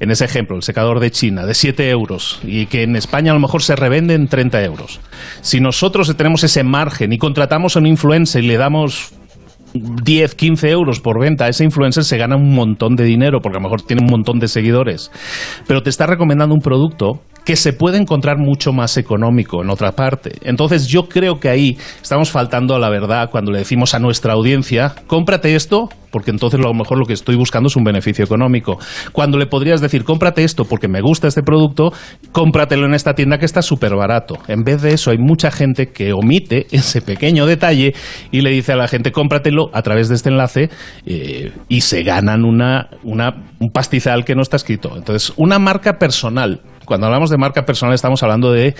En 0.01 0.09
ese 0.09 0.25
ejemplo, 0.25 0.55
el 0.55 0.63
secador 0.63 0.99
de 0.99 1.11
China 1.11 1.45
de 1.45 1.53
7 1.53 1.87
euros 1.91 2.39
y 2.43 2.65
que 2.65 2.81
en 2.81 2.95
España 2.95 3.29
a 3.31 3.35
lo 3.35 3.39
mejor 3.39 3.61
se 3.61 3.75
revende 3.75 4.15
en 4.15 4.27
30 4.27 4.63
euros. 4.63 4.99
Si 5.41 5.59
nosotros 5.59 6.17
tenemos 6.17 6.43
ese 6.43 6.63
margen 6.63 7.13
y 7.13 7.19
contratamos 7.19 7.75
a 7.75 7.79
un 7.79 7.85
influencer 7.85 8.43
y 8.43 8.47
le 8.47 8.57
damos 8.57 9.13
10, 9.73 10.33
15 10.33 10.71
euros 10.71 11.01
por 11.01 11.19
venta, 11.19 11.47
ese 11.47 11.65
influencer 11.65 12.03
se 12.03 12.17
gana 12.17 12.35
un 12.35 12.55
montón 12.55 12.95
de 12.95 13.03
dinero 13.03 13.41
porque 13.43 13.57
a 13.57 13.61
lo 13.61 13.65
mejor 13.65 13.83
tiene 13.83 14.01
un 14.01 14.09
montón 14.09 14.39
de 14.39 14.47
seguidores. 14.47 15.11
Pero 15.67 15.83
te 15.83 15.91
está 15.91 16.07
recomendando 16.07 16.55
un 16.55 16.61
producto 16.61 17.21
que 17.45 17.55
se 17.55 17.73
puede 17.73 17.97
encontrar 17.97 18.37
mucho 18.37 18.71
más 18.71 18.97
económico 18.97 19.61
en 19.63 19.69
otra 19.69 19.93
parte. 19.93 20.33
Entonces 20.43 20.87
yo 20.87 21.07
creo 21.07 21.39
que 21.39 21.49
ahí 21.49 21.77
estamos 22.01 22.29
faltando 22.29 22.75
a 22.75 22.79
la 22.79 22.89
verdad 22.89 23.29
cuando 23.31 23.51
le 23.51 23.59
decimos 23.59 23.93
a 23.93 23.99
nuestra 23.99 24.33
audiencia, 24.33 24.93
cómprate 25.07 25.55
esto, 25.55 25.89
porque 26.11 26.31
entonces 26.31 26.59
a 26.59 26.63
lo 26.63 26.73
mejor 26.73 26.99
lo 26.99 27.05
que 27.05 27.13
estoy 27.13 27.35
buscando 27.35 27.67
es 27.67 27.75
un 27.75 27.83
beneficio 27.83 28.23
económico. 28.23 28.77
Cuando 29.11 29.37
le 29.37 29.47
podrías 29.47 29.81
decir, 29.81 30.03
cómprate 30.03 30.43
esto 30.43 30.65
porque 30.65 30.87
me 30.87 31.01
gusta 31.01 31.27
este 31.27 31.41
producto, 31.41 31.93
cómpratelo 32.31 32.85
en 32.85 32.93
esta 32.93 33.13
tienda 33.15 33.39
que 33.39 33.45
está 33.45 33.61
súper 33.61 33.95
barato. 33.95 34.37
En 34.47 34.63
vez 34.63 34.81
de 34.81 34.93
eso 34.93 35.11
hay 35.11 35.17
mucha 35.17 35.51
gente 35.51 35.87
que 35.87 36.13
omite 36.13 36.67
ese 36.71 37.01
pequeño 37.01 37.45
detalle 37.45 37.93
y 38.31 38.41
le 38.41 38.51
dice 38.51 38.73
a 38.73 38.75
la 38.75 38.87
gente, 38.87 39.11
cómpratelo 39.11 39.69
a 39.73 39.81
través 39.81 40.09
de 40.09 40.15
este 40.15 40.29
enlace 40.29 40.69
eh, 41.05 41.51
y 41.69 41.81
se 41.81 42.03
ganan 42.03 42.43
una, 42.43 42.89
una, 43.03 43.33
un 43.59 43.71
pastizal 43.71 44.25
que 44.25 44.35
no 44.35 44.41
está 44.41 44.57
escrito. 44.57 44.95
Entonces, 44.95 45.33
una 45.37 45.59
marca 45.59 45.97
personal 45.97 46.61
cuando 46.91 47.07
hablamos 47.07 47.29
de 47.29 47.37
marca 47.37 47.63
personal 47.63 47.95
estamos 47.95 48.21
hablando 48.21 48.51
de, 48.51 48.75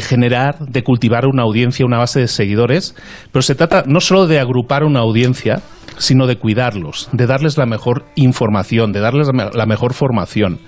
generar, 0.00 0.60
de 0.60 0.84
cultivar 0.84 1.26
una 1.26 1.42
audiencia, 1.42 1.84
una 1.84 1.98
base 1.98 2.20
de 2.20 2.28
seguidores, 2.28 2.94
pero 3.32 3.42
se 3.42 3.56
trata 3.56 3.82
no 3.88 3.98
solo 3.98 4.28
de 4.28 4.38
agrupar 4.38 4.84
una 4.84 5.00
audiencia, 5.00 5.62
sino 5.98 6.28
de 6.28 6.36
cuidarlos, 6.36 7.08
de 7.10 7.26
darles 7.26 7.58
la 7.58 7.66
mejor 7.66 8.04
información, 8.14 8.92
de 8.92 9.00
darles 9.00 9.26
la 9.34 9.66
mejor 9.66 9.94
formación. 9.94 10.60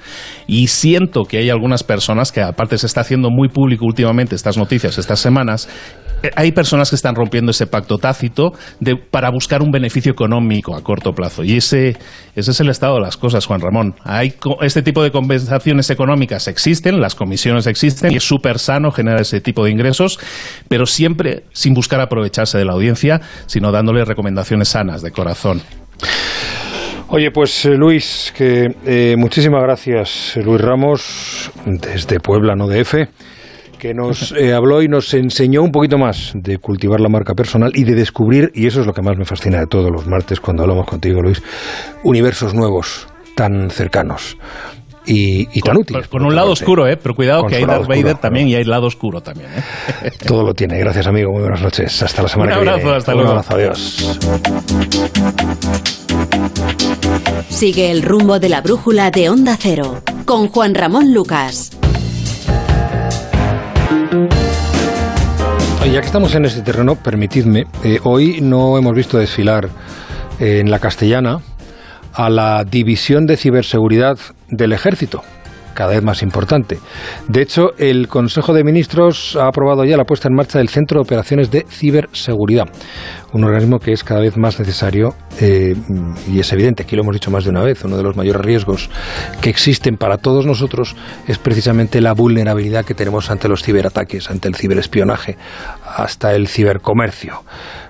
Y 0.48 0.66
siento 0.66 1.22
que 1.22 1.38
hay 1.38 1.50
algunas 1.50 1.84
personas 1.84 2.32
que 2.32 2.42
aparte 2.42 2.78
se 2.78 2.86
está 2.86 3.02
haciendo 3.02 3.30
muy 3.30 3.48
público 3.48 3.84
últimamente 3.86 4.34
estas 4.34 4.56
noticias, 4.56 4.98
estas 4.98 5.20
semanas, 5.20 5.68
hay 6.34 6.52
personas 6.52 6.90
que 6.90 6.96
están 6.96 7.14
rompiendo 7.14 7.50
ese 7.50 7.66
pacto 7.66 7.98
tácito 7.98 8.52
para 9.10 9.30
buscar 9.30 9.62
un 9.62 9.70
beneficio 9.70 10.12
económico 10.12 10.74
a 10.74 10.82
corto 10.82 11.12
plazo. 11.12 11.44
Y 11.44 11.56
ese, 11.56 11.96
ese 12.34 12.50
es 12.50 12.60
el 12.60 12.68
estado 12.68 12.96
de 12.96 13.02
las 13.02 13.16
cosas, 13.16 13.46
Juan 13.46 13.60
Ramón. 13.60 13.94
Hay, 14.04 14.34
este 14.62 14.82
tipo 14.82 15.02
de 15.02 15.10
compensaciones 15.10 15.90
económicas 15.90 16.48
existen, 16.48 17.00
las 17.00 17.14
comisiones 17.14 17.66
existen, 17.66 18.12
y 18.12 18.16
es 18.16 18.24
súper 18.24 18.58
sano 18.58 18.90
generar 18.90 19.20
ese 19.20 19.40
tipo 19.40 19.64
de 19.64 19.70
ingresos, 19.70 20.18
pero 20.68 20.86
siempre 20.86 21.44
sin 21.52 21.74
buscar 21.74 22.00
aprovecharse 22.00 22.58
de 22.58 22.64
la 22.64 22.72
audiencia, 22.72 23.20
sino 23.46 23.72
dándole 23.72 24.04
recomendaciones 24.04 24.68
sanas 24.68 25.02
de 25.02 25.10
corazón. 25.12 25.62
Oye, 27.10 27.30
pues 27.30 27.64
eh, 27.64 27.70
Luis, 27.70 28.34
que 28.36 28.66
eh, 28.84 29.14
muchísimas 29.16 29.62
gracias, 29.62 30.38
Luis 30.44 30.60
Ramos, 30.60 31.50
desde 31.64 32.20
Puebla, 32.20 32.54
no 32.54 32.66
de 32.66 32.80
F 32.80 33.08
que 33.78 33.94
nos 33.94 34.32
eh, 34.32 34.52
habló 34.52 34.82
y 34.82 34.88
nos 34.88 35.14
enseñó 35.14 35.62
un 35.62 35.72
poquito 35.72 35.96
más 35.98 36.32
de 36.34 36.58
cultivar 36.58 37.00
la 37.00 37.08
marca 37.08 37.34
personal 37.34 37.72
y 37.74 37.84
de 37.84 37.94
descubrir, 37.94 38.50
y 38.54 38.66
eso 38.66 38.80
es 38.80 38.86
lo 38.86 38.92
que 38.92 39.02
más 39.02 39.16
me 39.16 39.24
fascina 39.24 39.60
de 39.60 39.66
todos 39.66 39.90
los 39.90 40.06
martes 40.06 40.40
cuando 40.40 40.62
hablamos 40.62 40.86
contigo, 40.86 41.22
Luis, 41.22 41.42
universos 42.02 42.54
nuevos, 42.54 43.06
tan 43.34 43.70
cercanos. 43.70 44.36
Y, 45.06 45.48
y 45.56 45.62
tan 45.62 45.76
con, 45.76 45.82
útiles. 45.82 46.08
Con 46.08 46.22
un 46.26 46.34
lado 46.34 46.50
oscuro, 46.50 46.86
¿eh? 46.86 46.98
Pero 46.98 47.14
cuidado 47.14 47.40
con 47.40 47.48
que 47.50 47.56
hay 47.56 47.64
Darth 47.64 47.86
Vader 47.86 48.18
también 48.18 48.46
y 48.46 48.56
hay 48.56 48.64
lado 48.64 48.88
oscuro 48.88 49.22
también, 49.22 49.48
¿eh? 49.56 50.10
Todo 50.26 50.42
lo 50.44 50.52
tiene. 50.52 50.78
Gracias, 50.78 51.06
amigo. 51.06 51.32
Muy 51.32 51.40
buenas 51.40 51.62
noches. 51.62 52.02
Hasta 52.02 52.22
la 52.22 52.28
semana 52.28 52.58
un 52.58 52.64
que 52.64 52.68
abrazo, 52.68 52.82
viene. 52.84 52.98
Hasta 52.98 53.12
un 53.12 53.18
luego. 53.18 53.30
abrazo. 53.30 53.54
Adiós. 53.54 54.18
Sigue 57.48 57.90
el 57.90 58.02
rumbo 58.02 58.38
de 58.38 58.50
la 58.50 58.60
brújula 58.60 59.10
de 59.10 59.30
Onda 59.30 59.56
Cero 59.58 60.02
con 60.26 60.48
Juan 60.48 60.74
Ramón 60.74 61.14
Lucas. 61.14 61.70
Ya 65.92 66.02
que 66.02 66.06
estamos 66.06 66.34
en 66.34 66.44
este 66.44 66.60
terreno, 66.60 66.96
permitidme, 66.96 67.64
eh, 67.82 67.98
hoy 68.04 68.40
no 68.42 68.76
hemos 68.76 68.94
visto 68.94 69.16
desfilar 69.16 69.70
eh, 70.38 70.60
en 70.60 70.70
la 70.70 70.80
castellana 70.80 71.40
a 72.12 72.28
la 72.28 72.64
División 72.64 73.24
de 73.24 73.38
Ciberseguridad 73.38 74.18
del 74.48 74.74
Ejército. 74.74 75.22
cada 75.72 75.92
vez 75.92 76.02
más 76.02 76.22
importante. 76.24 76.76
De 77.28 77.40
hecho, 77.40 77.68
el 77.78 78.08
Consejo 78.08 78.52
de 78.52 78.64
Ministros 78.64 79.36
ha 79.40 79.46
aprobado 79.46 79.84
ya 79.84 79.96
la 79.96 80.02
puesta 80.02 80.26
en 80.26 80.34
marcha 80.34 80.58
del 80.58 80.68
Centro 80.68 80.98
de 80.98 81.02
Operaciones 81.02 81.52
de 81.52 81.66
Ciberseguridad, 81.70 82.64
un 83.32 83.44
organismo 83.44 83.78
que 83.78 83.92
es 83.92 84.04
cada 84.04 84.20
vez 84.20 84.36
más 84.36 84.58
necesario 84.58 85.14
eh, 85.40 85.74
y 86.28 86.40
es 86.40 86.52
evidente, 86.52 86.82
aquí 86.82 86.96
lo 86.96 87.02
hemos 87.02 87.14
dicho 87.14 87.30
más 87.30 87.44
de 87.44 87.50
una 87.50 87.62
vez, 87.62 87.84
uno 87.84 87.96
de 87.96 88.02
los 88.02 88.16
mayores 88.16 88.42
riesgos 88.42 88.90
que 89.40 89.50
existen 89.50 89.96
para 89.96 90.18
todos 90.18 90.46
nosotros 90.46 90.96
es 91.26 91.38
precisamente 91.38 92.00
la 92.00 92.12
vulnerabilidad 92.12 92.84
que 92.84 92.94
tenemos 92.94 93.30
ante 93.30 93.48
los 93.48 93.62
ciberataques, 93.62 94.30
ante 94.30 94.48
el 94.48 94.54
ciberespionaje, 94.54 95.36
hasta 95.84 96.34
el 96.34 96.48
cibercomercio. 96.48 97.44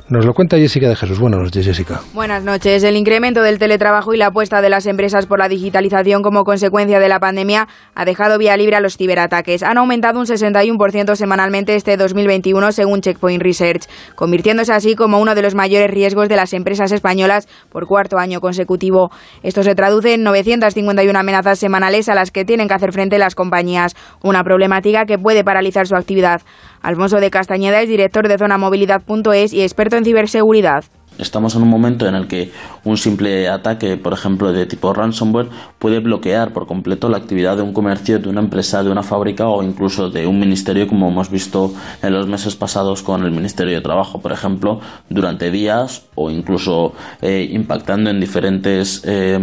Nos 0.09 0.24
lo 0.24 0.32
cuenta 0.32 0.57
Jessica 0.57 0.89
de 0.89 0.97
Jesús. 0.97 1.18
Buenas 1.18 1.41
noches, 1.41 1.66
Jessica. 1.66 2.01
Buenas 2.14 2.43
noches. 2.43 2.82
El 2.82 2.97
incremento 2.97 3.43
del 3.43 3.59
teletrabajo 3.59 4.14
y 4.14 4.16
la 4.16 4.28
apuesta 4.28 4.62
de 4.62 4.70
las 4.70 4.86
empresas 4.86 5.26
por 5.26 5.39
la 5.39 5.51
digitalización 5.51 6.22
como 6.22 6.45
consecuencia 6.45 6.99
de 6.99 7.11
la 7.11 7.20
pandemia 7.20 7.68
ha 7.95 8.05
dejado 8.07 8.39
vía 8.39 8.57
libre 8.57 8.76
a 8.76 8.80
los 8.80 8.97
ciberataques. 8.97 9.62
Han 9.62 9.76
aumentado 9.76 10.18
un 10.18 10.24
61% 10.24 11.14
semanalmente 11.14 11.74
este 11.74 11.99
2021 11.99 12.72
según 12.72 13.03
Checkpoint 13.03 13.43
Research, 13.43 13.82
convirtiéndose 14.14 14.72
así 14.72 14.95
como 14.95 15.20
uno 15.29 15.35
de 15.35 15.43
los 15.43 15.55
mayores 15.55 15.91
riesgos 15.91 16.31
de 16.31 16.37
las 16.37 16.55
empresas 16.55 16.91
españolas 16.91 17.49
por 17.70 17.87
cuarto 17.87 18.16
año 18.16 18.41
consecutivo. 18.41 19.11
Esto 19.43 19.62
se 19.62 19.74
traduce 19.74 20.14
en 20.14 20.22
951 20.22 21.18
amenazas 21.18 21.59
semanales 21.59 22.09
a 22.09 22.14
las 22.14 22.31
que 22.31 22.47
tienen 22.47 22.66
que 22.66 22.72
hacer 22.72 22.93
frente 22.93 23.18
las 23.18 23.35
compañías, 23.35 23.95
una 24.22 24.43
problemática 24.43 25.05
que 25.05 25.18
puede 25.18 25.45
paralizar 25.45 25.87
su 25.87 25.97
actividad. 25.97 26.41
Alfonso 26.81 27.20
de 27.20 27.31
Castañeda 27.31 27.83
es 27.83 27.91
director 27.91 28.26
de 28.26 28.39
Zona 28.39 28.57
Movilidad.es 28.57 29.53
y 29.53 29.61
experto 29.61 29.97
en 29.97 30.07
ciberseguridad. 30.07 30.85
Estamos 31.18 31.56
en 31.56 31.62
un 31.62 31.68
momento 31.68 32.06
en 32.06 32.14
el 32.14 32.28
que 32.28 32.52
un 32.84 32.96
simple 32.96 33.48
ataque, 33.48 33.96
por 33.96 34.12
ejemplo, 34.12 34.52
de 34.52 34.66
tipo 34.66 34.92
ransomware, 34.92 35.48
puede 35.78 35.98
bloquear 35.98 36.52
por 36.52 36.66
completo 36.66 37.08
la 37.08 37.18
actividad 37.18 37.56
de 37.56 37.62
un 37.62 37.72
comercio, 37.72 38.18
de 38.20 38.28
una 38.28 38.40
empresa, 38.40 38.82
de 38.84 38.90
una 38.90 39.02
fábrica 39.02 39.48
o 39.48 39.62
incluso 39.62 40.10
de 40.10 40.26
un 40.26 40.38
ministerio, 40.38 40.86
como 40.86 41.08
hemos 41.08 41.30
visto 41.30 41.74
en 42.02 42.12
los 42.12 42.28
meses 42.28 42.54
pasados 42.54 43.02
con 43.02 43.24
el 43.24 43.32
Ministerio 43.32 43.74
de 43.74 43.80
Trabajo, 43.80 44.20
por 44.20 44.32
ejemplo, 44.32 44.80
durante 45.08 45.50
días 45.50 46.04
o 46.14 46.30
incluso 46.30 46.92
eh, 47.20 47.48
impactando 47.50 48.10
en 48.10 48.20
diferentes 48.20 49.02
eh, 49.04 49.40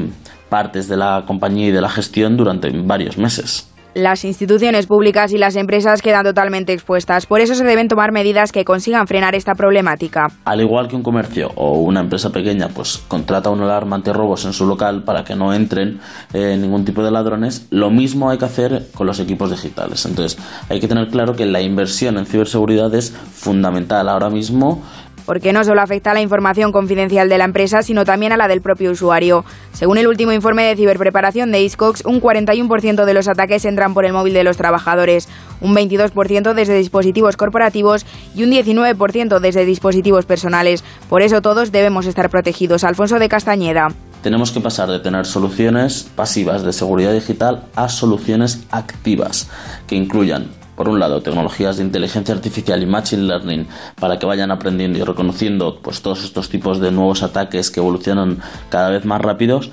partes 0.50 0.88
de 0.88 0.98
la 0.98 1.26
compañía 1.28 1.68
y 1.68 1.72
de 1.72 1.82
la 1.82 1.90
gestión 1.90 2.38
durante 2.38 2.70
varios 2.70 3.18
meses 3.18 3.75
las 3.96 4.26
instituciones 4.26 4.88
públicas 4.88 5.32
y 5.32 5.38
las 5.38 5.56
empresas 5.56 6.02
quedan 6.02 6.26
totalmente 6.26 6.74
expuestas. 6.74 7.26
Por 7.26 7.40
eso 7.40 7.56
se 7.56 7.64
deben 7.64 7.88
tomar 7.88 8.12
medidas 8.12 8.52
que 8.52 8.66
consigan 8.66 9.08
frenar 9.08 9.36
esta 9.36 9.56
problemática. 9.56 10.28
Al 10.44 10.60
igual 10.60 10.90
que 10.90 10.98
un 10.98 11.02
comercio 11.02 11.50
o 11.56 11.80
una 11.80 12.02
empresa 12.02 12.30
pequeña, 12.30 12.68
pues 12.68 13.02
contrata 13.08 13.50
una 13.50 13.64
alarma 13.64 13.96
antirrobos 13.96 14.44
en 14.46 14.52
su 14.52 14.68
local 14.68 15.04
para 15.04 15.24
que 15.24 15.36
no 15.36 15.54
entren 15.54 16.02
eh, 16.34 16.58
ningún 16.58 16.84
tipo 16.84 17.04
de 17.04 17.10
ladrones, 17.10 17.68
lo 17.72 17.90
mismo 17.90 18.30
hay 18.30 18.38
que 18.38 18.46
hacer 18.46 18.88
con 18.94 19.08
los 19.08 19.20
equipos 19.22 19.50
digitales. 19.50 20.06
Entonces, 20.06 20.38
hay 20.70 20.82
que 20.82 20.90
tener 20.90 21.08
claro 21.08 21.34
que 21.34 21.46
la 21.46 21.62
inversión 21.62 22.18
en 22.18 22.26
ciberseguridad 22.26 22.94
es 22.94 23.12
fundamental 23.12 24.10
ahora 24.10 24.30
mismo 24.30 24.84
porque 25.26 25.54
no 25.54 25.64
solo 25.64 25.82
afecta 25.82 26.12
a 26.12 26.14
la 26.14 26.22
información 26.22 26.72
confidencial 26.72 27.30
de 27.30 27.38
la 27.38 27.46
empresa, 27.46 27.82
sino 27.82 28.06
también 28.06 28.32
a 28.32 28.38
la 28.38 28.48
del 28.48 28.62
propio 28.62 28.92
usuario. 28.92 29.46
Según 29.74 29.98
el 29.98 30.08
último 30.08 30.32
informe 30.32 30.64
de 30.64 30.76
ciberpreparación 30.76 31.52
de 31.52 31.62
Iscox, 31.62 32.04
un 32.06 32.22
41% 32.22 33.06
de 33.06 33.14
los 33.14 33.28
ataques 33.28 33.66
entran 33.66 33.94
por 33.94 34.06
el 34.06 34.14
móvil 34.14 34.34
de 34.34 34.44
los 34.44 34.58
trabajadores, 34.58 35.28
un 35.62 35.76
22% 35.76 36.54
desde 36.54 36.78
dispositivos 36.78 37.38
corporativos 37.38 38.06
y 38.36 38.44
un 38.44 38.52
19% 38.52 39.40
desde 39.40 39.66
dispositivos 39.66 40.26
personales. 40.26 40.84
Por 41.10 41.22
eso 41.22 41.42
todos 41.42 41.72
debemos 41.72 42.06
estar 42.06 42.30
protegidos. 42.30 42.84
Alfonso 42.84 43.20
de 43.20 43.30
Castañeda 43.30 43.90
tenemos 44.26 44.52
que 44.52 44.60
pasar 44.60 44.90
de 44.90 44.98
tener 44.98 45.28
soluciones 45.28 46.10
pasivas 46.16 46.64
de 46.64 46.74
seguridad 46.74 47.14
digital 47.14 47.66
a 47.76 47.90
soluciones 47.90 48.64
activas 48.72 49.48
que 49.86 49.96
incluyan 49.96 50.48
por 50.76 50.90
un 50.90 51.00
lado, 51.00 51.22
tecnologías 51.22 51.78
de 51.78 51.84
inteligencia 51.84 52.34
artificial 52.36 52.82
y 52.84 52.86
machine 52.86 53.24
learning 53.24 53.68
para 54.00 54.20
que 54.20 54.26
vayan 54.26 54.52
aprendiendo 54.52 55.00
y 55.00 55.04
reconociendo 55.04 55.80
pues, 55.82 56.02
todos 56.02 56.24
estos 56.24 56.50
tipos 56.50 56.80
de 56.80 56.92
nuevos 56.92 57.24
ataques 57.24 57.72
que 57.72 57.80
evolucionan 57.80 58.40
cada 58.70 58.90
vez 58.90 59.06
más 59.06 59.22
rápidos. 59.22 59.72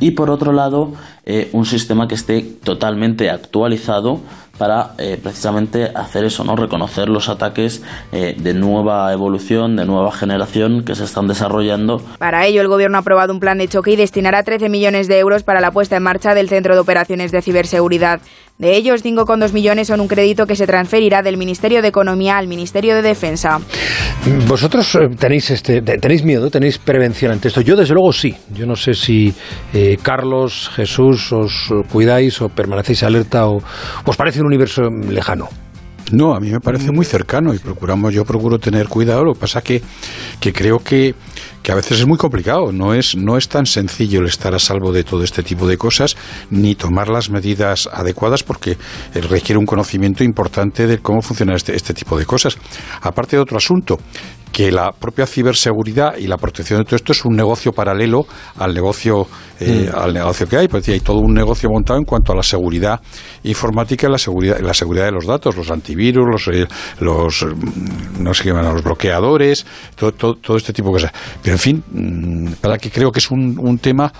Y 0.00 0.12
por 0.12 0.30
otro 0.30 0.52
lado, 0.52 0.92
eh, 1.24 1.48
un 1.52 1.64
sistema 1.64 2.08
que 2.08 2.16
esté 2.16 2.42
totalmente 2.42 3.30
actualizado 3.30 4.20
para 4.58 4.94
eh, 4.98 5.18
precisamente 5.22 5.90
hacer 5.94 6.24
eso, 6.24 6.44
¿no? 6.44 6.56
Reconocer 6.56 7.08
los 7.08 7.28
ataques 7.28 7.82
eh, 8.10 8.34
de 8.38 8.54
nueva 8.54 9.12
evolución, 9.12 9.76
de 9.76 9.84
nueva 9.84 10.12
generación 10.12 10.84
que 10.84 10.94
se 10.94 11.04
están 11.04 11.28
desarrollando. 11.28 12.02
Para 12.18 12.46
ello, 12.46 12.60
el 12.60 12.68
Gobierno 12.68 12.96
ha 12.98 13.00
aprobado 13.00 13.32
un 13.32 13.40
plan 13.40 13.58
de 13.58 13.68
choque 13.68 13.92
y 13.92 13.96
destinará 13.96 14.42
13 14.42 14.68
millones 14.68 15.08
de 15.08 15.18
euros 15.18 15.42
para 15.42 15.60
la 15.60 15.70
puesta 15.70 15.96
en 15.96 16.02
marcha 16.02 16.34
del 16.34 16.48
Centro 16.48 16.74
de 16.74 16.80
Operaciones 16.80 17.32
de 17.32 17.42
Ciberseguridad. 17.42 18.20
De 18.62 18.76
ellos, 18.76 19.04
5,2 19.04 19.52
millones 19.52 19.88
son 19.88 20.00
un 20.00 20.06
crédito 20.06 20.46
que 20.46 20.54
se 20.54 20.68
transferirá 20.68 21.20
del 21.20 21.36
Ministerio 21.36 21.82
de 21.82 21.88
Economía 21.88 22.38
al 22.38 22.46
Ministerio 22.46 22.94
de 22.94 23.02
Defensa. 23.02 23.58
¿Vosotros 24.46 24.94
eh, 24.94 25.08
tenéis, 25.18 25.50
este, 25.50 25.82
tenéis 25.82 26.22
miedo, 26.22 26.48
tenéis 26.48 26.78
prevención 26.78 27.32
ante 27.32 27.48
esto? 27.48 27.60
Yo, 27.60 27.74
desde 27.74 27.94
luego, 27.94 28.12
sí. 28.12 28.32
Yo 28.54 28.64
no 28.64 28.76
sé 28.76 28.94
si 28.94 29.34
Carlos, 30.00 30.70
Jesús, 30.76 31.32
os 31.32 31.74
cuidáis 31.90 32.40
o 32.40 32.50
permanecéis 32.50 33.02
alerta 33.02 33.48
o 33.48 33.60
os 34.04 34.16
parece 34.16 34.40
un 34.40 34.46
universo 34.46 34.82
lejano. 35.10 35.48
No, 36.12 36.34
a 36.34 36.40
mí 36.40 36.50
me 36.50 36.60
parece 36.60 36.92
muy 36.92 37.06
cercano 37.06 37.54
y 37.54 37.58
procuramos, 37.58 38.12
yo 38.12 38.26
procuro 38.26 38.58
tener 38.58 38.86
cuidado. 38.86 39.24
Lo 39.24 39.32
que 39.32 39.40
pasa 39.40 39.62
que, 39.62 39.82
que 40.40 40.52
creo 40.52 40.78
que, 40.78 41.14
que 41.62 41.72
a 41.72 41.74
veces 41.74 42.00
es 42.00 42.06
muy 42.06 42.18
complicado. 42.18 42.70
No 42.70 42.92
es, 42.92 43.16
no 43.16 43.38
es 43.38 43.48
tan 43.48 43.64
sencillo 43.64 44.20
el 44.20 44.26
estar 44.26 44.54
a 44.54 44.58
salvo 44.58 44.92
de 44.92 45.04
todo 45.04 45.24
este 45.24 45.42
tipo 45.42 45.66
de 45.66 45.78
cosas, 45.78 46.14
ni 46.50 46.74
tomar 46.74 47.08
las 47.08 47.30
medidas 47.30 47.88
adecuadas, 47.90 48.42
porque 48.42 48.76
requiere 49.14 49.58
un 49.58 49.64
conocimiento 49.64 50.22
importante 50.22 50.86
de 50.86 50.98
cómo 50.98 51.22
funciona 51.22 51.54
este, 51.54 51.74
este 51.74 51.94
tipo 51.94 52.18
de 52.18 52.26
cosas. 52.26 52.58
Aparte 53.00 53.36
de 53.36 53.42
otro 53.42 53.56
asunto, 53.56 53.98
que 54.52 54.70
la 54.70 54.92
propia 54.92 55.26
ciberseguridad 55.26 56.16
y 56.18 56.26
la 56.26 56.36
protección 56.36 56.80
de 56.80 56.84
todo 56.84 56.96
esto 56.96 57.12
es 57.12 57.24
un 57.24 57.34
negocio 57.34 57.72
paralelo 57.72 58.26
al 58.58 58.74
negocio 58.74 59.26
eh, 59.58 59.90
mm. 59.90 59.96
al 59.98 60.14
negocio 60.14 60.48
que 60.48 60.56
hay, 60.58 60.68
pues 60.68 60.86
hay 60.88 61.00
todo 61.00 61.18
un 61.18 61.32
negocio 61.32 61.70
montado 61.70 61.98
en 61.98 62.04
cuanto 62.04 62.32
a 62.32 62.36
la 62.36 62.42
seguridad 62.42 63.00
informática 63.44 64.06
y 64.06 64.10
la 64.10 64.18
seguridad 64.18 64.60
la 64.60 64.74
seguridad 64.74 65.06
de 65.06 65.12
los 65.12 65.26
datos, 65.26 65.56
los 65.56 65.70
antivirus, 65.70 66.26
los 66.30 66.48
eh, 66.48 66.68
los 67.00 67.42
mm, 67.44 68.22
no 68.22 68.34
sé 68.34 68.44
qué 68.44 68.48
llaman, 68.50 68.74
los 68.74 68.84
bloqueadores, 68.84 69.66
todo, 69.96 70.12
todo, 70.12 70.56
este 70.56 70.72
tipo 70.72 70.88
de 70.88 70.92
cosas. 70.94 71.12
Pero 71.42 71.54
en 71.54 71.58
fin, 71.58 71.84
mm, 71.90 72.52
para 72.60 72.76
que 72.78 72.90
creo 72.90 73.10
que 73.10 73.20
es 73.20 73.30
un, 73.30 73.58
un 73.58 73.78
tema 73.78 74.12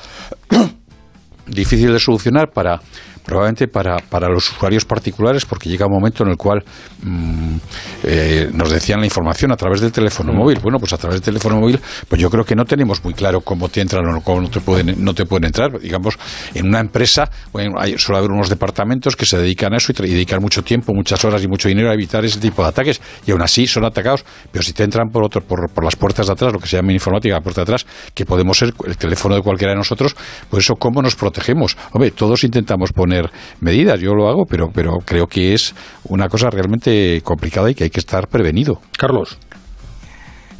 difícil 1.46 1.92
de 1.92 1.98
solucionar 1.98 2.50
para 2.50 2.80
probablemente 3.24 3.68
para, 3.68 3.96
para 3.98 4.28
los 4.28 4.50
usuarios 4.50 4.84
particulares, 4.84 5.44
porque 5.44 5.68
llega 5.68 5.86
un 5.86 5.92
momento 5.92 6.24
en 6.24 6.30
el 6.30 6.36
cual 6.36 6.62
mm, 7.02 7.56
eh, 8.04 8.50
nos 8.52 8.70
decían 8.70 9.00
la 9.00 9.06
información 9.06 9.52
a 9.52 9.56
través 9.56 9.80
del 9.80 9.92
teléfono 9.92 10.32
móvil. 10.32 10.58
Bueno, 10.60 10.78
pues 10.78 10.92
a 10.92 10.96
través 10.96 11.20
del 11.20 11.24
teléfono 11.24 11.60
móvil, 11.60 11.80
pues 12.08 12.20
yo 12.20 12.30
creo 12.30 12.44
que 12.44 12.54
no 12.54 12.64
tenemos 12.64 13.04
muy 13.04 13.14
claro 13.14 13.40
cómo 13.40 13.68
te 13.68 13.80
entran 13.80 14.06
o 14.14 14.20
cómo 14.20 14.42
no 14.42 14.50
te 14.50 14.60
pueden, 14.60 15.02
no 15.04 15.14
te 15.14 15.26
pueden 15.26 15.44
entrar. 15.44 15.78
Digamos, 15.80 16.18
en 16.54 16.66
una 16.68 16.80
empresa 16.80 17.30
bueno, 17.52 17.74
hay, 17.78 17.98
suele 17.98 18.18
haber 18.18 18.30
unos 18.30 18.48
departamentos 18.48 19.16
que 19.16 19.26
se 19.26 19.38
dedican 19.38 19.72
a 19.74 19.76
eso 19.76 19.92
y, 19.92 19.94
dedican 19.94 20.40
mucho 20.40 20.62
tiempo, 20.62 20.92
muchas 20.94 21.24
horas 21.24 21.42
y 21.42 21.48
mucho 21.48 21.68
dinero 21.68 21.90
a 21.90 21.94
evitar 21.94 22.24
ese 22.24 22.40
tipo 22.40 22.62
de 22.62 22.68
ataques, 22.68 23.00
y 23.26 23.30
aún 23.30 23.42
así 23.42 23.66
son 23.66 23.84
atacados. 23.84 24.24
Pero 24.50 24.62
si 24.62 24.72
te 24.72 24.84
entran 24.84 25.08
por, 25.10 25.24
otro, 25.24 25.42
por, 25.42 25.70
por 25.70 25.84
las 25.84 25.96
puertas 25.96 26.26
de 26.26 26.32
atrás, 26.32 26.52
lo 26.52 26.58
que 26.58 26.66
se 26.66 26.76
llama 26.76 26.90
en 26.90 26.94
informática, 26.94 27.34
la 27.34 27.40
puerta 27.40 27.60
de 27.60 27.64
atrás, 27.64 27.86
que 28.14 28.24
podemos 28.24 28.58
ser 28.58 28.72
el 28.86 28.96
teléfono 28.96 29.34
de 29.34 29.42
cualquiera 29.42 29.72
de 29.72 29.78
nosotros, 29.78 30.16
pues 30.50 30.64
eso, 30.64 30.74
¿cómo 30.76 31.02
nos 31.02 31.14
protegemos? 31.14 31.76
Hombre, 31.92 32.10
todos 32.10 32.44
intentamos 32.44 32.92
poner 32.92 33.11
medidas. 33.60 34.00
Yo 34.00 34.14
lo 34.14 34.28
hago, 34.28 34.44
pero, 34.48 34.70
pero 34.72 34.98
creo 35.04 35.26
que 35.26 35.54
es 35.54 35.74
una 36.04 36.28
cosa 36.28 36.50
realmente 36.50 37.20
complicada 37.22 37.70
y 37.70 37.74
que 37.74 37.84
hay 37.84 37.90
que 37.90 38.00
estar 38.00 38.28
prevenido. 38.28 38.80
Carlos. 38.98 39.38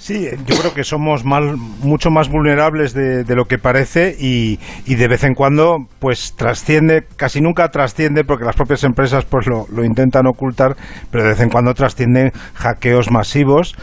Sí, 0.03 0.26
yo 0.46 0.57
creo 0.57 0.74
que 0.74 0.82
somos 0.82 1.22
mucho 1.24 2.11
más 2.11 2.28
vulnerables 2.28 2.92
de, 2.92 3.36
lo 3.36 3.44
que 3.44 3.59
parece 3.59 4.16
y, 4.18 4.59
y, 4.84 4.96
de 4.96 5.07
vez 5.07 5.22
en 5.22 5.34
cuando 5.34 5.76
pues 6.00 6.34
trasciende, 6.36 7.05
casi 7.14 7.40
nunca 7.40 7.68
trasciende 7.68 8.24
porque 8.24 8.44
las 8.44 8.57
propias 8.57 8.82
empresas 8.82 9.24
pues 9.26 9.46
lo, 9.46 9.66
lo 9.70 9.84
intentan 9.84 10.26
ocultar, 10.26 10.74
pero 11.12 11.22
de 11.22 11.30
vez 11.30 11.40
en 11.40 11.50
cuando 11.50 11.72
trascienden 11.72 12.32
hackeos 12.55 13.12
masivos 13.12 13.76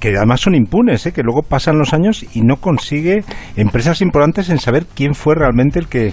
que, 0.00 0.16
además 0.16 0.40
son 0.40 0.56
impunes, 0.56 1.06
¿eh? 1.06 1.12
que 1.12 1.22
luego 1.22 1.42
pasan 1.42 1.78
los 1.78 1.92
años 1.92 2.24
y 2.34 2.42
no 2.42 2.56
consigue 2.56 3.22
empresas 3.56 4.00
importantes 4.00 4.50
en 4.50 4.58
saber 4.58 4.86
quién 4.92 5.14
fue 5.14 5.36
realmente 5.36 5.78
el 5.78 5.86
que, 5.86 6.12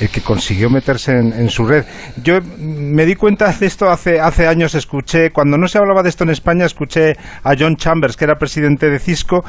el 0.00 0.08
que 0.10 0.20
consiguió 0.20 0.68
meterse 0.68 1.12
en, 1.12 1.48
su 1.48 1.64
red. 1.64 1.86
Yo 2.22 2.40
me 2.58 3.06
di 3.06 3.14
cuenta 3.14 3.50
de 3.50 3.66
esto 3.66 3.88
hace, 3.88 4.20
hace 4.20 4.46
años, 4.46 4.74
escuché, 4.74 5.30
cuando 5.30 5.56
no 5.56 5.68
se 5.68 5.78
hablaba 5.78 6.02
de 6.02 6.10
esto 6.10 6.24
en 6.24 6.30
España, 6.30 6.66
escuché 6.66 7.14
a 7.42 7.54
John 7.58 7.76
Chambers, 7.76 8.16
que 8.16 8.24
era 8.24 8.34
presidente 8.34 8.90
de 8.90 8.98
Cisco, 8.98 9.42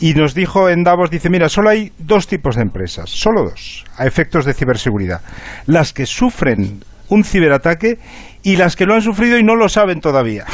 y 0.00 0.12
nos 0.12 0.34
dijo 0.34 0.68
en 0.68 0.82
Davos, 0.82 1.10
dice, 1.10 1.30
mira, 1.30 1.48
solo 1.48 1.70
hay 1.70 1.92
dos 1.98 2.26
tipos 2.26 2.56
de 2.56 2.62
empresas, 2.62 3.08
solo 3.08 3.42
dos, 3.42 3.84
a 3.96 4.06
efectos 4.06 4.44
de 4.44 4.52
ciberseguridad. 4.52 5.22
Las 5.66 5.94
que 5.94 6.04
sufren 6.04 6.80
un 7.08 7.24
ciberataque 7.24 7.98
y 8.42 8.56
las 8.56 8.76
que 8.76 8.84
lo 8.84 8.94
han 8.94 9.02
sufrido 9.02 9.38
y 9.38 9.44
no 9.44 9.56
lo 9.56 9.70
saben 9.70 10.00
todavía. 10.00 10.44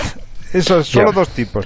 Esos, 0.54 0.86
solo 0.86 1.12
dos 1.12 1.28
tipos. 1.30 1.64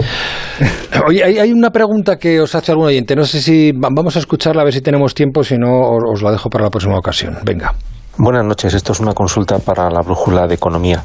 Oye, 1.06 1.22
hay, 1.22 1.52
una 1.52 1.70
pregunta 1.70 2.16
que 2.16 2.40
os 2.40 2.54
hace 2.54 2.72
algún 2.72 2.86
oyente. 2.86 3.14
No 3.14 3.24
sé 3.24 3.40
si 3.40 3.72
vamos 3.72 4.16
a 4.16 4.18
escucharla 4.18 4.62
a 4.62 4.64
ver 4.64 4.74
si 4.74 4.80
tenemos 4.80 5.14
tiempo, 5.14 5.44
si 5.44 5.56
no 5.56 5.68
os 6.12 6.22
la 6.22 6.32
dejo 6.32 6.48
para 6.48 6.64
la 6.64 6.70
próxima 6.70 6.96
ocasión. 6.96 7.38
Venga. 7.44 7.74
Buenas 8.16 8.44
noches, 8.44 8.74
esto 8.74 8.92
es 8.92 9.00
una 9.00 9.12
consulta 9.12 9.58
para 9.58 9.90
la 9.90 10.00
brújula 10.00 10.46
de 10.46 10.54
economía. 10.54 11.04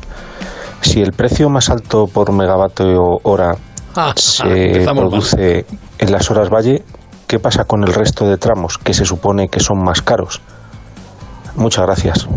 Si 0.81 1.01
el 1.01 1.11
precio 1.11 1.49
más 1.49 1.69
alto 1.69 2.07
por 2.07 2.31
megavatio 2.33 3.19
hora 3.23 3.55
Ah, 3.95 4.13
se 4.15 4.71
empezamos 4.71 5.03
produce 5.03 5.65
en 5.99 6.11
las 6.11 6.31
horas 6.31 6.49
valle, 6.49 6.83
¿qué 7.27 7.37
pasa 7.37 7.65
con 7.65 7.83
el 7.83 7.93
resto 7.93 8.27
de 8.27 8.37
tramos 8.37 8.79
que 8.79 8.93
se 8.93 9.05
supone 9.05 9.49
que 9.49 9.59
son 9.59 9.83
más 9.83 10.01
caros? 10.01 10.41
Muchas 11.55 11.85
gracias. 11.85 12.27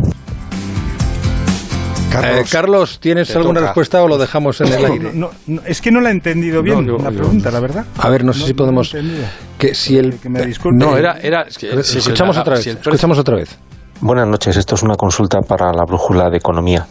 Eh, 2.22 2.44
Carlos, 2.50 2.98
¿tienes 3.00 3.34
alguna 3.36 3.60
toca. 3.60 3.66
respuesta 3.66 4.02
o 4.02 4.08
lo 4.08 4.16
dejamos 4.16 4.60
en 4.60 4.68
el 4.72 4.84
aire? 4.84 5.10
no, 5.12 5.30
no, 5.46 5.60
es 5.66 5.80
que 5.82 5.90
no 5.90 6.00
la 6.00 6.08
he 6.08 6.12
entendido 6.12 6.62
bien 6.62 6.86
No, 6.86 6.96
yo- 6.98 7.04
la 7.04 7.10
yo- 7.10 7.16
pregunta, 7.18 7.50
la 7.50 7.60
verdad. 7.60 7.84
A 7.98 8.08
ver, 8.08 8.24
no 8.24 8.32
sé 8.32 8.46
si 8.46 8.54
podemos... 8.54 8.94
Que 9.58 9.74
si 9.74 9.98
el... 9.98 10.18
Que 10.18 10.28
me 10.28 10.44
disculpe. 10.46 10.82
No, 10.84 10.96
era, 10.96 11.18
era 11.20 11.42
es 11.42 11.58
que- 11.58 11.82
si- 11.82 11.98
escuchamos 11.98 12.36
otra 12.38 12.54
vez, 12.54 12.64
si 12.64 12.70
el 12.70 12.76
precio- 12.76 12.92
escuchamos 12.92 13.18
otra 13.18 13.36
vez. 13.36 13.58
Buenas 14.00 14.26
noches, 14.28 14.56
esto 14.56 14.74
es 14.76 14.82
una 14.82 14.94
consulta 14.94 15.40
para 15.40 15.72
la 15.72 15.84
brújula 15.86 16.30
de 16.30 16.36
economía. 16.38 16.86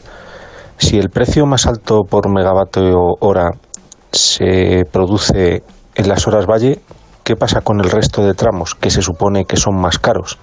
Si 0.78 0.98
el 0.98 1.10
precio 1.10 1.46
más 1.46 1.66
alto 1.66 2.02
por 2.10 2.30
megavatio 2.30 2.98
hora 3.20 3.52
se 4.12 4.84
produce 4.92 5.64
en 5.96 6.08
las 6.10 6.28
horas 6.28 6.46
valle, 6.46 6.80
¿qué 7.24 7.36
pasa 7.36 7.62
con 7.62 7.80
el 7.80 7.90
resto 7.90 8.24
de 8.26 8.34
tramos 8.34 8.76
que 8.76 8.90
se 8.90 9.02
supone 9.02 9.46
que 9.46 9.58
son 9.58 9.76
más 9.80 9.98
caros? 10.00 10.38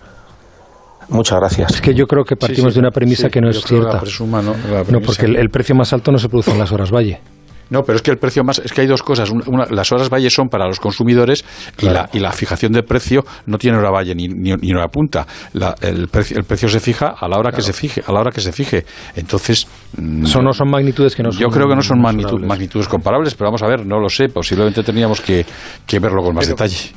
Muchas 1.13 1.39
gracias. 1.39 1.75
Es 1.75 1.81
que 1.81 1.95
yo 1.95 2.07
creo 2.07 2.25
que 2.25 2.37
partimos 2.37 2.73
Sí, 2.73 2.75
sí, 2.75 2.81
de 2.81 2.81
una 2.81 2.91
premisa 2.91 3.27
sí, 3.27 3.31
que 3.31 3.41
no 3.41 3.51
es 3.51 3.63
cierta. 3.63 3.95
la 3.95 4.01
presuma, 4.01 4.43
¿no? 4.43 4.53
La 4.71 4.79
No, 4.79 4.85
premisa. 4.85 5.07
porque 5.07 5.27
el, 5.27 5.37
el 5.37 5.49
precio 5.51 5.75
más 5.75 5.93
alto 5.93 6.11
no 6.11 6.19
se 6.19 6.29
produce 6.29 6.51
en 6.53 6.59
las 6.59 6.73
horas 6.73 6.91
valle. 6.91 7.21
No, 7.71 7.83
pero 7.85 7.97
es 7.97 8.03
que 8.03 8.11
el 8.11 8.19
precio 8.19 8.45
más. 8.45 8.59
Es 8.59 8.71
que 8.71 8.83
hay 8.83 8.87
dos 8.87 9.03
cosas. 9.03 9.31
Una- 9.31 9.45
una- 9.47 9.65
las 9.71 9.91
horas 9.93 10.11
valle 10.11 10.29
son 10.29 10.49
para 10.49 10.67
los 10.67 10.79
consumidores 10.79 11.43
y, 11.81 11.87
la, 11.87 12.11
y 12.13 12.19
la 12.19 12.31
fijación 12.33 12.71
del 12.73 12.85
precio 12.85 13.25
no 13.47 13.57
tiene 13.57 13.79
hora 13.79 13.91
valle 13.91 14.15
ni, 14.15 14.29
ni, 14.29 14.53
ni 14.53 14.75
hora 14.75 14.89
punta. 14.89 15.27
La- 15.55 15.75
el, 15.81 16.09
precio, 16.09 16.37
el 16.37 16.45
precio 16.45 16.69
se 16.69 16.81
fija 16.81 17.15
a 17.19 17.27
la 17.29 17.39
hora 17.39 17.51
que 17.51 17.63
se 17.63 17.73
fije. 17.73 18.03
A 18.07 18.13
la 18.13 18.21
hora 18.21 18.31
que 18.31 18.43
se 18.43 18.53
fije. 18.53 18.85
Entonces. 19.17 19.67
mm, 19.97 20.27
Son, 20.27 20.45
no 20.45 20.53
son 20.53 20.69
magnitudes 20.71 21.17
que 21.17 21.23
no 21.23 21.33
son 21.33 21.41
Yo 21.41 21.49
creo 21.49 21.67
que 21.67 21.75
no 21.77 21.81
son 21.83 21.99
magnitu- 21.99 22.17
mensurables. 22.17 22.49
magnitudes 22.49 22.89
comparables, 22.89 23.35
pero 23.35 23.49
vamos 23.49 23.63
a 23.63 23.67
ver, 23.69 23.87
no 23.87 23.99
lo 23.99 24.11
sé. 24.11 24.29
Posiblemente 24.29 24.83
teníamos 24.83 25.23
que, 25.23 25.47
que 25.87 25.99
verlo 25.99 26.23
con 26.23 26.35
más 26.35 26.45
Pero- 26.45 26.57
detalle. 26.57 26.91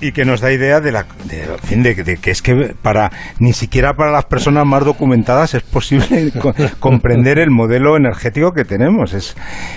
Y 0.00 0.12
que 0.12 0.24
nos 0.26 0.40
da 0.42 0.52
idea 0.52 0.80
de 0.80 0.92
la 0.92 1.06
de, 1.24 1.46
de, 1.94 1.94
de 2.04 2.16
que 2.18 2.30
es 2.30 2.42
que 2.42 2.74
para 2.82 3.10
ni 3.38 3.52
siquiera 3.54 3.94
para 3.94 4.12
las 4.12 4.26
personas 4.26 4.66
más 4.66 4.84
documentadas 4.84 5.54
es 5.54 5.62
posible 5.62 6.30
co- 6.40 6.54
comprender 6.80 7.38
el 7.38 7.50
modelo 7.50 7.96
energético 7.96 8.52
que 8.52 8.64
tenemos. 8.64 9.14
Es 9.14 9.34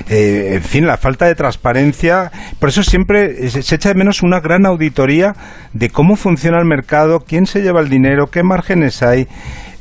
eh, 0.10 0.52
en 0.56 0.62
fin 0.64 0.86
la 0.86 0.98
falta 0.98 1.26
de 1.26 1.36
transparencia 1.36 2.32
por 2.60 2.70
eso 2.70 2.84
siempre 2.84 3.50
se 3.50 3.76
echa 3.76 3.90
de 3.90 3.96
menos 3.96 4.22
una 4.22 4.40
gran 4.42 4.66
auditoría 4.66 5.36
de 5.74 5.90
cómo 5.90 6.16
funciona 6.16 6.60
el 6.60 6.66
mercado 6.66 7.22
quién 7.26 7.46
se 7.46 7.62
lleva 7.62 7.80
el 7.80 7.90
dinero 7.90 8.28
qué 8.28 8.44
márgenes 8.44 9.02
hay 9.04 9.28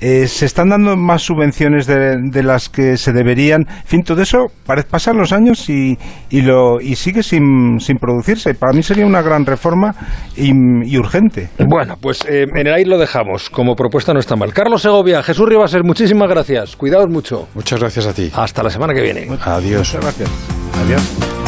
eh, 0.01 0.27
se 0.27 0.47
están 0.47 0.71
dando 0.71 0.97
más 0.97 1.23
subvenciones 1.23 1.87
de, 1.87 2.17
de 2.31 2.43
las 2.43 2.69
que 2.69 2.97
se 2.97 3.13
deberían. 3.13 3.63
En 3.69 3.87
fin, 3.87 4.03
todo 4.03 4.23
eso 4.23 4.47
parece 4.67 4.89
pasan 4.89 5.17
los 5.17 5.33
años 5.33 5.69
y, 5.69 5.99
y, 6.31 6.41
lo, 6.43 6.81
y 6.81 6.97
sigue 6.97 7.23
sin, 7.23 7.79
sin 7.81 7.99
producirse. 7.99 8.55
Para 8.55 8.73
mí 8.73 8.83
sería 8.83 9.07
una 9.07 9.23
gran 9.23 9.45
reforma 9.45 9.95
y, 10.37 10.51
y 10.85 10.99
urgente. 10.99 11.49
Bueno, 11.69 11.97
pues 12.01 12.25
eh, 12.29 12.47
en 12.55 12.67
el 12.67 12.75
aire 12.75 12.91
lo 12.91 12.99
dejamos. 12.99 13.51
Como 13.51 13.75
propuesta 13.75 14.13
no 14.13 14.21
está 14.21 14.37
mal. 14.37 14.53
Carlos 14.53 14.83
Segovia, 14.83 15.23
Jesús 15.23 15.49
Ribaser, 15.49 15.85
muchísimas 15.85 16.29
gracias. 16.29 16.77
Cuidaos 16.77 17.09
mucho. 17.09 17.49
Muchas 17.55 17.81
gracias 17.81 18.07
a 18.07 18.13
ti. 18.13 18.31
Hasta 18.35 18.63
la 18.63 18.71
semana 18.71 18.95
que 18.95 19.03
viene. 19.03 19.29
Adiós. 19.45 19.95
Muchas 19.95 20.03
gracias. 20.03 20.31
Adiós. 20.85 21.48